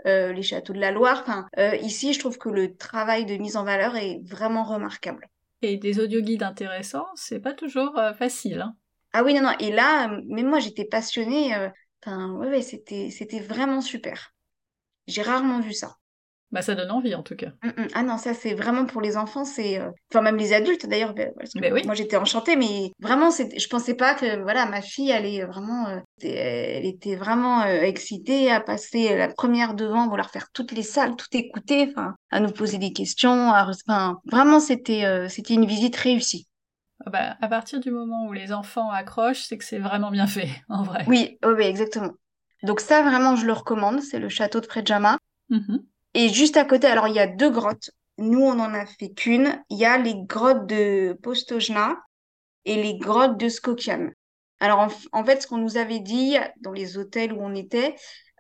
les 0.05 0.41
châteaux 0.43 0.73
de 0.73 0.79
la 0.79 0.91
Loire. 0.91 1.21
Enfin, 1.21 1.47
ici, 1.81 2.13
je 2.13 2.19
trouve 2.19 2.38
que 2.38 2.49
le 2.49 2.75
travail 2.75 3.25
de 3.25 3.35
mise 3.35 3.57
en 3.57 3.63
valeur 3.63 3.95
est 3.95 4.19
vraiment 4.23 4.63
remarquable. 4.63 5.27
Et 5.62 5.77
des 5.77 5.99
audioguides 5.99 6.43
intéressants, 6.43 7.07
c'est 7.15 7.39
pas 7.39 7.53
toujours 7.53 7.99
facile. 8.17 8.62
Hein. 8.62 8.75
Ah 9.13 9.23
oui, 9.23 9.33
non, 9.33 9.41
non. 9.41 9.53
Et 9.59 9.71
là, 9.71 10.07
même 10.27 10.47
moi, 10.47 10.59
j'étais 10.59 10.85
passionnée. 10.85 11.53
Enfin, 12.01 12.31
ouais, 12.33 12.62
c'était, 12.62 13.09
c'était 13.12 13.41
vraiment 13.41 13.81
super. 13.81 14.33
J'ai 15.07 15.21
rarement 15.21 15.59
vu 15.59 15.73
ça. 15.73 15.98
Bah, 16.51 16.63
ça 16.63 16.73
donne 16.73 16.89
envie 16.89 17.13
en 17.13 17.21
tout 17.21 17.35
cas. 17.35 17.51
Mm, 17.63 17.81
mm. 17.81 17.88
Ah 17.93 18.03
non, 18.03 18.17
ça 18.17 18.33
c'est 18.33 18.55
vraiment 18.55 18.85
pour 18.85 19.01
les 19.01 19.17
enfants, 19.17 19.45
c'est 19.45 19.79
euh, 19.79 19.89
enfin 20.12 20.21
même 20.21 20.38
les 20.38 20.53
adultes 20.53 20.88
d'ailleurs. 20.88 21.13
oui. 21.55 21.81
Moi 21.85 21.93
j'étais 21.93 22.17
enchantée, 22.17 22.55
mais 22.55 22.91
vraiment 22.99 23.29
je 23.29 23.67
pensais 23.67 23.93
pas 23.93 24.15
que 24.15 24.41
voilà 24.41 24.65
ma 24.65 24.81
fille 24.81 25.12
elle 25.12 25.45
vraiment, 25.45 25.88
euh, 25.88 25.99
elle 26.23 26.85
était 26.85 27.15
vraiment 27.15 27.62
euh, 27.62 27.81
excitée 27.81 28.51
à 28.51 28.62
passer 28.62 29.15
la 29.15 29.27
première 29.27 29.75
devant, 29.75 30.07
vouloir 30.07 30.31
faire 30.31 30.47
toutes 30.51 30.71
les 30.71 30.81
salles, 30.81 31.15
tout 31.15 31.27
écouter, 31.33 31.88
enfin 31.91 32.15
à 32.31 32.39
nous 32.39 32.51
poser 32.51 32.79
des 32.79 32.93
questions. 32.93 33.51
Enfin 33.51 34.17
vraiment 34.25 34.59
c'était 34.59 35.27
c'était 35.29 35.53
une 35.53 35.65
visite 35.65 35.95
réussie. 35.95 36.47
Ah 37.05 37.09
bah, 37.12 37.38
à 37.39 37.47
partir 37.47 37.79
du 37.79 37.91
moment 37.91 38.25
où 38.25 38.33
les 38.33 38.51
enfants 38.51 38.91
accrochent, 38.91 39.43
c'est 39.43 39.57
que 39.57 39.63
c'est 39.63 39.79
vraiment 39.79 40.12
bien 40.12 40.27
fait, 40.27 40.49
en 40.69 40.83
vrai. 40.83 41.05
Oui, 41.07 41.38
oui, 41.45 41.63
exactement. 41.63 42.12
Donc 42.63 42.81
ça, 42.81 43.03
vraiment, 43.03 43.38
je 43.38 43.45
le 43.45 43.53
recommande. 43.53 44.01
C'est 44.01 44.19
le 44.19 44.27
château 44.27 44.59
de 44.59 44.67
Predjama. 44.67 45.17
Mm-hmm. 45.49 45.79
Et 46.13 46.30
juste 46.30 46.58
à 46.58 46.65
côté, 46.65 46.88
alors 46.88 47.08
il 47.08 47.15
y 47.15 47.19
a 47.19 47.28
deux 47.28 47.50
grottes. 47.50 47.91
Nous, 48.17 48.41
on 48.41 48.56
n'en 48.56 48.74
a 48.74 48.86
fait 48.86 49.10
qu'une. 49.10 49.63
Il 49.69 49.78
y 49.78 49.86
a 49.86 49.98
les 49.98 50.15
grottes 50.15 50.65
de 50.67 51.17
Postojna 51.22 51.98
et 52.65 52.82
les 52.82 52.98
grottes 52.98 53.38
de 53.38 53.50
Skokian. 53.50 54.10
Alors 54.60 54.88
en, 55.13 55.24
fait, 55.24 55.41
ce 55.41 55.48
qu'on 55.48 55.58
nous 55.58 55.78
avait 55.78 56.00
dit 56.00 56.36
dans 56.60 56.74
les 56.74 56.98
hôtels 56.98 57.32
où 57.32 57.39
on 57.39 57.56
était, 57.56 57.95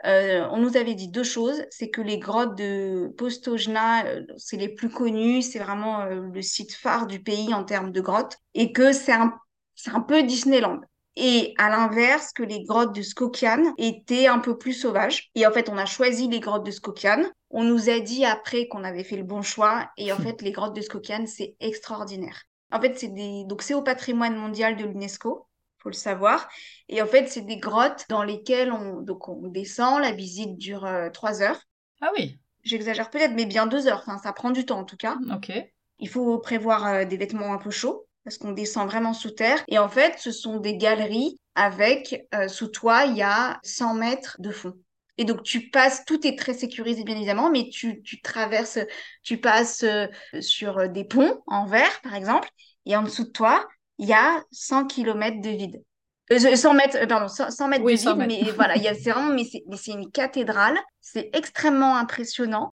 euh, 0.05 0.45
on 0.51 0.57
nous 0.57 0.75
avait 0.75 0.95
dit 0.95 1.09
deux 1.09 1.23
choses. 1.23 1.63
C'est 1.69 1.89
que 1.89 2.01
les 2.01 2.19
grottes 2.19 2.57
de 2.57 3.13
Postojna, 3.17 4.05
euh, 4.05 4.23
c'est 4.37 4.57
les 4.57 4.69
plus 4.69 4.89
connues, 4.89 5.41
c'est 5.41 5.59
vraiment 5.59 6.01
euh, 6.01 6.21
le 6.33 6.41
site 6.41 6.73
phare 6.73 7.07
du 7.07 7.21
pays 7.21 7.53
en 7.53 7.63
termes 7.63 7.91
de 7.91 8.01
grottes, 8.01 8.37
et 8.53 8.73
que 8.73 8.91
c'est 8.91 9.13
un, 9.13 9.33
c'est 9.75 9.91
un 9.91 10.01
peu 10.01 10.23
Disneyland. 10.23 10.81
Et 11.21 11.53
à 11.57 11.69
l'inverse, 11.69 12.31
que 12.31 12.43
les 12.43 12.63
grottes 12.63 12.95
de 12.95 13.01
Skokian 13.01 13.73
étaient 13.77 14.27
un 14.27 14.39
peu 14.39 14.57
plus 14.57 14.71
sauvages. 14.71 15.29
Et 15.35 15.45
en 15.45 15.51
fait, 15.51 15.67
on 15.67 15.77
a 15.77 15.85
choisi 15.85 16.29
les 16.29 16.39
grottes 16.39 16.65
de 16.65 16.71
Skokian. 16.71 17.25
On 17.49 17.65
nous 17.65 17.89
a 17.89 17.99
dit 17.99 18.23
après 18.23 18.69
qu'on 18.69 18.85
avait 18.85 19.03
fait 19.03 19.17
le 19.17 19.23
bon 19.23 19.41
choix. 19.41 19.89
Et 19.97 20.13
en 20.13 20.17
fait, 20.17 20.41
les 20.41 20.51
grottes 20.51 20.75
de 20.75 20.81
Skokian, 20.81 21.25
c'est 21.27 21.55
extraordinaire. 21.59 22.43
En 22.71 22.79
fait, 22.79 22.97
c'est 22.97 23.09
des... 23.09 23.43
donc 23.45 23.63
c'est 23.63 23.73
au 23.73 23.81
patrimoine 23.81 24.37
mondial 24.37 24.77
de 24.77 24.85
l'UNESCO 24.85 25.45
faut 25.79 25.89
le 25.89 25.95
savoir. 25.95 26.49
Et 26.87 27.01
en 27.01 27.07
fait, 27.07 27.27
c'est 27.27 27.41
des 27.45 27.57
grottes 27.57 28.05
dans 28.09 28.23
lesquelles 28.23 28.71
on, 28.71 29.01
donc 29.01 29.29
on 29.29 29.47
descend, 29.47 30.01
la 30.01 30.11
visite 30.11 30.57
dure 30.57 30.85
euh, 30.85 31.09
trois 31.09 31.41
heures. 31.41 31.61
Ah 32.01 32.11
oui. 32.17 32.37
J'exagère 32.63 33.09
peut-être, 33.09 33.33
mais 33.33 33.45
bien 33.45 33.65
deux 33.65 33.87
heures. 33.87 34.03
Enfin, 34.05 34.17
ça 34.17 34.33
prend 34.33 34.51
du 34.51 34.65
temps 34.65 34.79
en 34.79 34.83
tout 34.83 34.97
cas. 34.97 35.17
Ok. 35.33 35.51
Il 35.99 36.09
faut 36.09 36.37
prévoir 36.39 36.85
euh, 36.85 37.05
des 37.05 37.17
vêtements 37.17 37.53
un 37.53 37.57
peu 37.57 37.71
chauds 37.71 38.08
parce 38.29 38.37
qu'on 38.37 38.51
descend 38.51 38.87
vraiment 38.87 39.13
sous 39.13 39.31
terre. 39.31 39.63
Et 39.67 39.79
en 39.79 39.89
fait, 39.89 40.19
ce 40.19 40.31
sont 40.31 40.57
des 40.57 40.77
galeries 40.77 41.39
avec, 41.55 42.27
euh, 42.35 42.47
sous 42.47 42.67
toi, 42.67 43.05
il 43.05 43.17
y 43.17 43.23
a 43.23 43.59
100 43.63 43.95
mètres 43.95 44.35
de 44.37 44.51
fond. 44.51 44.73
Et 45.17 45.25
donc, 45.25 45.41
tu 45.41 45.71
passes, 45.71 46.05
tout 46.05 46.27
est 46.27 46.37
très 46.37 46.53
sécurisé, 46.53 47.03
bien 47.03 47.15
évidemment, 47.15 47.49
mais 47.49 47.69
tu, 47.69 48.03
tu 48.03 48.21
traverses, 48.21 48.77
tu 49.23 49.39
passes 49.39 49.81
euh, 49.81 50.05
sur 50.41 50.87
des 50.89 51.05
ponts 51.05 51.41
en 51.47 51.65
verre, 51.65 52.01
par 52.03 52.13
exemple, 52.13 52.47
et 52.85 52.95
en 52.95 53.01
dessous 53.01 53.23
de 53.23 53.31
toi, 53.31 53.67
il 53.97 54.07
y 54.07 54.13
a 54.13 54.43
100 54.51 54.85
km 54.85 55.41
de 55.41 55.49
vide. 55.49 55.81
100 56.29 56.69
euh, 56.69 56.73
mètres, 56.73 57.07
pardon, 57.07 57.27
100, 57.27 57.67
mètres 57.67 57.83
de 57.83 57.89
vide, 57.89 58.27
mais 58.27 58.51
voilà, 58.51 58.75
c'est 58.93 59.09
vraiment, 59.09 59.33
mais 59.33 59.43
c'est 59.75 59.91
une 59.91 60.11
cathédrale, 60.11 60.77
c'est 61.01 61.31
extrêmement 61.33 61.97
impressionnant. 61.97 62.71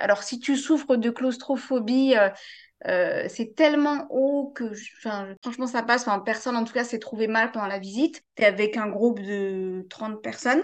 Alors, 0.00 0.22
si 0.22 0.40
tu 0.40 0.56
souffres 0.56 0.96
de 0.96 1.10
claustrophobie, 1.10 2.14
euh, 2.86 3.24
c'est 3.28 3.54
tellement 3.54 4.06
haut 4.10 4.52
que, 4.54 4.72
franchement, 5.42 5.66
ça 5.66 5.82
passe. 5.82 6.06
Enfin, 6.06 6.18
personne, 6.20 6.56
en 6.56 6.64
tout 6.64 6.74
cas, 6.74 6.84
s'est 6.84 6.98
trouvé 6.98 7.26
mal 7.28 7.50
pendant 7.50 7.66
la 7.66 7.78
visite. 7.78 8.22
Tu 8.36 8.42
es 8.42 8.46
avec 8.46 8.76
un 8.76 8.88
groupe 8.88 9.20
de 9.20 9.86
30 9.88 10.22
personnes. 10.22 10.62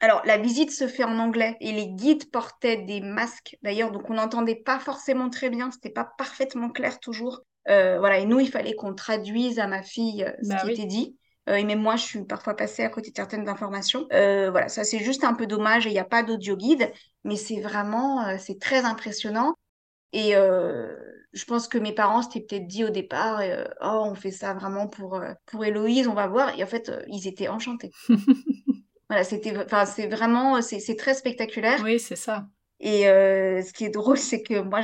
Alors, 0.00 0.22
la 0.24 0.36
visite 0.36 0.72
se 0.72 0.88
fait 0.88 1.04
en 1.04 1.18
anglais 1.18 1.56
et 1.60 1.72
les 1.72 1.86
guides 1.86 2.30
portaient 2.30 2.78
des 2.78 3.00
masques 3.00 3.56
d'ailleurs, 3.62 3.92
donc 3.92 4.10
on 4.10 4.14
n'entendait 4.14 4.56
pas 4.56 4.80
forcément 4.80 5.30
très 5.30 5.48
bien, 5.48 5.70
c'était 5.70 5.90
pas 5.90 6.10
parfaitement 6.18 6.70
clair 6.70 6.98
toujours. 6.98 7.42
Euh, 7.68 8.00
voilà, 8.00 8.18
et 8.18 8.26
nous, 8.26 8.40
il 8.40 8.50
fallait 8.50 8.74
qu'on 8.74 8.94
traduise 8.94 9.60
à 9.60 9.68
ma 9.68 9.80
fille 9.80 10.24
euh, 10.24 10.32
ce 10.42 10.48
bah 10.48 10.56
qui 10.56 10.72
était 10.72 10.86
dit. 10.86 11.16
et 11.46 11.62
même 11.62 11.80
moi, 11.80 11.94
je 11.94 12.02
suis 12.02 12.24
parfois 12.24 12.56
passée 12.56 12.82
à 12.82 12.88
côté 12.88 13.12
de 13.12 13.16
certaines 13.16 13.48
informations. 13.48 14.08
voilà, 14.10 14.68
ça 14.68 14.82
c'est 14.82 14.98
juste 14.98 15.22
un 15.22 15.34
peu 15.34 15.46
dommage 15.46 15.86
et 15.86 15.90
il 15.90 15.92
n'y 15.92 16.00
a 16.00 16.04
pas 16.04 16.24
d'audio 16.24 16.56
guide, 16.56 16.90
mais 17.22 17.36
c'est 17.36 17.60
vraiment, 17.60 18.36
c'est 18.38 18.58
très 18.58 18.84
impressionnant. 18.84 19.54
Et 20.12 20.34
je 21.32 21.44
pense 21.44 21.68
que 21.68 21.78
mes 21.78 21.92
parents 21.92 22.22
s'étaient 22.22 22.40
peut-être 22.40 22.66
dit 22.66 22.84
au 22.84 22.90
départ, 22.90 23.40
euh, 23.40 23.64
oh, 23.80 24.02
on 24.04 24.14
fait 24.14 24.30
ça 24.30 24.54
vraiment 24.54 24.86
pour, 24.86 25.16
euh, 25.16 25.32
pour 25.46 25.64
Héloïse, 25.64 26.08
on 26.08 26.14
va 26.14 26.26
voir. 26.26 26.58
Et 26.58 26.62
en 26.62 26.66
fait, 26.66 26.88
euh, 26.88 27.02
ils 27.08 27.26
étaient 27.26 27.48
enchantés. 27.48 27.90
voilà, 29.08 29.24
c'était, 29.24 29.56
enfin, 29.56 29.86
c'est 29.86 30.08
vraiment, 30.08 30.60
c'est 30.60 30.96
très 30.96 31.14
spectaculaire. 31.14 31.80
Oui, 31.82 31.98
c'est 31.98 32.16
ça. 32.16 32.46
Et 32.80 33.02
ce 33.04 33.72
qui 33.72 33.84
est 33.84 33.90
drôle, 33.90 34.18
c'est 34.18 34.42
que 34.42 34.60
moi, 34.60 34.80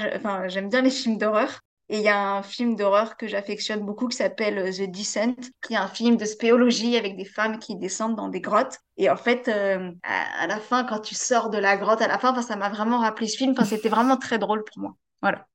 j'aime 0.49 0.69
bien 0.69 0.83
les 0.83 0.91
films 0.91 1.19
d'horreur. 1.19 1.61
Et 1.91 1.97
il 1.97 2.03
y 2.03 2.09
a 2.09 2.35
un 2.37 2.43
film 2.43 2.77
d'horreur 2.77 3.17
que 3.17 3.27
j'affectionne 3.27 3.81
beaucoup 3.81 4.09
qui 4.09 4.17
s'appelle 4.19 4.75
The 4.75 4.91
Descent, 4.91 5.37
qui 5.67 5.73
est 5.73 5.79
un 5.79 5.89
film 5.89 6.19
de 6.19 6.27
spéologie 6.27 6.99
avec 6.99 7.17
des 7.17 7.25
femmes 7.25 7.59
qui 7.59 7.77
descendent 7.77 8.15
dans 8.15 8.29
des 8.29 8.43
grottes. 8.43 8.77
Et 8.99 9.09
en 9.09 9.17
fait, 9.17 9.49
à, 9.49 10.47
la 10.47 10.61
fin, 10.61 10.85
quand 10.85 11.01
tu 11.01 11.15
sors 11.15 11.49
de 11.49 11.57
la 11.57 11.79
grotte, 11.79 12.03
à 12.03 12.09
la 12.09 12.19
fin, 12.19 12.41
ça 12.43 12.57
m'a 12.57 12.69
vraiment 12.69 12.99
rappelé 12.99 13.27
ce 13.27 13.39
film. 13.39 13.53
Enfin, 13.53 13.65
c'était 13.65 13.89
vraiment 13.89 14.19
très 14.19 14.39
drôle 14.39 14.65
pour 14.65 14.83
moi. 14.83 14.97
Voilà. 15.23 15.47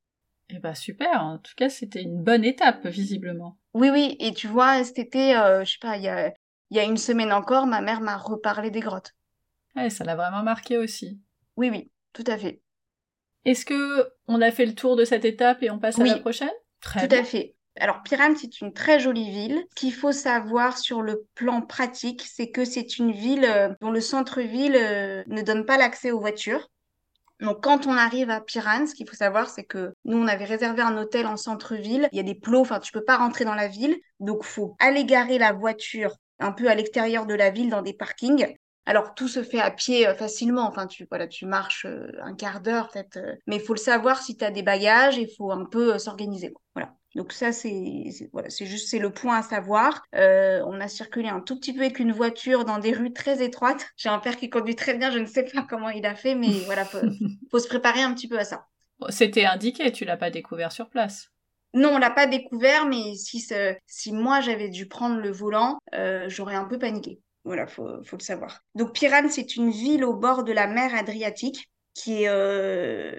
Eh 0.49 0.59
ben 0.59 0.75
super, 0.75 1.21
en 1.23 1.37
tout 1.39 1.53
cas 1.55 1.69
c'était 1.69 2.01
une 2.01 2.21
bonne 2.21 2.43
étape 2.43 2.85
visiblement. 2.87 3.57
Oui, 3.73 3.89
oui, 3.89 4.15
et 4.19 4.33
tu 4.33 4.47
vois, 4.47 4.83
cet 4.83 4.99
été, 4.99 5.35
euh, 5.35 5.63
je 5.63 5.71
sais 5.71 5.77
pas, 5.81 5.97
il 5.97 6.03
y 6.03 6.09
a, 6.09 6.31
y 6.69 6.79
a 6.79 6.83
une 6.83 6.97
semaine 6.97 7.33
encore, 7.33 7.65
ma 7.65 7.81
mère 7.81 8.01
m'a 8.01 8.17
reparlé 8.17 8.69
des 8.69 8.81
grottes. 8.81 9.13
Ouais, 9.75 9.89
ça 9.89 10.03
l'a 10.03 10.15
vraiment 10.15 10.43
marqué 10.43 10.77
aussi. 10.77 11.19
Oui, 11.57 11.69
oui, 11.71 11.89
tout 12.13 12.23
à 12.27 12.37
fait. 12.37 12.61
Est-ce 13.45 13.65
que 13.65 14.09
on 14.27 14.41
a 14.41 14.51
fait 14.51 14.65
le 14.65 14.75
tour 14.75 14.95
de 14.95 15.05
cette 15.05 15.25
étape 15.25 15.63
et 15.63 15.71
on 15.71 15.79
passe 15.79 15.99
à 15.99 16.05
la 16.05 16.17
prochaine? 16.17 16.51
Très 16.81 17.07
tout 17.07 17.15
à 17.15 17.23
fait. 17.23 17.55
Alors, 17.79 18.03
Piran, 18.03 18.35
c'est 18.35 18.61
une 18.61 18.71
très 18.71 18.99
jolie 18.99 19.31
ville. 19.31 19.63
Ce 19.71 19.75
qu'il 19.75 19.93
faut 19.93 20.11
savoir 20.11 20.77
sur 20.77 21.01
le 21.01 21.25
plan 21.33 21.61
pratique, 21.61 22.21
c'est 22.21 22.51
que 22.51 22.65
c'est 22.65 22.99
une 22.99 23.11
ville 23.11 23.45
euh, 23.45 23.69
dont 23.81 23.89
le 23.89 23.99
centre-ville 23.99 24.75
euh, 24.75 25.23
ne 25.27 25.41
donne 25.41 25.65
pas 25.65 25.77
l'accès 25.77 26.11
aux 26.11 26.19
voitures. 26.19 26.69
Donc 27.43 27.61
quand 27.61 27.87
on 27.87 27.91
arrive 27.91 28.29
à 28.29 28.39
Piran, 28.39 28.87
ce 28.87 28.95
qu'il 28.95 29.07
faut 29.07 29.17
savoir, 29.17 29.49
c'est 29.49 29.65
que 29.65 29.93
nous, 30.05 30.17
on 30.17 30.27
avait 30.27 30.45
réservé 30.45 30.81
un 30.81 30.97
hôtel 30.97 31.27
en 31.27 31.35
centre-ville. 31.35 32.07
Il 32.13 32.17
y 32.17 32.21
a 32.21 32.23
des 32.23 32.35
plots, 32.35 32.61
enfin, 32.61 32.79
tu 32.79 32.93
peux 32.93 33.03
pas 33.03 33.17
rentrer 33.17 33.43
dans 33.43 33.53
la 33.53 33.67
ville. 33.67 33.97
Donc, 34.21 34.45
faut 34.45 34.77
aller 34.79 35.03
garer 35.03 35.37
la 35.37 35.51
voiture 35.51 36.15
un 36.39 36.53
peu 36.53 36.69
à 36.69 36.75
l'extérieur 36.75 37.25
de 37.25 37.33
la 37.33 37.49
ville 37.49 37.69
dans 37.69 37.81
des 37.81 37.93
parkings. 37.93 38.55
Alors 38.85 39.13
tout 39.13 39.27
se 39.27 39.43
fait 39.43 39.59
à 39.59 39.71
pied 39.71 40.07
euh, 40.07 40.13
facilement, 40.13 40.67
enfin 40.67 40.87
tu 40.87 41.05
voilà, 41.09 41.27
tu 41.27 41.45
marches 41.45 41.85
euh, 41.85 42.11
un 42.21 42.35
quart 42.35 42.59
d'heure 42.59 42.89
peut-être, 42.89 43.15
euh, 43.15 43.35
mais 43.47 43.55
il 43.55 43.61
faut 43.61 43.73
le 43.73 43.79
savoir 43.79 44.21
si 44.21 44.35
tu 44.35 44.43
as 44.43 44.51
des 44.51 44.61
bagages, 44.61 45.15
il 45.15 45.29
faut 45.37 45.51
un 45.51 45.63
peu 45.63 45.97
s'organiser. 45.99 46.53
Voilà. 46.75 46.93
Donc 47.15 47.31
ça, 47.31 47.51
c'est 47.51 48.09
voilà, 48.31 48.49
c'est 48.49 48.65
juste 48.65 48.89
c'est 48.89 48.99
le 48.99 49.11
point 49.11 49.37
à 49.37 49.43
savoir. 49.43 50.03
Euh, 50.15 50.63
on 50.65 50.79
a 50.79 50.87
circulé 50.87 51.29
un 51.29 51.41
tout 51.41 51.57
petit 51.59 51.73
peu 51.73 51.81
avec 51.81 51.99
une 51.99 52.11
voiture 52.11 52.65
dans 52.65 52.79
des 52.79 52.91
rues 52.91 53.13
très 53.13 53.43
étroites. 53.43 53.85
J'ai 53.97 54.09
un 54.09 54.19
père 54.19 54.37
qui 54.37 54.49
conduit 54.49 54.75
très 54.75 54.95
bien, 54.95 55.11
je 55.11 55.19
ne 55.19 55.25
sais 55.25 55.43
pas 55.43 55.65
comment 55.69 55.89
il 55.89 56.05
a 56.05 56.15
fait, 56.15 56.35
mais 56.35 56.51
voilà, 56.65 56.85
faut, 56.85 56.99
faut 57.51 57.59
se 57.59 57.67
préparer 57.67 58.01
un 58.01 58.13
petit 58.13 58.27
peu 58.27 58.39
à 58.39 58.45
ça. 58.45 58.67
C'était 59.09 59.45
indiqué, 59.45 59.91
tu 59.91 60.05
l'as 60.05 60.17
pas 60.17 60.29
découvert 60.29 60.71
sur 60.71 60.89
place. 60.89 61.29
Non, 61.73 61.95
on 61.95 61.97
l'a 61.97 62.11
pas 62.11 62.27
découvert, 62.27 62.85
mais 62.85 63.15
si 63.15 63.43
si 63.87 64.13
moi 64.13 64.41
j'avais 64.41 64.69
dû 64.69 64.87
prendre 64.87 65.19
le 65.19 65.31
volant, 65.31 65.79
euh, 65.95 66.25
j'aurais 66.29 66.55
un 66.55 66.65
peu 66.65 66.77
paniqué. 66.77 67.19
Voilà, 67.45 67.67
faut 67.67 68.03
faut 68.03 68.17
le 68.17 68.23
savoir. 68.23 68.61
Donc 68.75 68.93
Piran, 68.93 69.27
c'est 69.29 69.55
une 69.55 69.71
ville 69.71 70.05
au 70.05 70.13
bord 70.13 70.43
de 70.43 70.53
la 70.53 70.67
mer 70.67 70.95
Adriatique 70.95 71.69
qui 71.93 72.23
est 72.23 72.29
euh, 72.29 73.11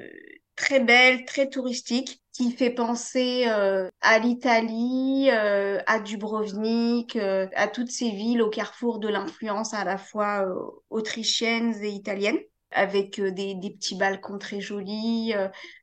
très 0.56 0.80
belle, 0.80 1.24
très 1.24 1.48
touristique, 1.48 2.22
qui 2.34 2.50
fait 2.50 2.70
penser 2.70 3.44
euh, 3.46 3.88
à 4.00 4.18
l'Italie, 4.18 5.28
euh, 5.30 5.80
à 5.86 6.00
Dubrovnik, 6.00 7.14
euh, 7.16 7.46
à 7.54 7.68
toutes 7.68 7.92
ces 7.92 8.10
villes 8.10 8.42
au 8.42 8.50
carrefour 8.50 8.98
de 8.98 9.08
l'influence 9.08 9.72
à 9.72 9.84
la 9.84 9.96
fois 9.96 10.44
autrichienne 10.90 11.74
et 11.82 11.90
italienne 11.90 12.38
avec 12.72 13.20
des, 13.20 13.54
petits 13.54 13.94
balcons 13.94 14.38
très 14.38 14.60
jolis, 14.60 15.32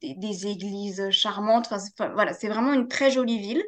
des, 0.02 0.48
églises 0.48 1.10
charmantes. 1.10 1.70
Enfin, 1.72 2.12
voilà, 2.14 2.34
c'est 2.34 2.50
vraiment 2.50 2.74
une 2.74 2.90
très 2.90 3.12
jolie 3.12 3.40
ville 3.40 3.64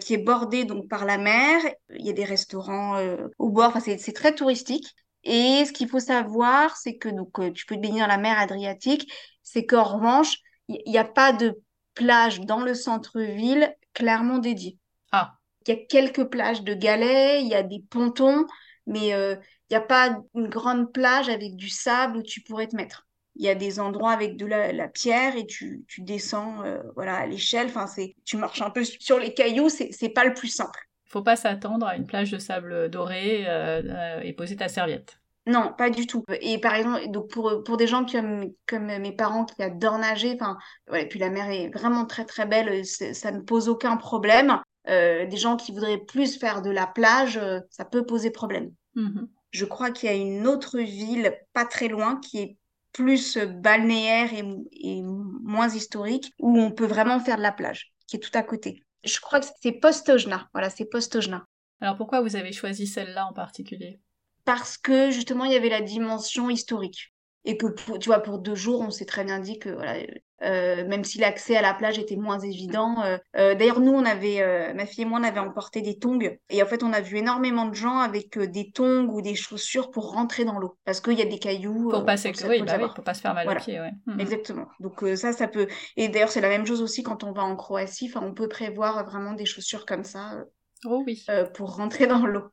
qui 0.00 0.14
est 0.14 0.24
bordée 0.24 0.64
donc 0.64 0.88
par 0.88 1.04
la 1.04 1.16
mer. 1.16 1.62
Il 1.90 2.04
y 2.04 2.10
a 2.10 2.12
des 2.12 2.24
restaurants 2.24 3.00
au 3.38 3.50
bord. 3.50 3.76
Enfin, 3.76 3.96
c'est 3.98 4.12
très 4.12 4.34
touristique. 4.34 4.96
Et 5.22 5.64
ce 5.64 5.72
qu'il 5.72 5.88
faut 5.88 6.00
savoir, 6.00 6.76
c'est 6.76 6.96
que 6.96 7.08
donc, 7.08 7.38
tu 7.54 7.66
peux 7.66 7.76
te 7.76 7.80
baigner 7.80 8.00
dans 8.00 8.08
la 8.08 8.18
mer 8.18 8.36
Adriatique, 8.36 9.08
c'est 9.46 9.64
qu'en 9.64 9.84
revanche, 9.84 10.38
il 10.68 10.82
n'y 10.90 10.98
a 10.98 11.04
pas 11.04 11.32
de 11.32 11.54
plage 11.94 12.40
dans 12.40 12.60
le 12.60 12.74
centre-ville 12.74 13.72
clairement 13.94 14.38
dédiée. 14.38 14.76
Ah. 15.12 15.36
Il 15.66 15.70
y 15.70 15.78
a 15.78 15.80
quelques 15.88 16.24
plages 16.24 16.62
de 16.62 16.74
galets, 16.74 17.40
il 17.40 17.48
y 17.48 17.54
a 17.54 17.62
des 17.62 17.80
pontons, 17.88 18.44
mais 18.88 19.14
euh, 19.14 19.36
il 19.70 19.74
n'y 19.74 19.76
a 19.76 19.86
pas 19.86 20.18
une 20.34 20.48
grande 20.48 20.92
plage 20.92 21.28
avec 21.28 21.54
du 21.54 21.68
sable 21.68 22.18
où 22.18 22.22
tu 22.22 22.40
pourrais 22.40 22.66
te 22.66 22.74
mettre. 22.74 23.06
Il 23.36 23.44
y 23.44 23.48
a 23.48 23.54
des 23.54 23.78
endroits 23.78 24.12
avec 24.12 24.36
de 24.36 24.46
la, 24.46 24.88
pierre 24.88 25.36
et 25.36 25.46
tu, 25.46 25.84
tu 25.86 26.00
descends 26.00 26.64
euh, 26.64 26.82
voilà, 26.96 27.16
à 27.16 27.26
l'échelle. 27.26 27.68
Enfin, 27.68 27.86
tu 28.24 28.36
marches 28.36 28.62
un 28.62 28.70
peu 28.70 28.82
sur 28.82 29.20
les 29.20 29.32
cailloux, 29.32 29.68
c'est 29.68 30.08
pas 30.08 30.24
le 30.24 30.34
plus 30.34 30.48
simple 30.48 30.80
faut 31.06 31.22
pas 31.22 31.36
s'attendre 31.36 31.86
à 31.86 31.96
une 31.96 32.06
plage 32.06 32.30
de 32.30 32.38
sable 32.38 32.90
doré 32.90 33.44
euh, 33.46 34.20
et 34.22 34.32
poser 34.32 34.56
ta 34.56 34.68
serviette. 34.68 35.18
Non, 35.46 35.72
pas 35.78 35.90
du 35.90 36.06
tout. 36.06 36.24
Et 36.40 36.58
par 36.58 36.74
exemple, 36.74 37.08
donc 37.08 37.30
pour, 37.30 37.62
pour 37.64 37.76
des 37.76 37.86
gens 37.86 38.04
comme, 38.04 38.50
comme 38.66 38.86
mes 38.86 39.12
parents 39.12 39.44
qui 39.44 39.62
adorent 39.62 39.98
nager, 39.98 40.34
enfin, 40.34 40.58
voilà, 40.88 41.04
puis 41.04 41.20
la 41.20 41.30
mer 41.30 41.48
est 41.50 41.68
vraiment 41.68 42.04
très 42.04 42.24
très 42.24 42.46
belle, 42.46 42.84
ça 42.84 43.30
ne 43.30 43.40
pose 43.40 43.68
aucun 43.68 43.96
problème. 43.96 44.60
Euh, 44.88 45.26
des 45.26 45.36
gens 45.36 45.56
qui 45.56 45.72
voudraient 45.72 45.98
plus 45.98 46.38
faire 46.38 46.62
de 46.62 46.70
la 46.70 46.86
plage, 46.86 47.40
ça 47.70 47.84
peut 47.84 48.04
poser 48.04 48.30
problème. 48.30 48.72
Mhm. 48.94 49.28
Je 49.52 49.64
crois 49.64 49.90
qu'il 49.90 50.08
y 50.08 50.12
a 50.12 50.16
une 50.16 50.46
autre 50.46 50.78
ville 50.78 51.32
pas 51.52 51.64
très 51.64 51.88
loin 51.88 52.20
qui 52.20 52.38
est 52.38 52.56
plus 52.92 53.38
balnéaire 53.38 54.32
et, 54.32 54.44
et 54.72 55.02
moins 55.02 55.68
historique, 55.68 56.32
où 56.40 56.58
on 56.58 56.72
peut 56.72 56.86
vraiment 56.86 57.20
faire 57.20 57.36
de 57.36 57.42
la 57.42 57.52
plage, 57.52 57.92
qui 58.06 58.16
est 58.16 58.20
tout 58.20 58.36
à 58.36 58.42
côté. 58.42 58.82
Je 59.04 59.20
crois 59.20 59.40
que 59.40 59.46
c'est 59.60 59.72
Postojna. 59.72 60.48
Voilà, 60.52 60.70
c'est 60.70 60.86
Postojna. 60.86 61.46
Alors 61.80 61.96
pourquoi 61.96 62.20
vous 62.20 62.36
avez 62.36 62.52
choisi 62.52 62.86
celle-là 62.86 63.26
en 63.26 63.32
particulier? 63.32 64.00
Parce 64.46 64.78
que 64.78 65.10
justement, 65.10 65.44
il 65.44 65.52
y 65.52 65.56
avait 65.56 65.68
la 65.68 65.82
dimension 65.82 66.48
historique. 66.48 67.12
Et 67.44 67.56
que, 67.56 67.66
tu 67.98 68.08
vois, 68.08 68.20
pour 68.20 68.38
deux 68.38 68.56
jours, 68.56 68.80
on 68.80 68.90
s'est 68.90 69.04
très 69.04 69.22
bien 69.22 69.38
dit 69.38 69.58
que 69.60 69.68
voilà, 69.68 69.98
euh, 70.42 70.86
même 70.86 71.04
si 71.04 71.18
l'accès 71.18 71.56
à 71.56 71.62
la 71.62 71.72
plage 71.74 71.98
était 71.98 72.16
moins 72.16 72.40
évident. 72.40 73.02
Euh, 73.02 73.18
euh, 73.36 73.54
d'ailleurs, 73.54 73.80
nous, 73.80 73.92
on 73.92 74.04
avait, 74.04 74.74
ma 74.74 74.84
fille 74.84 75.02
et 75.02 75.04
moi, 75.04 75.20
on 75.20 75.24
avait 75.24 75.40
emporté 75.40 75.80
des 75.80 75.98
tongs. 75.98 76.18
Et 76.50 76.62
en 76.62 76.66
fait, 76.66 76.82
on 76.82 76.92
a 76.92 77.00
vu 77.00 77.18
énormément 77.18 77.66
de 77.66 77.74
gens 77.74 77.98
avec 77.98 78.38
des 78.38 78.70
tongs 78.72 79.08
ou 79.10 79.22
des 79.22 79.34
chaussures 79.34 79.90
pour 79.90 80.12
rentrer 80.12 80.44
dans 80.44 80.58
l'eau. 80.58 80.76
Parce 80.84 81.00
qu'il 81.00 81.18
y 81.18 81.22
a 81.22 81.26
des 81.26 81.38
cailloux. 81.38 81.88
Pour 81.88 82.04
passer, 82.04 82.32
oui, 82.48 82.62
bah 82.62 82.78
oui, 82.80 82.88
pour 82.94 83.04
pas 83.04 83.14
se 83.14 83.20
faire 83.20 83.34
mal 83.34 83.48
aux 83.48 83.60
pieds, 83.60 83.80
ouais. 83.80 83.92
Mhm. 84.06 84.20
Exactement. 84.20 84.66
Donc 84.80 85.04
ça, 85.16 85.32
ça 85.32 85.48
peut. 85.48 85.68
Et 85.96 86.08
d'ailleurs, 86.08 86.30
c'est 86.30 86.40
la 86.40 86.48
même 86.48 86.66
chose 86.66 86.82
aussi 86.82 87.02
quand 87.02 87.24
on 87.24 87.32
va 87.32 87.42
en 87.42 87.56
Croatie. 87.56 88.10
Enfin, 88.12 88.26
on 88.26 88.34
peut 88.34 88.48
prévoir 88.48 89.04
vraiment 89.04 89.32
des 89.32 89.46
chaussures 89.46 89.86
comme 89.86 90.04
ça. 90.04 90.44
Oh 90.84 91.02
oui. 91.06 91.24
pour 91.54 91.76
rentrer 91.76 92.06
dans 92.06 92.26
l'eau. 92.26 92.50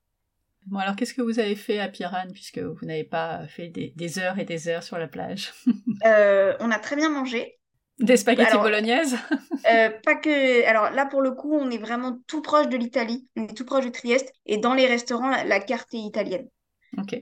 Bon, 0.67 0.79
alors 0.79 0.95
qu'est-ce 0.95 1.13
que 1.13 1.21
vous 1.21 1.39
avez 1.39 1.55
fait 1.55 1.79
à 1.79 1.89
Piran 1.89 2.25
puisque 2.31 2.59
vous 2.59 2.85
n'avez 2.85 3.03
pas 3.03 3.45
fait 3.47 3.69
des, 3.69 4.19
heures 4.19 4.39
et 4.39 4.45
des 4.45 4.67
heures 4.67 4.83
sur 4.83 4.97
la 4.97 5.07
plage? 5.07 5.53
On 6.05 6.71
a 6.71 6.79
très 6.79 6.95
bien 6.95 7.09
mangé. 7.09 7.59
Des 7.99 8.17
spaghettis 8.17 8.57
bolognaises? 8.57 9.17
euh, 9.71 9.89
Pas 10.03 10.15
que. 10.15 10.65
Alors 10.65 10.89
là, 10.89 11.05
pour 11.05 11.21
le 11.21 11.31
coup, 11.31 11.53
on 11.53 11.69
est 11.69 11.77
vraiment 11.77 12.17
tout 12.27 12.41
proche 12.41 12.67
de 12.67 12.75
l'Italie. 12.75 13.27
On 13.35 13.43
est 13.43 13.55
tout 13.55 13.65
proche 13.65 13.85
de 13.85 13.91
Trieste. 13.91 14.33
Et 14.45 14.57
dans 14.57 14.73
les 14.73 14.87
restaurants, 14.87 15.29
la, 15.29 15.59
carte 15.59 15.93
est 15.93 15.99
italienne. 15.99 16.47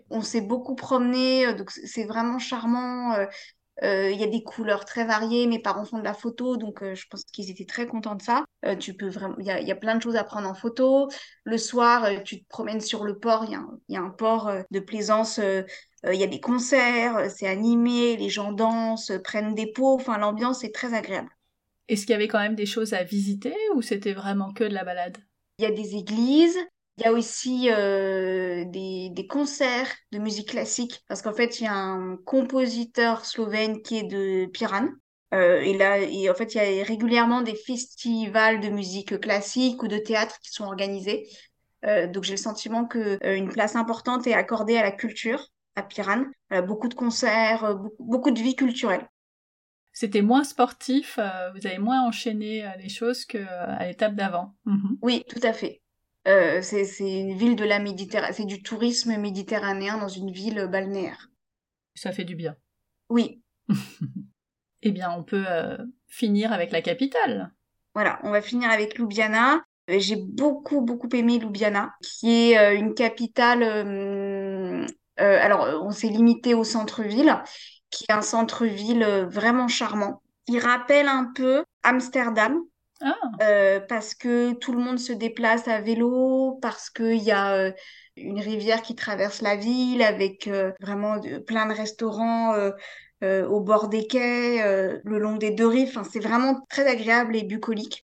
On 0.10 0.22
s'est 0.22 0.42
beaucoup 0.42 0.76
promené, 0.76 1.48
euh, 1.48 1.54
donc 1.54 1.72
c'est 1.72 2.06
vraiment 2.06 2.40
charmant. 2.40 3.16
Euh, 3.84 4.12
il 4.12 4.20
y 4.20 4.24
a 4.24 4.28
des 4.28 4.44
couleurs 4.44 4.86
très 4.86 5.06
variées. 5.06 5.48
Mes 5.48 5.60
parents 5.60 5.86
font 5.86 6.00
de 6.00 6.04
la 6.04 6.14
photo, 6.14 6.58
donc 6.58 6.84
je 6.84 7.06
pense 7.10 7.24
qu'ils 7.24 7.50
étaient 7.50 7.66
très 7.66 7.88
contents 7.88 8.16
de 8.16 8.22
ça. 8.22 8.46
tu 8.80 8.94
peux 8.94 9.10
vraiment, 9.10 9.36
il 9.40 9.46
y 9.46 9.52
a, 9.52 9.60
y 9.60 9.72
a, 9.72 9.76
plein 9.76 9.96
de 9.96 10.02
choses 10.02 10.16
à 10.16 10.24
prendre 10.24 10.48
en 10.48 10.54
photo. 10.54 11.10
Le 11.44 11.58
soir, 11.58 12.08
tu 12.24 12.44
te 12.44 12.48
promènes 12.48 12.82
sur 12.82 13.04
le 13.04 13.18
port. 13.18 13.46
Il 13.46 13.52
y, 13.52 13.94
y, 13.94 13.98
a 13.98 14.02
un 14.02 14.10
port 14.10 14.52
de 14.70 14.80
plaisance 14.80 15.40
il 16.04 16.20
y 16.20 16.24
a 16.24 16.28
des 16.28 16.40
concerts, 16.40 17.30
c'est 17.30 17.48
animé, 17.48 18.18
les 18.18 18.30
gens 18.30 18.52
dansent, 18.52 19.12
prennent 19.24 19.54
des 19.54 19.72
pots, 19.72 19.94
enfin 19.94 20.18
l'ambiance 20.18 20.64
est 20.64 20.74
très 20.74 20.94
agréable. 20.94 21.30
Est-ce 21.88 22.02
qu'il 22.02 22.12
y 22.12 22.16
avait 22.16 22.28
quand 22.28 22.40
même 22.40 22.56
des 22.56 22.66
choses 22.66 22.94
à 22.94 23.04
visiter 23.04 23.56
ou 23.76 23.82
c'était 23.82 24.14
vraiment 24.14 24.52
que 24.54 24.64
de 24.64 24.74
la 24.74 24.84
balade? 24.84 25.18
Il 25.60 25.64
y 25.64 25.68
a 25.68 25.72
des 25.72 25.96
églises, 25.96 26.58
il 27.02 27.06
y 27.06 27.08
a 27.08 27.14
aussi 27.14 27.70
euh, 27.72 28.64
des, 28.66 29.10
des, 29.10 29.26
concerts 29.26 29.92
de 30.12 30.20
musique 30.20 30.50
classique, 30.50 31.04
parce 31.08 31.24
qu'en 31.24 31.34
fait, 31.34 31.60
il 31.60 31.64
y 31.64 31.68
a 31.68 31.74
un 31.74 32.16
compositeur 32.18 33.26
slovène 33.26 33.82
qui 33.82 33.98
est 33.98 34.04
de 34.04 34.46
Piran. 34.46 34.88
Euh, 35.34 35.62
et 35.62 35.76
là, 35.76 35.98
et 35.98 36.30
en 36.30 36.36
fait, 36.36 36.54
il 36.54 36.58
y 36.58 36.82
a 36.82 36.84
régulièrement 36.84 37.42
des 37.42 37.56
festivals 37.56 38.60
de 38.60 38.70
musique 38.70 39.20
classique 39.20 39.82
ou 39.82 39.88
de 39.88 39.98
théâtre 39.98 40.38
qui 40.44 40.52
sont 40.52 40.66
organisés. 40.66 41.28
Euh, 41.86 42.06
donc, 42.06 42.24
j'ai 42.24 42.34
le 42.34 42.38
sentiment 42.38 42.86
qu'une 42.86 43.50
place 43.50 43.76
importante 43.76 44.28
est 44.28 44.34
accordée 44.34 44.78
à 44.78 44.84
la 44.84 44.92
culture 44.92 45.48
à 45.76 45.82
Piran. 45.82 46.26
beaucoup 46.68 46.88
de 46.88 46.94
concerts, 46.94 47.80
beaucoup, 47.98 48.30
de 48.30 48.40
vie 48.40 48.56
culturelle. 48.56 49.08
C'était 49.94 50.22
moins 50.22 50.44
sportif, 50.44 51.20
euh, 51.20 51.52
vous 51.52 51.68
avez 51.68 51.78
moins 51.78 52.04
enchaîné 52.04 52.66
euh, 52.66 52.70
les 52.80 52.90
choses 52.90 53.26
qu'à 53.26 53.86
l'étape 53.86 54.16
d'avant. 54.16 54.56
Mhm. 54.66 54.98
Oui, 55.02 55.26
tout 55.28 55.40
à 55.44 55.52
fait. 55.52 55.81
C'est 56.26 56.86
une 57.00 57.38
ville 57.38 57.56
de 57.56 57.66
la 57.66 57.80
Méditerranée, 57.80 58.34
c'est 58.34 58.46
du 58.46 58.62
tourisme 58.62 59.18
méditerranéen 59.18 59.98
dans 59.98 60.08
une 60.08 60.32
ville 60.32 60.68
balnéaire. 60.72 61.30
Ça 61.96 62.12
fait 62.12 62.24
du 62.24 62.36
bien. 62.36 62.56
Oui. 63.10 63.42
eh 64.82 64.92
bien, 64.92 65.12
on 65.12 65.24
peut 65.24 65.46
finir 66.08 66.54
avec 66.54 66.72
la 66.72 66.82
capitale. 66.82 67.52
Voilà, 67.94 68.20
on 68.24 68.32
va 68.32 68.42
finir 68.42 68.70
avec 68.70 68.98
Ljubljana. 68.98 69.64
J'ai 69.88 70.16
beaucoup, 70.16 70.82
beaucoup 70.82 71.10
aimé 71.14 71.40
Ljubljana, 71.40 71.94
qui 72.02 72.54
est 72.54 72.76
une 72.76 72.94
capitale 72.94 74.88
euh, 75.22 75.38
alors, 75.40 75.64
euh, 75.66 75.80
on 75.80 75.92
s'est 75.92 76.08
limité 76.08 76.54
au 76.54 76.64
centre-ville, 76.64 77.42
qui 77.90 78.06
est 78.10 78.14
un 78.14 78.22
centre-ville 78.22 79.04
euh, 79.04 79.26
vraiment 79.28 79.68
charmant. 79.68 80.22
Il 80.48 80.60
rappelle 80.60 81.08
un 81.08 81.32
peu 81.36 81.64
Amsterdam, 81.84 82.60
ah. 83.02 83.80
parce 83.88 84.16
que 84.16 84.54
tout 84.54 84.72
le 84.72 84.80
monde 84.80 85.00
se 85.00 85.14
déplace 85.14 85.68
à 85.68 85.82
vélo, 85.82 86.58
parce 86.62 86.90
qu'il 86.90 87.22
y 87.22 87.32
a 87.32 87.74
une 88.16 88.40
rivière 88.40 88.82
qui 88.82 88.96
traverse 88.96 89.42
la 89.42 89.56
ville 89.56 90.02
avec 90.02 90.50
vraiment 90.80 91.20
plein 91.46 91.66
de 91.66 91.74
restaurants 91.74 92.54
au 93.22 93.60
bord 93.62 93.88
des 93.88 94.08
quais, 94.08 94.64
le 95.04 95.20
long 95.20 95.38
des 95.38 95.52
deux 95.52 95.68
rives. 95.68 96.00
c'est 96.12 96.20
vraiment 96.20 96.60
très 96.70 96.88
agréable 96.88 97.36
et 97.36 97.44
bucolique. 97.44 98.06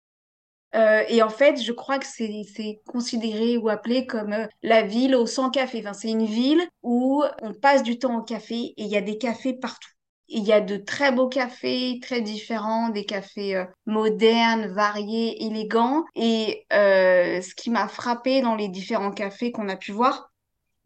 Euh, 0.75 1.03
et 1.09 1.23
en 1.23 1.29
fait, 1.29 1.61
je 1.61 1.73
crois 1.73 1.99
que 1.99 2.07
c'est 2.07 2.81
considéré 2.87 3.57
ou 3.57 3.69
appelé 3.69 4.07
comme 4.07 4.33
euh, 4.33 4.47
la 4.63 4.83
ville 4.83 5.17
au 5.17 5.27
100 5.27 5.51
cafés. 5.51 5.81
Enfin, 5.81 5.93
c'est 5.93 6.11
une 6.11 6.27
ville 6.27 6.63
où 6.83 7.25
on 7.43 7.53
passe 7.55 7.83
du 7.83 7.99
temps 7.99 8.19
au 8.19 8.23
café 8.23 8.55
et 8.55 8.75
il 8.77 8.87
y 8.87 8.97
a 8.97 9.01
des 9.01 9.19
cafés 9.19 9.55
partout. 9.55 9.91
Il 10.33 10.45
y 10.45 10.53
a 10.53 10.61
de 10.61 10.77
très 10.77 11.13
beaux 11.13 11.29
cafés, 11.29 11.99
très 12.01 12.21
différents, 12.21 12.89
des 12.89 13.05
cafés 13.05 13.57
euh, 13.57 13.65
modernes, 13.87 14.73
variés, 14.73 15.45
élégants. 15.45 16.05
Et 16.15 16.67
ce 16.71 17.55
qui 17.55 17.71
m'a 17.71 17.89
frappé 17.89 18.41
dans 18.41 18.55
les 18.55 18.69
différents 18.69 19.13
cafés 19.13 19.53
qu'on 19.53 19.69
a 19.69 19.77
pu 19.77 19.93
voir, 19.93 20.31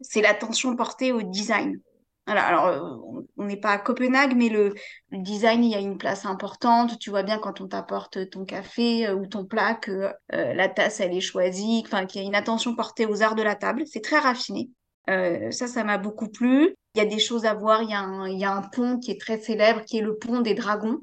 c'est 0.01 0.21
l'attention 0.21 0.75
portée 0.75 1.11
au 1.11 1.21
design 1.21 1.79
alors 2.27 2.65
euh, 2.65 3.23
on 3.37 3.45
n'est 3.45 3.57
pas 3.57 3.71
à 3.71 3.77
Copenhague, 3.77 4.35
mais 4.35 4.49
le, 4.49 4.73
design, 5.11 5.63
il 5.63 5.71
y 5.71 5.75
a 5.75 5.79
une 5.79 5.97
place 5.97 6.25
importante. 6.25 6.97
Tu 6.99 7.09
vois 7.09 7.23
bien 7.23 7.37
quand 7.37 7.61
on 7.61 7.67
t'apporte 7.67 8.29
ton 8.29 8.45
café 8.45 9.07
euh, 9.07 9.15
ou 9.15 9.27
ton 9.27 9.45
plat 9.45 9.75
que 9.75 10.11
euh, 10.33 10.53
la 10.53 10.67
tasse, 10.67 10.99
elle 10.99 11.15
est 11.15 11.21
choisie, 11.21 11.83
qu'il 11.83 12.21
y 12.21 12.23
a 12.23 12.27
une 12.27 12.35
attention 12.35 12.75
portée 12.75 13.05
aux 13.05 13.21
arts 13.21 13.35
de 13.35 13.43
la 13.43 13.55
table. 13.55 13.83
C'est 13.85 14.01
très 14.01 14.19
raffiné. 14.19 14.69
ça, 15.07 15.67
ça 15.67 15.83
m'a 15.83 15.97
beaucoup 15.97 16.27
plu. 16.27 16.75
Il 16.95 16.99
y 16.99 17.01
a 17.01 17.05
des 17.05 17.19
choses 17.19 17.45
à 17.45 17.53
voir. 17.53 17.83
Il 17.83 17.89
y, 17.89 17.93
a 18.45 18.51
un, 18.51 18.61
pont 18.61 18.99
qui 18.99 19.11
est 19.11 19.19
très 19.19 19.37
célèbre, 19.39 19.83
qui 19.83 19.97
est 19.97 20.01
le 20.01 20.17
pont 20.17 20.41
des 20.41 20.53
dragons, 20.53 21.01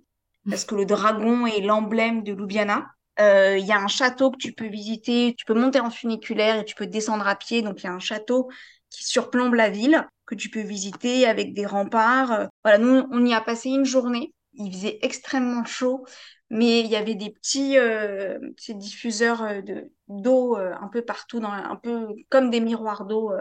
parce 0.49 0.65
que 0.65 0.75
le 0.75 0.87
dragon 0.87 1.47
est 1.47 1.61
l'emblème 1.61 2.23
de 2.23 2.33
Ljubljana. 2.33 2.87
Il 3.19 3.65
y 3.65 3.73
a 3.73 3.79
un 3.79 3.89
château 3.89 4.31
que 4.31 4.39
tu 4.39 4.53
peux 4.53 4.69
visiter. 4.69 5.35
Tu 5.37 5.45
peux 5.45 5.55
monter 5.55 5.81
en 5.81 5.91
funiculaire 5.91 6.59
et 6.59 6.65
tu 6.65 6.75
peux 6.75 6.87
descendre 6.87 7.29
à 7.29 7.37
pied. 7.37 7.63
Donc, 7.63 7.83
il 7.83 7.85
y 7.85 7.89
a 7.89 7.93
un 7.93 7.99
château 7.99 8.49
qui 8.89 9.05
surplombe 9.05 9.55
la 9.55 9.71
ville 9.71 10.07
que 10.27 10.35
tu 10.35 10.49
peux 10.49 10.63
visiter 10.63 11.27
avec 11.27 11.53
des 11.53 11.67
remparts. 11.67 12.49
Voilà, 12.65 12.79
nous, 12.79 13.07
on 13.11 13.25
y 13.27 13.35
a 13.35 13.41
passé 13.41 13.69
une 13.69 13.85
journée. 13.85 14.35
Il 14.55 14.73
faisait 14.73 14.99
extrêmement 15.03 15.65
chaud, 15.65 16.05
mais 16.51 16.81
il 16.81 16.87
y 16.87 16.97
avait 16.97 17.15
des 17.15 17.31
petits, 17.31 17.79
euh, 17.79 18.39
diffuseurs 18.69 19.43
euh, 19.43 19.63
d'eau 20.09 20.57
euh, 20.59 20.75
un 20.81 20.89
peu 20.89 21.03
partout, 21.03 21.41
dans, 21.41 21.51
un 21.51 21.77
peu 21.77 22.09
comme 22.29 22.51
des 22.51 22.61
miroirs 22.61 23.07
d'eau 23.07 23.33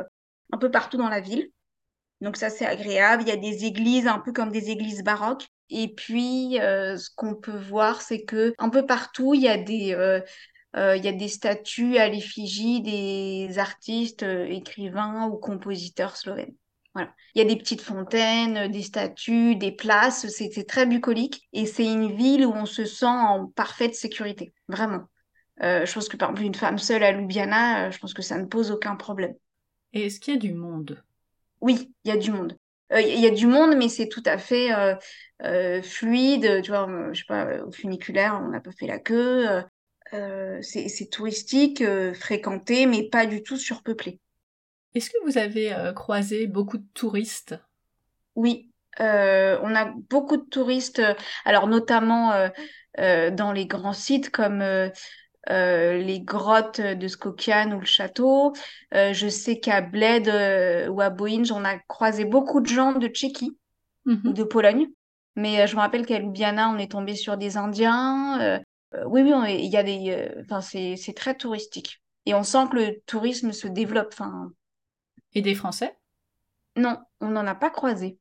un 0.54 0.58
peu 0.58 0.72
partout 0.72 0.98
dans 0.98 1.10
la 1.10 1.20
ville. 1.20 1.50
Donc 2.22 2.38
ça, 2.38 2.50
c'est 2.50 2.66
agréable. 2.66 3.24
Il 3.24 3.30
y 3.30 3.32
a 3.32 3.38
des 3.38 3.66
églises, 3.66 4.08
un 4.08 4.20
peu 4.20 4.32
comme 4.32 4.52
des 4.52 4.70
églises 4.70 5.04
baroques. 5.04 5.48
Et 5.70 5.94
puis, 5.94 6.58
ce 6.60 7.10
qu'on 7.16 7.36
peut 7.36 7.58
voir, 7.58 8.02
c'est 8.02 8.24
que 8.24 8.54
un 8.58 8.70
peu 8.70 8.86
partout, 8.86 9.34
il 9.34 9.42
y 9.42 9.48
a 9.48 9.58
des, 9.58 9.96
il 10.76 11.06
y 11.06 11.08
a 11.08 11.12
des 11.12 11.28
statues 11.28 11.98
à 11.98 12.10
l'effigie 12.10 12.82
des 12.82 13.58
artistes, 13.58 14.24
écrivains 14.24 15.28
ou 15.28 15.38
compositeurs 15.38 16.18
slovènes. 16.18 16.54
Voilà. 16.94 17.14
Il 17.36 17.40
y 17.40 17.42
a 17.42 17.48
des 17.48 17.56
petites 17.56 17.82
fontaines, 17.82 18.58
euh, 18.58 18.68
des 18.68 18.82
statues, 18.82 19.56
des 19.56 19.72
places, 19.72 20.28
c'est 20.28 20.68
très 20.68 20.86
bucolique 20.86 21.48
et 21.54 21.66
c'est 21.66 21.86
une 21.86 22.14
ville 22.16 22.46
où 22.46 22.52
on 22.52 22.66
se 22.66 22.84
sent 22.84 23.06
en 23.06 23.48
parfaite 23.48 23.96
sécurité, 23.96 24.54
vraiment. 24.68 25.04
Euh, 25.64 25.86
je 25.86 25.94
pense 25.94 26.10
que 26.10 26.18
par 26.18 26.32
exemple 26.32 26.48
une 26.48 26.56
femme 26.56 26.78
seule 26.78 27.04
à 27.04 27.12
Ljubljana, 27.12 27.88
euh, 27.88 27.92
je 27.92 28.00
pense 28.00 28.14
que 28.14 28.22
ça 28.22 28.38
ne 28.38 28.46
pose 28.46 28.72
aucun 28.72 28.96
problème. 28.96 29.36
Et 29.94 30.08
est-ce 30.08 30.20
qu'il 30.20 30.34
y 30.34 30.38
a 30.38 30.40
du 30.40 30.54
monde? 30.54 31.02
Oui, 31.62 31.94
il 32.04 32.10
y 32.10 32.12
a 32.12 32.18
du 32.18 32.32
monde. 32.32 32.56
Il 32.94 33.20
y 33.20 33.26
a 33.26 33.32
du 33.32 33.48
monde, 33.48 33.76
mais 33.78 33.88
c'est 33.88 34.10
tout 34.10 34.24
à 34.26 34.38
fait 34.38 34.70
fluide. 35.84 36.62
Tu 36.64 36.72
vois, 36.72 36.88
je 37.14 37.20
sais 37.20 37.26
pas, 37.28 37.64
au 37.64 37.72
funiculaire, 37.72 38.42
on 38.44 38.50
n'a 38.50 38.60
pas 38.60 38.72
fait 38.72 38.88
la 38.88 39.00
queue. 39.00 39.48
c'est 40.62 41.10
touristique, 41.12 41.84
fréquenté, 42.14 42.86
mais 42.86 43.08
pas 43.10 43.26
du 43.26 43.44
tout 43.44 43.58
surpeuplé. 43.58 44.20
Est-ce 44.94 45.10
que 45.10 45.24
vous 45.26 45.38
avez 45.38 45.74
croisé 45.96 46.48
beaucoup 46.48 46.78
de 46.78 46.88
touristes? 46.94 47.56
Oui, 48.36 48.72
on 49.00 49.04
a 49.76 49.94
beaucoup 50.10 50.38
de 50.38 50.46
touristes, 50.50 51.02
alors 51.46 51.68
notamment 51.68 52.34
dans 52.98 53.52
les 53.54 53.68
grands 53.68 53.94
sites 53.94 54.32
comme 54.32 54.64
euh, 55.50 55.98
les 55.98 56.22
grottes 56.22 56.82
de 56.82 57.08
Skokian 57.08 57.72
ou 57.72 57.80
le 57.80 57.86
château. 57.86 58.54
Euh, 58.94 59.14
je 59.14 59.28
sais 59.28 59.60
qu'à 59.60 59.82
Bled 59.82 60.28
euh, 60.28 60.88
ou 60.88 61.02
à 61.02 61.10
Boinj, 61.10 61.52
on 61.52 61.66
a 61.66 61.78
croisé 61.80 62.26
beaucoup 62.26 62.62
de 62.62 62.68
gens 62.68 62.94
de 62.94 63.08
Tchéquie 63.08 63.58
ou 64.06 64.12
mhm. 64.12 64.34
de 64.34 64.44
Pologne. 64.44 64.88
Mais 65.36 65.66
je 65.66 65.76
me 65.76 65.82
rappelle 65.82 66.06
qu'à 66.06 66.20
Ljubljana, 66.20 66.70
on 66.70 66.78
est 66.78 66.92
tombé 66.92 67.16
sur 67.16 67.38
des 67.38 67.58
Indiens. 67.58 68.60
oui, 69.06 69.22
oui, 69.24 69.32
il 69.64 69.72
y 69.72 69.78
a 69.78 69.84
des. 69.84 70.30
Enfin, 70.42 70.60
c'est 70.62 71.16
très 71.16 71.36
touristique. 71.36 72.02
Et 72.26 72.34
on 72.34 72.44
sent 72.44 72.68
que 72.70 72.76
le 72.76 73.02
tourisme 73.06 73.54
se 73.54 73.68
développe. 73.68 74.14
Et 75.34 75.42
des 75.42 75.56
Français? 75.56 75.96
Non, 76.76 76.98
on 77.22 77.30
n'en 77.30 77.48
a 77.48 77.56
pas 77.56 77.70
croisé. 77.70 78.18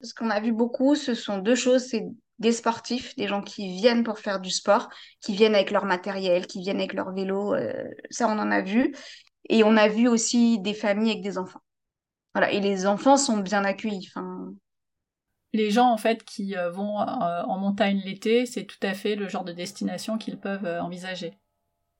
Ce 0.00 0.14
qu'on 0.14 0.30
a 0.30 0.40
vu 0.40 0.52
beaucoup, 0.52 0.94
ce 0.94 1.14
sont 1.14 1.38
deux 1.38 1.56
choses. 1.56 1.86
C'est 1.88 2.06
des 2.44 2.52
sportifs, 2.52 3.16
des 3.16 3.26
gens 3.26 3.42
qui 3.42 3.74
viennent 3.76 4.04
pour 4.04 4.18
faire 4.18 4.38
du 4.38 4.50
sport, 4.50 4.90
qui 5.20 5.34
viennent 5.34 5.54
avec 5.54 5.70
leur 5.70 5.86
matériel, 5.86 6.46
qui 6.46 6.60
viennent 6.60 6.78
avec 6.78 6.92
leur 6.92 7.12
vélo. 7.12 7.54
Euh, 7.54 7.72
ça, 8.10 8.28
on 8.28 8.38
en 8.38 8.50
a 8.50 8.60
vu. 8.60 8.94
Et 9.48 9.64
on 9.64 9.76
a 9.76 9.88
vu 9.88 10.06
aussi 10.08 10.60
des 10.60 10.74
familles 10.74 11.12
avec 11.12 11.22
des 11.22 11.38
enfants. 11.38 11.62
Voilà. 12.34 12.52
Et 12.52 12.60
les 12.60 12.86
enfants 12.86 13.16
sont 13.16 13.38
bien 13.38 13.64
accueillis. 13.64 14.10
Les 15.52 15.70
gens, 15.70 15.90
en 15.90 15.96
fait, 15.96 16.22
qui 16.24 16.56
euh, 16.56 16.70
vont 16.70 17.00
euh, 17.00 17.42
en 17.42 17.58
montagne 17.58 18.02
l'été, 18.04 18.46
c'est 18.46 18.64
tout 18.64 18.78
à 18.82 18.92
fait 18.92 19.16
le 19.16 19.28
genre 19.28 19.44
de 19.44 19.52
destination 19.52 20.18
qu'ils 20.18 20.38
peuvent 20.38 20.66
envisager. 20.80 21.38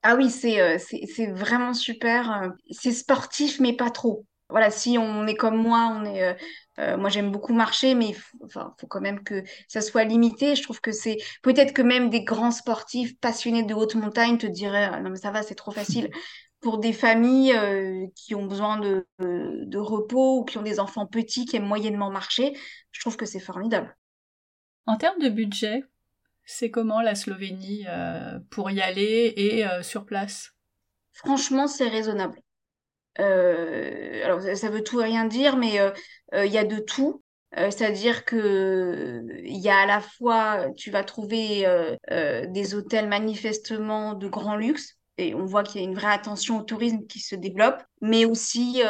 Ah 0.03 0.17
oui, 0.17 0.31
c'est 0.31 0.79
c'est 0.79 1.31
vraiment 1.33 1.73
super. 1.73 2.53
C'est 2.71 2.93
sportif, 2.93 3.59
mais 3.59 3.73
pas 3.73 3.91
trop 3.91 4.27
voilà, 4.51 4.71
si 4.71 4.99
on 4.99 5.27
est 5.27 5.35
comme 5.35 5.57
moi, 5.57 5.91
on 5.97 6.05
est, 6.05 6.37
euh, 6.79 6.95
euh, 6.95 6.97
moi 6.97 7.09
j'aime 7.09 7.31
beaucoup 7.31 7.53
marcher, 7.53 7.95
mais 7.95 8.09
il 8.09 8.15
faut, 8.15 8.39
enfin, 8.45 8.75
faut 8.81 8.87
quand 8.87 9.01
même 9.01 9.23
que 9.23 9.43
ça 9.69 9.81
soit 9.81 10.05
limité. 10.05 10.57
Je 10.57 10.63
trouve 10.63 10.81
que 10.81 10.93
c'est 10.93 11.19
peut-être 11.43 11.73
que 11.73 11.83
même 11.83 12.11
des 12.11 12.25
grands 12.25 12.51
sportifs 12.51 13.19
passionnés 13.21 13.63
de 13.63 13.75
haute 13.75 13.95
montagne 13.95 14.39
te 14.39 14.47
diraient 14.47 14.89
ah, 14.93 15.01
non 15.01 15.11
mais 15.11 15.17
ça 15.17 15.31
va, 15.31 15.43
c'est 15.43 15.55
trop 15.55 15.71
facile. 15.73 16.11
Pour 16.61 16.79
des 16.79 16.93
familles 16.93 17.53
euh, 17.53 18.07
qui 18.15 18.35
ont 18.35 18.47
besoin 18.47 18.79
de, 18.79 19.07
de, 19.19 19.79
repos 19.79 20.41
ou 20.41 20.45
qui 20.45 20.57
ont 20.57 20.63
des 20.63 20.81
enfants 20.81 21.07
petits 21.07 21.45
qui 21.45 21.57
aiment 21.57 21.67
moyennement 21.67 22.11
marcher, 22.11 22.57
je 22.91 23.01
trouve 23.01 23.17
que 23.19 23.27
c'est 23.27 23.41
formidable. 23.41 23.95
En 24.87 24.97
termes 24.97 25.21
de 25.21 25.29
budget, 25.29 25.83
c'est 26.47 26.71
comment 26.71 27.03
la 27.03 27.17
Slovénie 27.17 27.85
pour 28.51 28.71
y 28.71 28.81
aller 28.81 29.35
et 29.37 29.65
sur 29.83 30.07
place? 30.07 30.55
Franchement, 31.13 31.67
c'est 31.67 31.89
raisonnable. 31.89 32.44
Euh, 33.21 34.25
alors 34.25 34.41
ça, 34.41 34.71
veut 34.71 34.83
tout 34.83 35.01
et 35.01 35.05
rien 35.05 35.27
dire, 35.27 35.57
mais 35.57 35.79
euh, 35.81 35.91
euh, 36.35 36.47
il 36.47 36.53
y 36.53 36.59
a 36.59 36.65
de 36.65 36.79
tout. 36.79 37.23
C'est-à-dire 37.57 38.25
que 38.25 39.23
il 39.45 39.59
y 39.59 39.69
a 39.69 39.79
à 39.79 39.87
la 39.87 40.01
fois, 40.01 40.67
tu 40.77 40.91
vas 40.91 41.05
trouver 41.05 41.65
des 42.11 42.75
hôtels 42.75 43.09
manifestement 43.09 44.15
de 44.15 44.27
grand 44.27 44.57
luxe, 44.57 44.97
et 45.19 45.37
on 45.37 45.45
voit 45.45 45.63
qu'il 45.63 45.81
y 45.81 45.85
a 45.85 45.87
une 45.87 45.95
vraie 45.95 46.13
attention 46.13 46.59
au 46.59 46.63
tourisme 46.65 47.07
qui 47.07 47.21
se 47.21 47.37
développe, 47.37 47.81
mais 48.01 48.25
aussi 48.25 48.83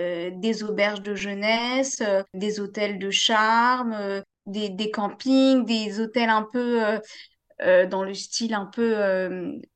des 0.00 0.64
auberges 0.64 1.02
de 1.02 1.14
jeunesse, 1.14 2.02
des 2.34 2.58
hôtels 2.58 2.98
de 2.98 3.10
charme, 3.12 3.96
des, 4.46 4.90
campings, 4.90 5.64
des 5.64 6.00
hôtels 6.00 6.30
un 6.30 6.48
peu 6.52 6.80
dans 7.86 8.02
le 8.02 8.14
style 8.14 8.54
un 8.54 8.66
peu 8.66 8.96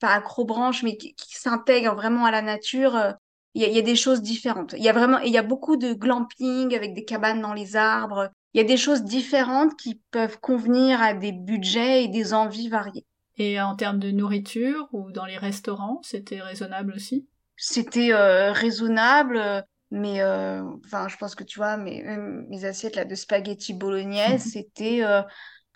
pas 0.01 0.15
acrobranche, 0.15 0.83
mais 0.83 0.97
qui 0.97 1.15
s'intègrent 1.39 1.95
vraiment 1.95 2.25
à 2.25 2.33
la 2.33 2.43
nature 2.43 3.15
il 3.57 3.73
y, 3.75 3.79
a 3.79 3.83
des 3.83 3.97
choses 3.97 4.21
différentes. 4.21 4.75
Il 4.77 4.85
y 4.85 4.89
a 4.91 4.93
vraiment, 4.93 5.19
il 5.21 5.33
y 5.33 5.39
a 5.39 5.43
beaucoup 5.43 5.79
de 5.79 5.95
glamping 5.95 6.75
avec 6.75 6.93
des 6.93 7.07
cabanes 7.07 7.41
dans 7.41 7.55
les 7.55 7.75
arbres. 7.75 8.31
Il 8.53 8.59
y 8.59 8.61
a 8.61 8.65
des 8.65 8.77
choses 8.77 9.03
différentes 9.03 9.77
qui 9.77 10.03
peuvent 10.11 10.39
convenir 10.41 11.01
à 11.01 11.15
des 11.15 11.33
budgets 11.33 12.05
et 12.05 12.09
des 12.09 12.35
envies 12.35 12.69
variées. 12.69 13.07
Et 13.39 13.59
en 13.59 13.75
termes 13.75 13.99
de 13.99 14.11
nourriture 14.11 14.89
ou 14.93 15.11
dans 15.11 15.25
les 15.25 15.39
restaurants, 15.39 16.01
c'était 16.03 16.43
raisonnable 16.43 16.93
aussi? 16.95 17.27
C'était 17.57 18.13
euh, 18.13 18.53
raisonnable, 18.53 19.65
mais 19.91 20.21
euh, 20.21 20.63
enfin, 20.85 21.09
je 21.09 21.17
pense 21.17 21.35
que 21.35 21.45
tu 21.45 21.59
vois, 21.59 21.79
mes, 21.79 22.05
mes 22.49 22.65
assiettes 22.67 22.97
là, 22.97 23.07
de 23.07 23.15
spaghetti 23.15 23.73
bolognaise, 23.73 24.43
c'était 24.53 25.03
euh, 25.03 25.23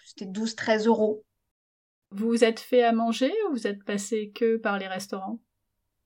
c'était 0.05 0.27
12-13 0.27 0.87
euros. 0.87 1.25
Vous 2.11 2.29
vous 2.29 2.45
êtes 2.45 2.61
fait 2.61 2.83
à 2.83 2.93
manger 2.93 3.33
ou 3.49 3.53
vous 3.53 3.67
êtes 3.67 3.83
passé 3.85 4.33
que 4.35 4.59
par 4.59 4.79
les 4.79 4.89
restaurants? 4.89 5.41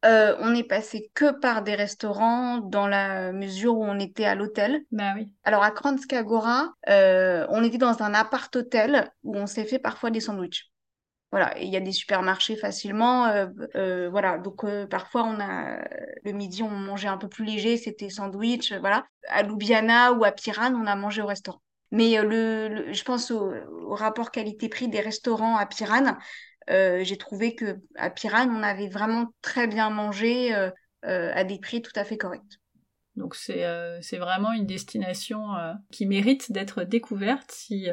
Euh, 0.05 0.37
on 0.41 0.51
n'est 0.51 0.65
passé 0.65 1.11
que 1.15 1.31
par 1.31 1.63
des 1.63 1.75
restaurants 1.75 2.59
dans 2.59 2.87
la 2.87 3.33
mesure 3.33 3.77
où 3.77 3.85
on 3.85 3.99
était 3.99 4.25
à 4.25 4.35
l'hôtel. 4.35 4.83
Bah 4.93 5.13
oui. 5.17 5.33
Alors 5.45 5.63
à 5.63 5.71
Kranjska 5.71 6.23
Gora, 6.23 6.73
euh, 6.89 7.47
on 7.51 7.63
était 7.65 7.79
dans 7.79 8.03
un 8.03 8.15
appart-hôtel 8.15 9.11
où 9.23 9.37
on 9.37 9.47
s'est 9.47 9.65
fait 9.65 9.79
parfois 9.79 10.11
des 10.11 10.21
sandwichs. 10.21 10.71
Voilà, 11.31 11.59
il 11.59 11.69
y 11.69 11.77
a 11.77 11.81
des 11.81 11.93
supermarchés 11.93 12.57
facilement. 12.57 13.27
Euh, 13.27 14.09
voilà, 14.09 14.39
donc 14.39 14.65
parfois 14.89 15.25
on 15.25 15.41
a 15.41 15.79
le 16.25 16.33
midi 16.33 16.63
on 16.63 16.71
mangeait 16.71 17.09
un 17.09 17.19
peu 17.19 17.29
plus 17.29 17.45
léger, 17.45 17.77
c'était 17.77 18.11
sandwich. 18.11 18.73
Voilà, 18.75 19.05
à 19.29 19.43
Ljubljana 19.43 20.13
ou 20.13 20.25
à 20.25 20.31
Piran, 20.31 20.73
on 20.75 20.87
a 20.87 20.95
mangé 20.95 21.23
au 21.23 21.27
restaurant. 21.27 21.61
Mais 21.91 22.21
le, 22.23 22.93
je 22.93 23.05
pense 23.05 23.31
au, 23.31 23.53
au 23.87 23.95
rapport 23.95 24.31
qualité-prix 24.31 24.89
des 24.89 25.01
restaurants 25.01 25.57
à 25.57 25.67
Piran, 25.67 26.07
euh, 26.07 26.13
j'ai 26.69 27.17
trouvé 27.17 27.55
que 27.55 27.79
à 27.97 28.11
Piran, 28.11 28.49
on 28.49 28.62
avait 28.62 28.89
vraiment 28.89 29.33
très 29.43 29.67
bien 29.67 29.91
mangé 29.91 30.55
euh, 30.55 30.71
euh, 31.05 31.31
à 31.35 31.45
des 31.45 31.59
prix 31.59 31.83
tout 31.83 31.93
à 31.97 32.05
fait 32.05 32.17
corrects. 32.17 32.61
Donc 33.17 33.37
c'est 33.37 33.65
c'est 34.03 34.19
vraiment 34.19 34.51
une 34.51 34.67
destination 34.67 35.51
qui 35.93 36.05
mérite 36.05 36.51
d'être 36.51 36.83
découverte 36.83 37.53
si 37.53 37.87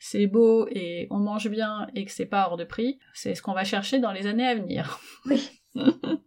c'est 0.00 0.26
beau 0.26 0.66
et 0.68 1.06
on 1.10 1.18
mange 1.18 1.48
bien 1.48 1.86
et 1.94 2.04
que 2.04 2.10
c'est 2.10 2.26
pas 2.26 2.48
hors 2.48 2.56
de 2.56 2.64
prix. 2.64 2.98
C'est 3.12 3.36
ce 3.36 3.42
qu'on 3.42 3.52
va 3.52 3.62
chercher 3.62 4.00
dans 4.00 4.10
les 4.10 4.26
années 4.26 4.46
à 4.46 4.54
venir. 4.56 5.00
Oui. 5.26 5.48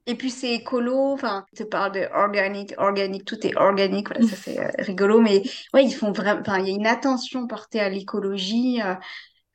et 0.06 0.16
puis 0.16 0.30
c'est 0.30 0.54
écolo, 0.56 1.14
enfin, 1.14 1.46
tu 1.56 1.66
parles 1.66 1.94
de 1.94 2.06
organique, 2.14 2.74
organique, 2.78 3.24
tout 3.24 3.48
est 3.48 3.56
organique, 3.56 4.10
voilà, 4.10 4.28
ça 4.28 4.36
c'est 4.44 4.60
rigolo, 4.82 5.22
mais 5.22 5.42
ouais, 5.74 5.86
ils 5.86 5.94
font 5.94 6.12
vraiment, 6.12 6.42
enfin, 6.42 6.60
il 6.60 6.68
y 6.68 6.72
a 6.72 6.76
une 6.76 6.86
attention 6.86 7.48
portée 7.48 7.80
à 7.80 7.88
l'écologie. 7.88 8.82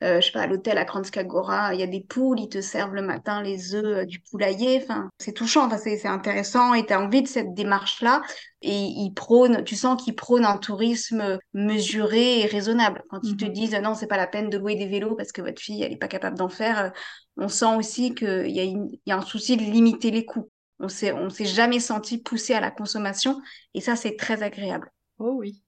Euh, 0.03 0.19
je 0.19 0.25
sais 0.25 0.31
pas, 0.33 0.41
à 0.41 0.47
l'hôtel 0.47 0.77
à 0.77 0.83
Kranjska 0.83 1.23
Gora, 1.23 1.73
il 1.73 1.79
y 1.79 1.83
a 1.83 1.87
des 1.87 2.01
poules, 2.01 2.39
ils 2.39 2.49
te 2.49 2.59
servent 2.59 2.93
le 2.93 3.01
matin 3.01 3.41
les 3.41 3.73
œufs 3.73 3.85
euh, 3.85 4.05
du 4.05 4.19
poulailler. 4.19 4.81
Enfin, 4.83 5.09
c'est 5.17 5.31
touchant, 5.31 5.65
enfin, 5.65 5.77
c'est 5.77 6.05
intéressant 6.07 6.73
et 6.73 6.85
tu 6.85 6.91
as 6.91 6.99
envie 6.99 7.21
de 7.21 7.27
cette 7.27 7.53
démarche-là. 7.53 8.21
Et 8.61 8.75
ils 8.75 9.13
prônent, 9.13 9.63
tu 9.63 9.75
sens 9.75 10.01
qu'ils 10.01 10.15
prônent 10.15 10.45
un 10.45 10.57
tourisme 10.57 11.37
mesuré 11.53 12.41
et 12.41 12.45
raisonnable. 12.45 13.03
Quand 13.09 13.19
ils 13.23 13.37
te 13.37 13.45
mhm. 13.45 13.53
disent 13.53 13.75
non, 13.81 13.95
c'est 13.95 14.07
pas 14.07 14.17
la 14.17 14.27
peine 14.27 14.49
de 14.49 14.57
louer 14.57 14.75
des 14.75 14.87
vélos 14.87 15.15
parce 15.15 15.31
que 15.31 15.41
votre 15.41 15.61
fille, 15.61 15.81
elle 15.83 15.93
est 15.93 15.97
pas 15.97 16.09
capable 16.09 16.37
d'en 16.37 16.49
faire, 16.49 16.79
euh, 16.79 16.89
on 17.37 17.47
sent 17.47 17.75
aussi 17.77 18.13
qu'il 18.13 18.51
y, 18.51 18.59
a 18.59 18.63
y 18.63 19.11
a 19.11 19.17
un 19.17 19.21
souci 19.21 19.55
de 19.55 19.63
limiter 19.63 20.11
les 20.11 20.25
coûts. 20.25 20.49
On 20.79 20.89
s'est, 20.89 21.13
on 21.13 21.29
s'est 21.29 21.45
jamais 21.45 21.79
senti 21.79 22.17
poussé 22.17 22.53
à 22.53 22.59
la 22.59 22.71
consommation 22.71 23.41
et 23.73 23.79
ça, 23.79 23.95
c'est 23.95 24.17
très 24.17 24.43
agréable. 24.43 24.91
Oh 25.17 25.35
oui. 25.37 25.62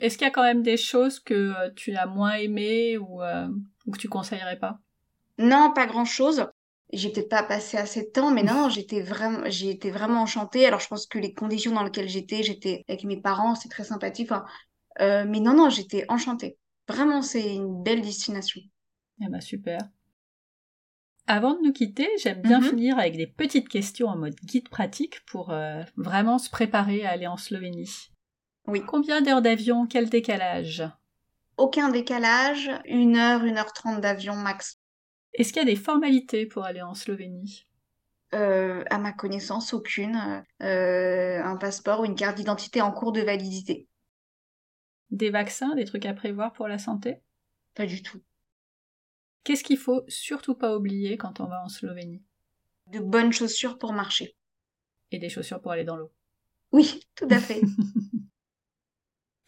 Est-ce 0.00 0.18
qu'il 0.18 0.26
y 0.26 0.28
a 0.28 0.32
quand 0.32 0.42
même 0.42 0.62
des 0.62 0.76
choses 0.76 1.20
que 1.20 1.34
euh, 1.34 1.70
tu 1.76 1.94
as 1.94 2.06
moins 2.06 2.34
aimées 2.34 2.98
ou, 2.98 3.22
euh, 3.22 3.48
ou 3.86 3.92
que 3.92 3.98
tu 3.98 4.08
conseillerais 4.08 4.58
pas? 4.58 4.78
Non, 5.38 5.72
pas 5.74 5.86
grand-chose. 5.86 6.46
J'ai 6.92 7.10
peut-être 7.10 7.28
pas 7.28 7.42
passé 7.42 7.76
assez 7.76 8.02
de 8.02 8.10
temps, 8.10 8.30
mais 8.30 8.42
non, 8.42 8.68
j'étais 8.68 9.00
vraiment, 9.00 9.42
j'ai 9.46 9.70
été 9.70 9.90
vraiment 9.90 10.22
enchantée. 10.22 10.66
Alors, 10.66 10.80
je 10.80 10.88
pense 10.88 11.06
que 11.06 11.18
les 11.18 11.32
conditions 11.32 11.72
dans 11.72 11.82
lesquelles 11.82 12.08
j'étais, 12.08 12.42
j'étais 12.42 12.84
avec 12.88 13.04
mes 13.04 13.20
parents, 13.20 13.54
c'est 13.54 13.68
très 13.68 13.84
sympathique. 13.84 14.30
Euh, 15.00 15.24
mais 15.26 15.40
non, 15.40 15.54
non, 15.54 15.70
j'étais 15.70 16.04
enchantée. 16.08 16.58
Vraiment, 16.88 17.22
c'est 17.22 17.54
une 17.54 17.82
belle 17.82 18.02
destination. 18.02 18.60
Eh 19.22 19.28
ben, 19.28 19.40
super. 19.40 19.78
Avant 21.26 21.54
de 21.54 21.62
nous 21.62 21.72
quitter, 21.72 22.08
j'aime 22.22 22.42
bien 22.42 22.60
mhm. 22.60 22.68
finir 22.68 22.98
avec 22.98 23.16
des 23.16 23.26
petites 23.26 23.68
questions 23.68 24.08
en 24.08 24.16
mode 24.16 24.34
guide 24.44 24.68
pratique 24.68 25.24
pour 25.24 25.54
vraiment 25.96 26.38
se 26.38 26.50
préparer 26.50 27.06
à 27.06 27.12
aller 27.12 27.26
en 27.26 27.38
Slovénie. 27.38 28.10
Oui. 28.66 28.82
Combien 28.86 29.20
d'heures 29.20 29.42
d'avion 29.42 29.86
Quel 29.86 30.08
décalage? 30.08 30.84
Aucun 31.56 31.90
décalage, 31.90 32.70
une 32.86 33.16
heure, 33.16 33.44
une 33.44 33.58
heure 33.58 33.72
trente 33.72 34.00
d'avion 34.00 34.34
max. 34.34 34.78
Est-ce 35.34 35.52
qu'il 35.52 35.62
y 35.62 35.64
a 35.64 35.68
des 35.68 35.76
formalités 35.76 36.46
pour 36.46 36.64
aller 36.64 36.82
en 36.82 36.94
Slovénie? 36.94 37.66
Euh, 38.34 38.82
À 38.90 38.98
ma 38.98 39.12
connaissance, 39.12 39.72
aucune. 39.74 40.44
Euh, 40.62 41.42
un 41.42 41.56
passeport 41.56 42.00
ou 42.00 42.04
une 42.04 42.14
carte 42.14 42.36
d'identité 42.36 42.80
en 42.80 42.90
cours 42.90 43.12
de 43.12 43.20
validité. 43.20 43.86
Des 45.10 45.30
vaccins, 45.30 45.74
des 45.74 45.84
trucs 45.84 46.06
à 46.06 46.14
prévoir 46.14 46.52
pour 46.52 46.66
la 46.66 46.78
santé? 46.78 47.18
Pas 47.74 47.86
du 47.86 48.02
tout. 48.02 48.20
Qu'est-ce 49.44 49.62
qu'il 49.62 49.78
faut 49.78 50.02
surtout 50.08 50.54
pas 50.54 50.76
oublier 50.76 51.16
quand 51.16 51.40
on 51.40 51.46
va 51.46 51.62
en 51.62 51.68
Slovénie? 51.68 52.22
De 52.92 52.98
bonnes 52.98 53.32
chaussures 53.32 53.78
pour 53.78 53.92
marcher. 53.92 54.36
Et 55.10 55.18
des 55.18 55.28
chaussures 55.28 55.60
pour 55.60 55.72
aller 55.72 55.84
dans 55.84 55.96
l'eau. 55.96 56.10
Oui, 56.72 57.00
tout 57.14 57.28
à 57.30 57.38
fait. 57.38 57.60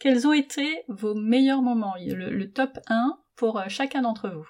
quels 0.07 0.25
ont 0.25 0.31
été 0.31 0.85
vos 0.87 1.15
meilleurs 1.15 1.61
moments, 1.61 1.95
le, 1.99 2.45
top 2.45 2.79
1 2.87 3.19
pour 3.35 3.61
chacun 3.67 4.03
d'entre 4.03 4.29
vous? 4.29 4.47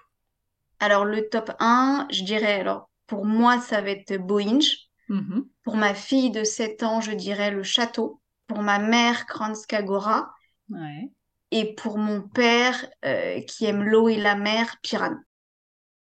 Alors 0.80 1.03
le 1.03 1.28
top 1.30 1.51
1, 1.60 2.08
je 2.12 2.24
dirais, 2.24 2.60
alors 2.60 2.91
pour 3.08 3.26
moi, 3.26 3.60
ça 3.60 3.82
va 3.82 3.89
être 3.89 4.18
Boinj. 4.18 4.88
Mm-hmm. 5.10 5.47
Pour 5.64 5.76
ma 5.76 5.95
fille 5.95 6.30
de 6.30 6.43
7 6.43 6.84
ans, 6.84 7.01
je 7.01 7.12
dirais 7.12 7.49
le 7.49 7.64
château. 7.64 8.22
Pour 8.45 8.62
ma 8.62 8.78
mère, 8.78 9.26
Kranskagora. 9.26 10.32
Ouais. 10.70 11.10
Et 11.49 11.74
pour 11.74 11.97
mon 11.97 12.22
père, 12.22 12.88
euh, 13.03 13.41
qui 13.41 13.66
aime 13.66 13.82
l'eau 13.82 14.10
et 14.10 14.18
la 14.18 14.36
mer, 14.36 14.76
Piran. 14.84 15.16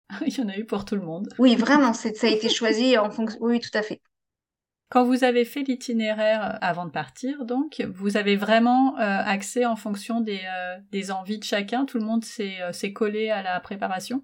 Il 0.21 0.37
y 0.37 0.39
en 0.39 0.49
a 0.49 0.57
eu 0.57 0.65
pour 0.65 0.85
tout 0.85 0.95
le 0.95 1.01
monde. 1.01 1.29
Oui, 1.39 1.55
vraiment, 1.55 1.93
ça 1.93 2.09
a 2.09 2.27
été 2.27 2.49
choisi 2.49 2.95
en 2.95 3.09
fonction. 3.09 3.39
Oui, 3.41 3.59
tout 3.59 3.75
à 3.75 3.81
fait. 3.81 4.03
Quand 4.89 5.03
vous 5.03 5.23
avez 5.23 5.43
fait 5.43 5.63
l'itinéraire 5.63 6.43
euh, 6.43 6.57
avant 6.61 6.85
de 6.85 6.91
partir, 6.91 7.45
donc, 7.45 7.81
vous 7.93 8.15
avez 8.17 8.35
vraiment 8.35 8.97
euh, 8.97 9.01
accès 9.01 9.65
en 9.65 9.75
fonction 9.75 10.21
des, 10.21 10.41
des, 10.91 11.11
envies 11.11 11.39
de 11.39 11.43
chacun 11.43 11.85
Tout 11.85 11.97
le 11.97 12.05
monde 12.05 12.23
s'est 12.23 12.93
collé 12.93 13.29
à 13.29 13.41
la 13.41 13.59
préparation? 13.59 14.23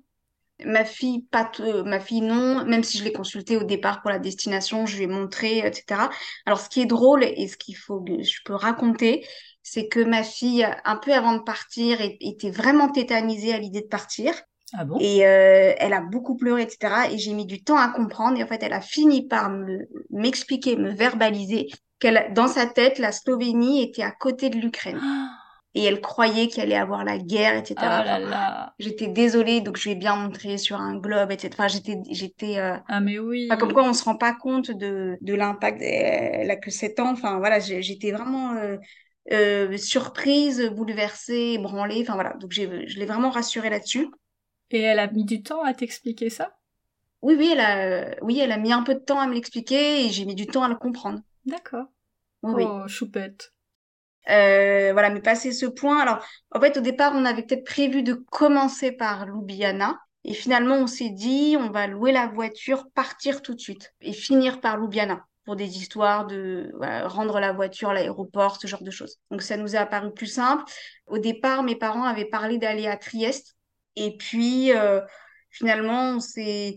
Ma 0.65 0.85
fille, 0.85 1.23
pas 1.23 1.51
ma 1.85 1.99
fille 1.99 2.21
non, 2.21 2.63
même 2.65 2.83
si 2.83 2.97
je 2.97 3.03
l'ai 3.03 3.11
consultée 3.11 3.57
au 3.57 3.63
départ 3.63 4.01
pour 4.01 4.11
la 4.11 4.19
destination, 4.19 4.85
je 4.85 4.97
lui 4.97 5.03
ai 5.03 5.07
montré, 5.07 5.59
etc. 5.59 6.09
Alors, 6.45 6.59
ce 6.59 6.69
qui 6.69 6.81
est 6.81 6.85
drôle 6.85 7.23
et 7.23 7.47
ce 7.47 7.57
qu'il 7.57 7.75
faut 7.75 8.01
que 8.01 8.21
je 8.21 8.39
peux 8.45 8.53
raconter, 8.53 9.25
c'est 9.63 9.87
que 9.87 9.99
ma 9.99 10.23
fille, 10.23 10.65
un 10.85 10.97
peu 10.97 11.13
avant 11.13 11.33
de 11.33 11.41
partir, 11.41 11.97
était 11.99 12.51
vraiment 12.51 12.89
tétanisée 12.89 13.53
à 13.53 13.57
l'idée 13.57 13.81
de 13.81 13.87
partir. 13.87 14.33
Ah 14.73 14.85
bon? 14.85 14.97
Et 14.99 15.25
euh, 15.25 15.73
elle 15.77 15.93
a 15.93 16.01
beaucoup 16.01 16.35
pleuré, 16.35 16.63
etc. 16.63 17.11
Et 17.11 17.17
j'ai 17.17 17.33
mis 17.33 17.45
du 17.45 17.63
temps 17.63 17.77
à 17.77 17.89
comprendre. 17.89 18.39
Et 18.39 18.43
en 18.43 18.47
fait, 18.47 18.63
elle 18.63 18.73
a 18.73 18.81
fini 18.81 19.27
par 19.27 19.51
m'expliquer, 20.09 20.75
me, 20.75 20.89
verbaliser 20.89 21.69
qu'elle, 21.99 22.31
dans 22.33 22.47
sa 22.47 22.65
tête, 22.65 22.99
la 22.99 23.11
Slovénie 23.11 23.83
était 23.83 24.03
à 24.03 24.11
côté 24.11 24.49
de 24.49 24.57
l'Ukraine. 24.57 24.99
Ah 25.01 25.29
et 25.75 25.83
elle 25.83 26.01
croyait 26.01 26.47
qu'il 26.47 26.61
allait 26.61 26.75
avoir 26.75 27.03
la 27.03 27.17
guerre, 27.17 27.55
etc. 27.55 27.75
Oh 27.81 28.71
j'étais 28.77 29.07
désolée, 29.07 29.61
donc 29.61 29.77
je 29.77 29.83
lui 29.83 29.91
ai 29.91 29.95
bien 29.95 30.15
montré 30.15 30.57
sur 30.57 30.79
un 30.79 30.95
globe, 30.97 31.31
etc. 31.31 31.49
Enfin, 31.53 31.67
j'étais, 31.67 31.97
j'étais. 32.11 32.59
Euh, 32.59 32.77
ah 32.87 32.99
mais 32.99 33.17
oui. 33.17 33.47
comme 33.59 33.73
quoi, 33.73 33.83
on 33.83 33.93
se 33.93 34.03
rend 34.03 34.15
pas 34.15 34.33
compte 34.33 34.69
de, 34.69 35.17
de 35.21 35.33
l'impact. 35.33 35.81
Elle 35.81 36.51
a 36.51 36.57
que 36.57 36.69
7 36.69 36.99
ans. 36.99 37.11
Enfin 37.11 37.39
voilà, 37.39 37.59
j'étais 37.59 38.11
vraiment 38.11 38.53
euh, 38.53 38.77
euh, 39.31 39.75
surprise, 39.77 40.69
bouleversée, 40.69 41.53
ébranlée. 41.55 42.01
Enfin 42.01 42.13
voilà, 42.13 42.35
donc 42.39 42.51
je 42.51 42.61
l'ai 42.61 43.05
vraiment 43.05 43.31
rassurée 43.31 43.71
là-dessus. 43.71 44.07
Et 44.71 44.81
elle 44.81 44.99
a 44.99 45.07
mis 45.07 45.25
du 45.25 45.43
temps 45.43 45.63
à 45.63 45.73
t'expliquer 45.73 46.29
ça? 46.29 46.55
Oui, 47.21 47.35
oui, 47.37 47.51
elle 47.53 47.59
a, 47.61 48.15
oui, 48.21 48.39
elle 48.39 48.51
a 48.51 48.57
mis 48.57 48.73
un 48.73 48.83
peu 48.83 48.95
de 48.95 48.99
temps 48.99 49.19
à 49.19 49.27
me 49.27 49.33
l'expliquer 49.33 50.05
et 50.05 50.09
j'ai 50.09 50.25
mis 50.25 50.35
du 50.35 50.45
temps 50.45 50.63
à 50.63 50.67
le 50.69 50.75
comprendre. 50.75 51.21
D'accord. 51.45 51.85
Oui, 52.43 52.65
oh, 52.67 52.87
choupette. 52.87 53.53
Euh, 54.29 54.91
voilà, 54.93 55.09
mais 55.09 55.21
passer 55.21 55.51
ce 55.51 55.65
point. 55.65 55.99
Alors, 55.99 56.25
en 56.51 56.59
fait, 56.59 56.77
au 56.77 56.81
départ, 56.81 57.13
on 57.15 57.25
avait 57.25 57.43
peut-être 57.43 57.65
prévu 57.65 58.03
de 58.03 58.13
commencer 58.13 58.91
par 58.91 59.25
Ljubljana. 59.25 59.97
Et 60.25 60.33
finalement, 60.33 60.75
on 60.75 60.87
s'est 60.87 61.09
dit, 61.09 61.57
on 61.59 61.69
va 61.69 61.87
louer 61.87 62.11
la 62.11 62.27
voiture, 62.27 62.89
partir 62.93 63.41
tout 63.41 63.53
de 63.53 63.59
suite 63.59 63.93
et 64.01 64.13
finir 64.13 64.61
par 64.61 64.77
Ljubljana 64.77 65.25
pour 65.45 65.57
des 65.57 65.77
histoires 65.77 66.25
de 66.25 66.71
rendre 67.05 67.39
la 67.41 67.51
voiture 67.51 67.89
à 67.89 67.93
l'aéroport, 67.93 68.55
ce 68.61 68.67
genre 68.67 68.83
de 68.83 68.91
choses. 68.91 69.17
Donc, 69.29 69.41
ça 69.41 69.57
nous 69.57 69.75
a 69.75 69.79
apparu 69.79 70.13
plus 70.13 70.27
simple. 70.27 70.63
Au 71.07 71.17
départ, 71.17 71.63
mes 71.63 71.75
parents 71.75 72.03
avaient 72.03 72.25
parlé 72.25 72.57
d'aller 72.57 72.87
à 72.87 72.95
Trieste. 72.95 73.57
Et 73.95 74.17
puis, 74.17 74.71
euh, 74.73 75.01
finalement, 75.51 76.15
on 76.15 76.19
s'est 76.19 76.75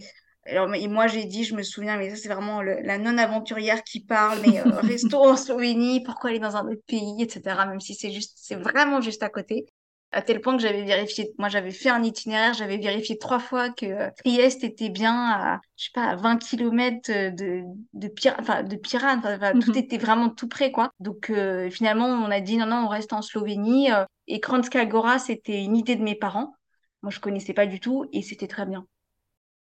alors, 0.49 0.73
et 0.75 0.89
moi, 0.89 1.07
j'ai 1.07 1.25
dit, 1.25 1.45
je 1.45 1.55
me 1.55 1.62
souviens, 1.62 1.97
mais 1.97 2.11
ça, 2.11 2.17
c'est 2.17 2.29
vraiment 2.29 2.62
la 2.62 2.99
non-aventurière 2.99 3.83
qui 3.83 4.01
parle, 4.01 4.39
mais 4.47 4.61
euh, 4.61 4.64
resto 4.81 5.19
en 5.19 5.37
Slovénie, 5.37 6.03
pourquoi 6.03 6.31
aller 6.31 6.39
dans 6.39 6.57
un 6.57 6.67
autre 6.69 6.83
pays, 6.87 7.23
etc. 7.23 7.67
Même 7.67 7.81
si 7.81 7.95
c'est 7.95 8.12
juste, 8.12 8.39
c'est 8.41 8.55
vraiment 8.57 9.01
juste 9.01 9.23
à 9.23 9.29
côté. 9.29 9.67
À 10.12 10.23
tel 10.23 10.41
point 10.41 10.57
que 10.57 10.62
j'avais 10.62 10.85
vérifié, 10.85 11.33
moi, 11.37 11.49
j'avais 11.49 11.73
fait 11.73 11.89
un 11.91 12.03
itinéraire, 12.03 12.55
j'avais 12.55 12.79
vérifié 12.79 13.19
trois 13.19 13.41
fois 13.41 13.71
que 13.71 13.87
euh, 13.87 14.09
Trieste 14.19 14.62
était 14.62 14.89
bien 14.89 15.14
à, 15.14 15.61
je 15.77 15.87
sais 15.87 15.91
pas, 15.93 16.05
à 16.05 16.17
20 16.17 16.39
km 16.39 17.11
de, 17.35 17.62
de, 17.93 18.09
Pir 18.09 18.37
enfin, 18.39 18.62
de 18.62 18.77
Piran. 18.77 19.21
tout 19.61 19.77
était 19.77 19.99
vraiment 19.99 20.31
tout 20.31 20.49
près, 20.49 20.71
quoi. 20.71 20.91
Donc, 21.01 21.29
euh, 21.29 21.69
finalement, 21.71 22.07
on 22.07 22.31
a 22.31 22.41
dit, 22.41 22.57
non, 22.57 22.67
non, 22.67 22.85
on 22.85 22.89
reste 22.89 23.12
en 23.12 23.21
Slovénie. 23.21 23.89
et 24.29 24.39
Kranjska 24.39 24.87
Gora, 24.87 25.19
c'était 25.19 25.62
une 25.64 25.77
idée 25.77 25.97
de 25.97 26.05
mes 26.05 26.14
parents. 26.14 26.55
Moi, 27.03 27.11
je 27.11 27.21
connaissais 27.21 27.55
pas 27.55 27.67
du 27.67 27.81
tout 27.81 28.07
et 28.13 28.23
c'était 28.23 28.49
très 28.49 28.67
bien. 28.67 28.87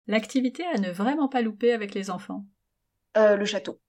L'activité 0.08 0.66
à 0.66 0.78
ne 0.78 0.92
vraiment 0.92 1.28
pas 1.28 1.42
louper 1.42 1.74
avec 1.74 1.94
les 1.94 2.10
enfants. 2.10 2.46
Euh, 3.18 3.36
le 3.36 3.46
château. 3.46 3.80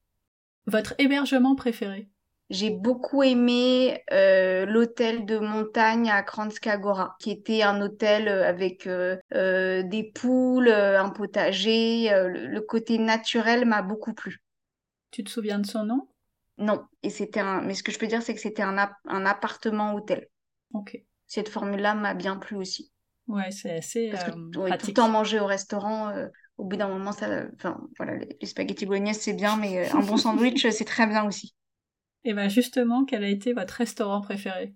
Votre 0.67 0.95
hébergement 0.99 1.55
préféré 1.55 2.09
J'ai 2.51 2.71
beaucoup 2.71 3.23
aimé 3.23 4.03
euh, 4.13 4.67
l'hôtel 4.67 5.27
de 5.27 5.39
montagne 5.39 6.11
à 6.11 6.23
Kranjska 6.23 6.77
Gora, 6.77 7.17
qui 7.19 7.31
était 7.31 7.63
un 7.63 7.81
hôtel 7.81 8.29
euh, 8.29 8.47
avec 8.47 8.89
des 8.89 10.13
poules, 10.15 10.71
un 10.71 11.11
potager. 11.11 12.11
Le, 12.11 12.61
côté 12.61 12.99
naturel 12.99 13.65
m'a 13.65 13.83
beaucoup 13.83 14.15
plu. 14.15 14.43
Tu 15.11 15.25
te 15.25 15.31
souviens 15.31 15.59
de 15.59 15.67
son 15.67 15.85
nom? 15.85 16.09
Non, 16.59 16.85
et 17.03 17.11
c'était 17.11 17.41
un. 17.41 17.61
Mais 17.63 17.75
ce 17.75 17.83
que 17.83 17.93
je 17.93 17.99
peux 17.99 18.07
dire, 18.07 18.23
c'est 18.23 18.35
que 18.35 18.41
c'était 18.41 18.63
un, 18.63 18.77
un 19.07 19.27
appartement 19.27 19.95
hôtel. 19.95 20.29
Ok. 20.75 20.99
Cette 21.27 21.49
formule-là 21.49 21.95
m'a 21.95 22.15
bien 22.15 22.37
plu 22.37 22.57
aussi. 22.57 22.92
Ouais, 23.29 23.51
c'est 23.51 23.77
assez 23.77 24.11
Parce 24.11 24.25
que, 24.25 24.31
euh, 24.31 24.77
tout 24.77 24.89
le 24.89 24.93
temps 24.93 25.09
manger 25.09 25.39
au 25.39 25.47
restaurant, 25.47 26.09
euh, 26.09 26.27
au 26.59 26.65
bout 26.65 26.77
d'un 26.77 26.89
moment, 26.89 27.13
ça, 27.13 27.45
enfin, 27.55 27.81
voilà, 27.97 28.17
les, 28.17 28.47
spaghettis 28.47 28.87
bolognaises, 28.87 29.21
c'est 29.21 29.33
bien, 29.33 29.57
mais 29.57 29.87
euh, 29.89 29.97
un 29.97 30.01
bon 30.01 30.17
sandwich, 30.19 30.67
c'est 30.71 30.85
très 30.85 31.07
bien 31.07 31.25
aussi. 31.25 31.55
Et 32.25 32.35
bien 32.35 32.49
justement, 32.49 33.05
quel 33.05 33.25
a 33.25 33.29
été 33.29 33.53
votre 33.53 33.75
restaurant 33.75 34.21
préféré? 34.21 34.75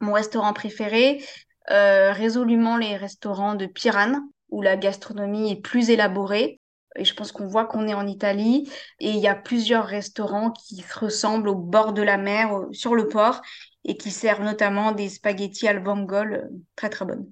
Mon 0.00 0.12
restaurant 0.12 0.52
préféré, 0.52 1.22
résolument 1.68 2.76
les 2.76 2.96
restaurants 2.96 3.54
de 3.54 3.66
Piran, 3.66 4.20
où 4.50 4.62
la 4.62 4.76
gastronomie 4.76 5.50
est 5.50 5.60
plus 5.60 5.90
élaborée. 5.90 6.60
Et 6.94 7.04
je 7.04 7.14
pense 7.14 7.32
qu'on 7.32 7.48
voit 7.48 7.64
qu'on 7.64 7.88
est 7.88 7.94
en 7.94 8.06
Italie. 8.06 8.70
Et 9.00 9.10
il 9.10 9.18
y 9.18 9.26
a 9.26 9.34
plusieurs 9.34 9.86
restaurants 9.86 10.52
qui 10.52 10.76
se 10.76 10.98
ressemblent 10.98 11.48
au 11.48 11.56
bord 11.56 11.92
de 11.92 12.02
la 12.02 12.18
mer, 12.18 12.66
sur 12.72 12.94
le 12.94 13.08
port, 13.08 13.42
et 13.84 13.96
qui 13.96 14.10
servent 14.10 14.44
notamment 14.44 14.92
des 14.92 15.08
spaghettis 15.08 15.66
al 15.66 15.82
vongole 15.82 16.50
très 16.76 16.90
très 16.90 17.04
bonnes. 17.04 17.26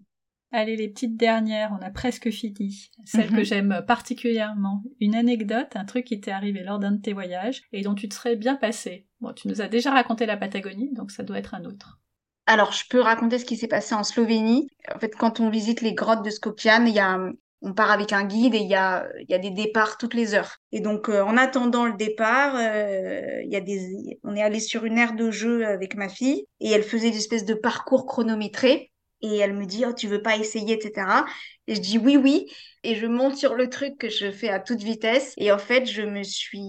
Allez, 0.56 0.76
les 0.76 0.88
petites 0.88 1.16
dernières, 1.16 1.76
on 1.76 1.84
a 1.84 1.90
presque 1.90 2.30
fini. 2.30 2.92
Celle 3.04 3.28
que 3.30 3.38
mhm. 3.38 3.44
j'aime 3.44 3.84
particulièrement. 3.88 4.84
Une 5.00 5.16
anecdote, 5.16 5.74
un 5.74 5.84
truc 5.84 6.04
qui 6.04 6.20
t'est 6.20 6.30
arrivé 6.30 6.62
lors 6.62 6.78
d'un 6.78 6.92
de 6.92 7.00
tes 7.00 7.12
voyages 7.12 7.62
et 7.72 7.82
dont 7.82 7.96
tu 7.96 8.08
te 8.08 8.14
serais 8.14 8.36
bien 8.36 8.54
passé. 8.54 9.08
Bon, 9.20 9.32
tu 9.32 9.48
nous 9.48 9.60
as 9.60 9.66
déjà 9.66 9.90
raconté 9.90 10.26
la 10.26 10.36
Patagonie, 10.36 10.92
donc 10.92 11.10
ça 11.10 11.24
doit 11.24 11.38
être 11.38 11.54
un 11.54 11.64
autre. 11.64 11.98
Alors, 12.46 12.70
je 12.70 12.84
peux 12.88 13.00
raconter 13.00 13.38
ce 13.38 13.44
qui 13.44 13.56
s'est 13.56 13.66
passé 13.66 13.96
en 13.96 14.04
Slovénie. 14.04 14.68
En 14.94 15.00
fait, 15.00 15.16
quand 15.16 15.40
on 15.40 15.50
visite 15.50 15.80
les 15.80 15.92
grottes 15.92 16.24
de 16.24 16.30
Skopjan, 16.30 16.86
il 16.86 16.94
y 16.94 17.00
a, 17.00 17.18
on 17.60 17.74
part 17.74 17.90
avec 17.90 18.12
un 18.12 18.22
guide 18.22 18.54
et 18.54 18.60
il 18.60 18.68
y 18.68 18.76
a, 18.76 19.08
il 19.22 19.30
y 19.30 19.34
a 19.34 19.38
des 19.38 19.50
départs 19.50 19.98
toutes 19.98 20.14
les 20.14 20.34
heures. 20.36 20.58
Et 20.70 20.78
donc, 20.78 21.08
euh, 21.08 21.24
en 21.24 21.36
attendant 21.36 21.84
le 21.84 21.94
départ, 21.94 22.54
euh, 22.54 23.42
il 23.42 23.50
y 23.50 23.56
a 23.56 23.60
des, 23.60 24.20
on 24.22 24.36
est 24.36 24.42
allé 24.42 24.60
sur 24.60 24.84
une 24.84 24.98
aire 24.98 25.16
de 25.16 25.32
jeu 25.32 25.66
avec 25.66 25.96
ma 25.96 26.08
fille 26.08 26.44
et 26.60 26.70
elle 26.70 26.84
faisait 26.84 27.10
des 27.10 27.16
espèces 27.16 27.44
de 27.44 27.54
parcours 27.54 28.06
chronométrés. 28.06 28.92
Et 29.24 29.38
elle 29.38 29.54
me 29.54 29.64
dit, 29.64 29.84
oh, 29.88 29.94
tu 29.94 30.06
veux 30.06 30.20
pas 30.20 30.36
essayer, 30.36 30.74
etc. 30.74 31.24
Et 31.66 31.74
je 31.74 31.80
dis 31.80 31.96
oui, 31.96 32.18
oui. 32.18 32.46
Et 32.82 32.94
je 32.94 33.06
monte 33.06 33.36
sur 33.36 33.54
le 33.54 33.70
truc 33.70 33.96
que 33.96 34.10
je 34.10 34.30
fais 34.30 34.50
à 34.50 34.60
toute 34.60 34.82
vitesse. 34.82 35.32
Et 35.38 35.50
en 35.50 35.56
fait, 35.56 35.86
je 35.86 36.02
me 36.02 36.22
suis 36.22 36.60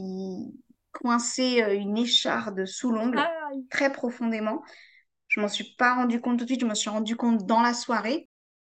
coincée 0.93 1.61
euh, 1.61 1.75
une 1.75 1.97
écharde 1.97 2.65
sous 2.65 2.91
l'ongle 2.91 3.21
très 3.69 3.91
profondément. 3.91 4.63
Je 5.27 5.41
m'en 5.41 5.49
suis 5.49 5.75
pas 5.77 5.95
rendu 5.95 6.21
compte 6.21 6.39
tout 6.39 6.45
de 6.45 6.49
suite. 6.49 6.61
Je 6.61 6.65
me 6.65 6.75
suis 6.75 6.89
rendu 6.89 7.17
compte 7.17 7.45
dans 7.45 7.61
la 7.61 7.73
soirée. 7.73 8.29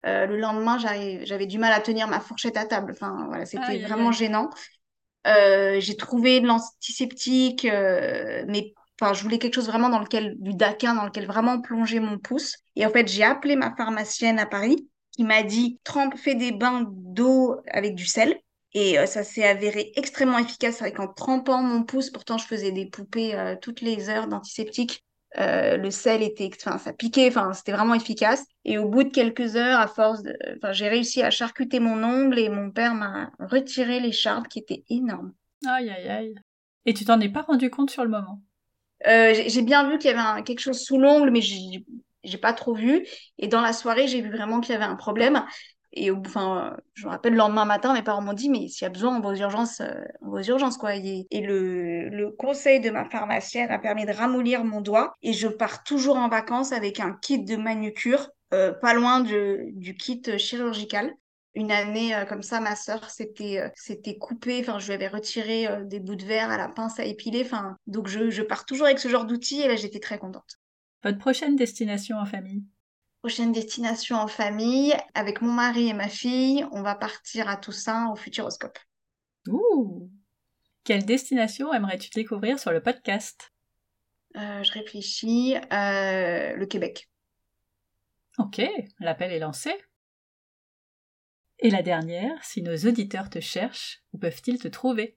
Euh, 0.05 0.25
le 0.25 0.37
lendemain, 0.37 0.77
j'avais 0.77 1.45
du 1.45 1.57
mal 1.57 1.73
à 1.73 1.81
tenir 1.81 2.07
ma 2.07 2.21
fourchette 2.21 2.55
à 2.55 2.65
table. 2.65 2.93
Enfin, 2.93 3.25
voilà, 3.27 3.45
c'était 3.45 3.79
vraiment 3.79 4.13
gênant. 4.13 4.49
Euh, 5.27 5.81
j'ai 5.81 5.97
trouvé 5.97 6.39
de 6.39 6.47
l'antiseptique, 6.47 7.63
mais 7.63 8.73
Enfin, 8.99 9.13
je 9.13 9.21
voulais 9.23 9.39
quelque 9.39 9.55
chose 9.55 9.67
vraiment 9.67 9.89
dans 9.89 9.99
lequel, 9.99 10.35
du 10.39 10.53
daquin, 10.53 10.95
dans 10.95 11.05
lequel 11.05 11.27
vraiment 11.27 11.59
plonger 11.59 11.99
mon 11.99 12.17
pouce. 12.17 12.55
Et 12.75 12.85
en 12.85 12.89
fait, 12.89 13.07
j'ai 13.07 13.23
appelé 13.23 13.55
ma 13.55 13.75
pharmacienne 13.75 14.39
à 14.39 14.45
Paris 14.45 14.87
qui 15.11 15.23
m'a 15.23 15.43
dit 15.43 15.79
trempe, 15.83 16.17
fais 16.17 16.35
des 16.35 16.51
bains 16.51 16.85
d'eau 16.89 17.55
avec 17.71 17.95
du 17.95 18.05
sel. 18.05 18.37
Et 18.73 18.99
euh, 18.99 19.05
ça 19.05 19.23
s'est 19.23 19.47
avéré 19.47 19.93
extrêmement 19.95 20.37
efficace 20.37 20.81
avec 20.81 20.99
en 20.99 21.07
trempant 21.07 21.61
mon 21.61 21.83
pouce. 21.83 22.09
Pourtant, 22.09 22.37
je 22.37 22.45
faisais 22.45 22.71
des 22.71 22.85
poupées 22.85 23.33
euh, 23.33 23.55
toutes 23.61 23.81
les 23.81 24.09
heures 24.09 24.27
d'antiseptique. 24.27 25.03
Euh, 25.37 25.75
le 25.77 25.91
sel 25.91 26.23
était, 26.23 26.49
enfin, 26.55 26.77
ça 26.77 26.93
piquait, 26.93 27.27
enfin, 27.27 27.53
c'était 27.53 27.71
vraiment 27.71 27.93
efficace. 27.93 28.45
Et 28.63 28.77
au 28.77 28.87
bout 28.87 29.03
de 29.03 29.09
quelques 29.09 29.55
heures, 29.55 29.79
à 29.79 29.87
force 29.87 30.23
de, 30.23 30.37
enfin, 30.57 30.71
j'ai 30.71 30.87
réussi 30.87 31.21
à 31.21 31.31
charcuter 31.31 31.79
mon 31.79 32.03
ongle 32.03 32.39
et 32.39 32.49
mon 32.49 32.71
père 32.71 32.93
m'a 32.93 33.31
retiré 33.39 33.99
l'écharpe 33.99 34.47
qui 34.47 34.59
était 34.59 34.83
énorme. 34.89 35.33
Aïe, 35.65 35.89
aïe, 35.89 36.07
aïe. 36.07 36.35
Et 36.85 36.93
tu 36.93 37.05
t'en 37.05 37.19
es 37.19 37.29
pas 37.29 37.41
rendu 37.41 37.69
compte 37.69 37.89
sur 37.89 38.03
le 38.03 38.09
moment? 38.09 38.41
J'ai 39.05 39.61
bien 39.61 39.89
vu 39.89 39.97
qu'il 39.97 40.11
y 40.11 40.13
avait 40.13 40.43
quelque 40.43 40.59
chose 40.59 40.79
sous 40.81 40.97
l'ongle, 40.97 41.29
mais 41.31 41.41
j'ai 41.41 42.37
pas 42.37 42.53
trop 42.53 42.73
vu. 42.73 43.05
Et 43.37 43.47
dans 43.47 43.61
la 43.61 43.73
soirée, 43.73 44.07
j'ai 44.07 44.21
vu 44.21 44.31
vraiment 44.31 44.61
qu'il 44.61 44.73
y 44.73 44.75
avait 44.75 44.85
un 44.85 44.95
problème. 44.95 45.45
Et 45.97 46.11
enfin, 46.11 46.75
je 46.93 47.05
me 47.05 47.11
rappelle 47.11 47.31
le 47.33 47.37
lendemain 47.37 47.63
matin, 47.63 47.93
mes 47.93 48.03
parents 48.03 48.21
m'ont 48.21 48.33
dit, 48.33 48.49
mais 48.49 48.67
s'il 48.67 48.83
y 48.83 48.85
a 48.85 48.89
besoin, 48.89 49.15
on 49.15 49.21
va 49.21 49.29
aux 49.29 49.35
urgences, 49.35 49.79
euh, 49.79 49.93
on 50.21 50.29
va 50.31 50.39
aux 50.41 50.43
urgences, 50.43 50.77
quoi. 50.77 50.95
Et, 50.95 51.25
et 51.31 51.39
le, 51.41 52.09
le 52.09 52.31
conseil 52.31 52.81
de 52.81 52.89
ma 52.89 53.05
pharmacienne 53.05 53.71
a 53.71 53.79
permis 53.79 54.05
de 54.05 54.11
ramollir 54.11 54.65
mon 54.65 54.81
doigt. 54.81 55.13
Et 55.23 55.31
je 55.31 55.47
pars 55.47 55.83
toujours 55.83 56.17
en 56.17 56.27
vacances 56.27 56.73
avec 56.73 56.99
un 56.99 57.13
kit 57.21 57.39
de 57.43 57.55
manucure, 57.55 58.27
euh, 58.53 58.73
pas 58.73 58.93
loin 58.93 59.21
de, 59.21 59.69
du 59.71 59.95
kit 59.95 60.21
chirurgical. 60.37 61.13
Une 61.55 61.71
année 61.71 62.13
euh, 62.13 62.25
comme 62.25 62.43
ça, 62.43 62.59
ma 62.59 62.75
sœur 62.75 63.09
s'était 63.09 63.59
euh, 63.59 63.69
s'était 63.75 64.17
coupée, 64.17 64.59
enfin, 64.59 64.77
je 64.77 64.87
lui 64.87 64.93
avais 64.93 65.07
retiré 65.07 65.67
euh, 65.67 65.85
des 65.85 66.01
bouts 66.01 66.15
de 66.15 66.25
verre 66.25 66.51
à 66.51 66.57
la 66.57 66.67
pince 66.67 66.99
à 66.99 67.05
épiler. 67.05 67.43
Enfin, 67.45 67.77
donc 67.87 68.07
je, 68.07 68.29
je 68.29 68.41
pars 68.41 68.65
toujours 68.65 68.87
avec 68.87 68.99
ce 68.99 69.07
genre 69.07 69.25
d'outils 69.25 69.61
et 69.61 69.67
là, 69.69 69.77
j'étais 69.77 70.01
très 70.01 70.19
contente. 70.19 70.57
Votre 71.03 71.17
prochaine 71.17 71.55
destination 71.55 72.17
en 72.17 72.25
famille? 72.25 72.65
Prochaine 73.21 73.53
destination 73.53 74.17
en 74.17 74.27
famille, 74.27 74.93
avec 75.13 75.41
mon 75.41 75.51
mari 75.51 75.87
et 75.87 75.93
ma 75.93 76.09
fille, 76.09 76.65
on 76.71 76.81
va 76.81 76.93
partir 76.93 77.47
à 77.47 77.55
Toussaint 77.55 78.11
au 78.11 78.15
Futuroscope. 78.15 78.77
Ouh 79.47 80.11
Quelle 80.83 81.05
destination 81.05 81.73
aimerais-tu 81.73 82.09
découvrir 82.09 82.59
sur 82.59 82.71
le 82.71 82.81
podcast? 82.81 83.51
Je 84.35 84.71
réfléchis. 84.73 85.55
le 85.71 86.65
Québec. 86.65 87.09
Ok, 88.37 88.61
l'appel 88.99 89.31
est 89.31 89.39
lancé. 89.39 89.73
Et 91.65 91.71
la 91.71 91.81
dernière, 91.81 92.37
si 92.43 92.61
nos 92.61 92.77
auditeurs 92.77 93.27
te 93.27 93.39
cherchent, 93.39 94.03
où 94.13 94.19
peuvent-ils 94.19 94.59
te 94.59 94.67
trouver? 94.67 95.15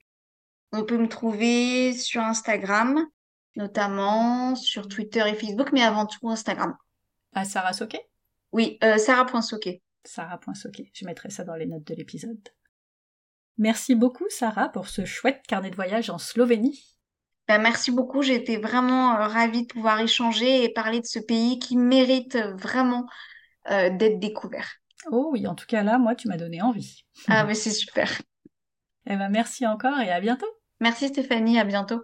On 0.73 0.83
peut 0.83 0.97
me 0.97 1.07
trouver 1.07 1.93
sur 1.93 2.23
Instagram, 2.23 3.05
notamment 3.57 4.57
sur 4.57 4.89
Twitter 4.89 5.23
et 5.29 5.35
Facebook, 5.35 5.73
mais 5.75 5.83
avant 5.83 6.07
tout 6.07 6.27
Instagram. 6.31 6.75
À 7.35 7.45
Sarah 7.45 7.75
Soquet? 7.75 8.01
Oui, 8.53 8.79
euh, 8.83 8.97
sarah.soquet. 8.97 9.83
Sarah.soquet, 10.05 10.91
je 10.95 11.05
mettrai 11.05 11.29
ça 11.29 11.45
dans 11.45 11.55
les 11.55 11.67
notes 11.67 11.87
de 11.87 11.95
l'épisode. 11.95 12.41
Merci 13.59 13.95
beaucoup 13.95 14.25
Sarah 14.31 14.71
pour 14.71 14.89
ce 14.89 15.05
chouette 15.05 15.43
carnet 15.47 15.69
de 15.69 15.77
voyage 15.77 16.09
en 16.09 16.17
Slovénie. 16.17 16.97
Ben, 17.47 17.59
merci 17.59 17.91
beaucoup, 17.91 18.23
j'ai 18.23 18.37
été 18.37 18.57
vraiment 18.57 19.17
euh, 19.17 19.27
ravie 19.27 19.67
de 19.67 19.71
pouvoir 19.71 20.01
échanger 20.01 20.65
et 20.65 20.73
parler 20.73 21.01
de 21.01 21.07
ce 21.07 21.19
pays 21.19 21.59
qui 21.59 21.77
mérite 21.77 22.39
vraiment 22.55 23.07
euh, 23.71 23.91
d'être 23.91 24.19
découvert. 24.19 24.79
Oh 25.07 25.31
oui, 25.33 25.47
en 25.47 25.55
tout 25.55 25.67
cas 25.67 25.83
là, 25.83 25.99
moi, 25.99 26.15
tu 26.15 26.29
m'as 26.29 26.37
donné 26.37 26.61
envie. 26.61 27.05
Ah, 27.29 27.45
mais 27.45 27.55
c'est 27.55 27.71
super. 27.71 28.21
Eh 29.07 29.17
ben, 29.17 29.29
merci 29.29 29.67
encore 29.67 29.99
et 30.01 30.11
à 30.11 30.21
bientôt. 30.21 30.47
Merci 30.81 31.09
Stéphanie, 31.09 31.59
à 31.59 31.65
bientôt. 31.65 32.03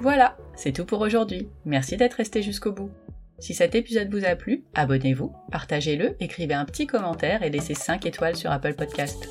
Voilà, 0.00 0.36
c'est 0.54 0.72
tout 0.72 0.84
pour 0.84 1.00
aujourd'hui. 1.00 1.48
Merci 1.64 1.96
d'être 1.96 2.14
resté 2.14 2.42
jusqu'au 2.42 2.72
bout. 2.72 2.90
Si 3.38 3.54
cet 3.54 3.74
épisode 3.74 4.14
vous 4.14 4.24
a 4.24 4.36
plu, 4.36 4.64
abonnez-vous, 4.74 5.32
partagez-le, 5.50 6.16
écrivez 6.20 6.54
un 6.54 6.66
petit 6.66 6.86
commentaire 6.86 7.42
et 7.42 7.50
laissez 7.50 7.74
5 7.74 8.06
étoiles 8.06 8.36
sur 8.36 8.50
Apple 8.52 8.74
Podcast. 8.74 9.28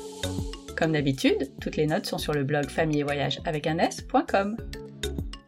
Comme 0.76 0.92
d'habitude, 0.92 1.50
toutes 1.60 1.76
les 1.76 1.86
notes 1.86 2.06
sont 2.06 2.18
sur 2.18 2.32
le 2.32 2.44
blog 2.44 2.68
famille 2.68 3.00
et 3.00 3.04
voyage 3.04 3.40
avec 3.44 3.66
un 3.66 3.78
s.com. 3.78 4.56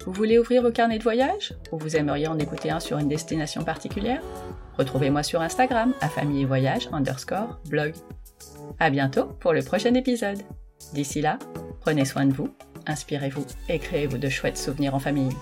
Vous 0.04 0.12
voulez 0.12 0.38
ouvrir 0.38 0.62
vos 0.62 0.70
carnets 0.70 0.98
de 0.98 1.02
voyage 1.02 1.54
Ou 1.72 1.78
vous 1.78 1.96
aimeriez 1.96 2.28
en 2.28 2.38
écouter 2.38 2.70
un 2.70 2.78
sur 2.78 2.98
une 2.98 3.08
destination 3.08 3.64
particulière? 3.64 4.22
Retrouvez-moi 4.78 5.22
sur 5.22 5.40
Instagram 5.40 5.94
à 6.00 6.08
famille 6.08 6.42
et 6.42 6.46
voyage 6.46 6.88
underscore 6.92 7.58
blog. 7.68 7.92
À 8.78 8.90
bientôt 8.90 9.24
pour 9.40 9.52
le 9.52 9.62
prochain 9.62 9.94
épisode. 9.94 10.42
D'ici 10.92 11.22
là, 11.22 11.38
prenez 11.80 12.04
soin 12.04 12.26
de 12.26 12.32
vous, 12.32 12.54
inspirez-vous 12.86 13.46
et 13.68 13.78
créez-vous 13.78 14.18
de 14.18 14.28
chouettes 14.28 14.58
souvenirs 14.58 14.94
en 14.94 15.00
famille. 15.00 15.34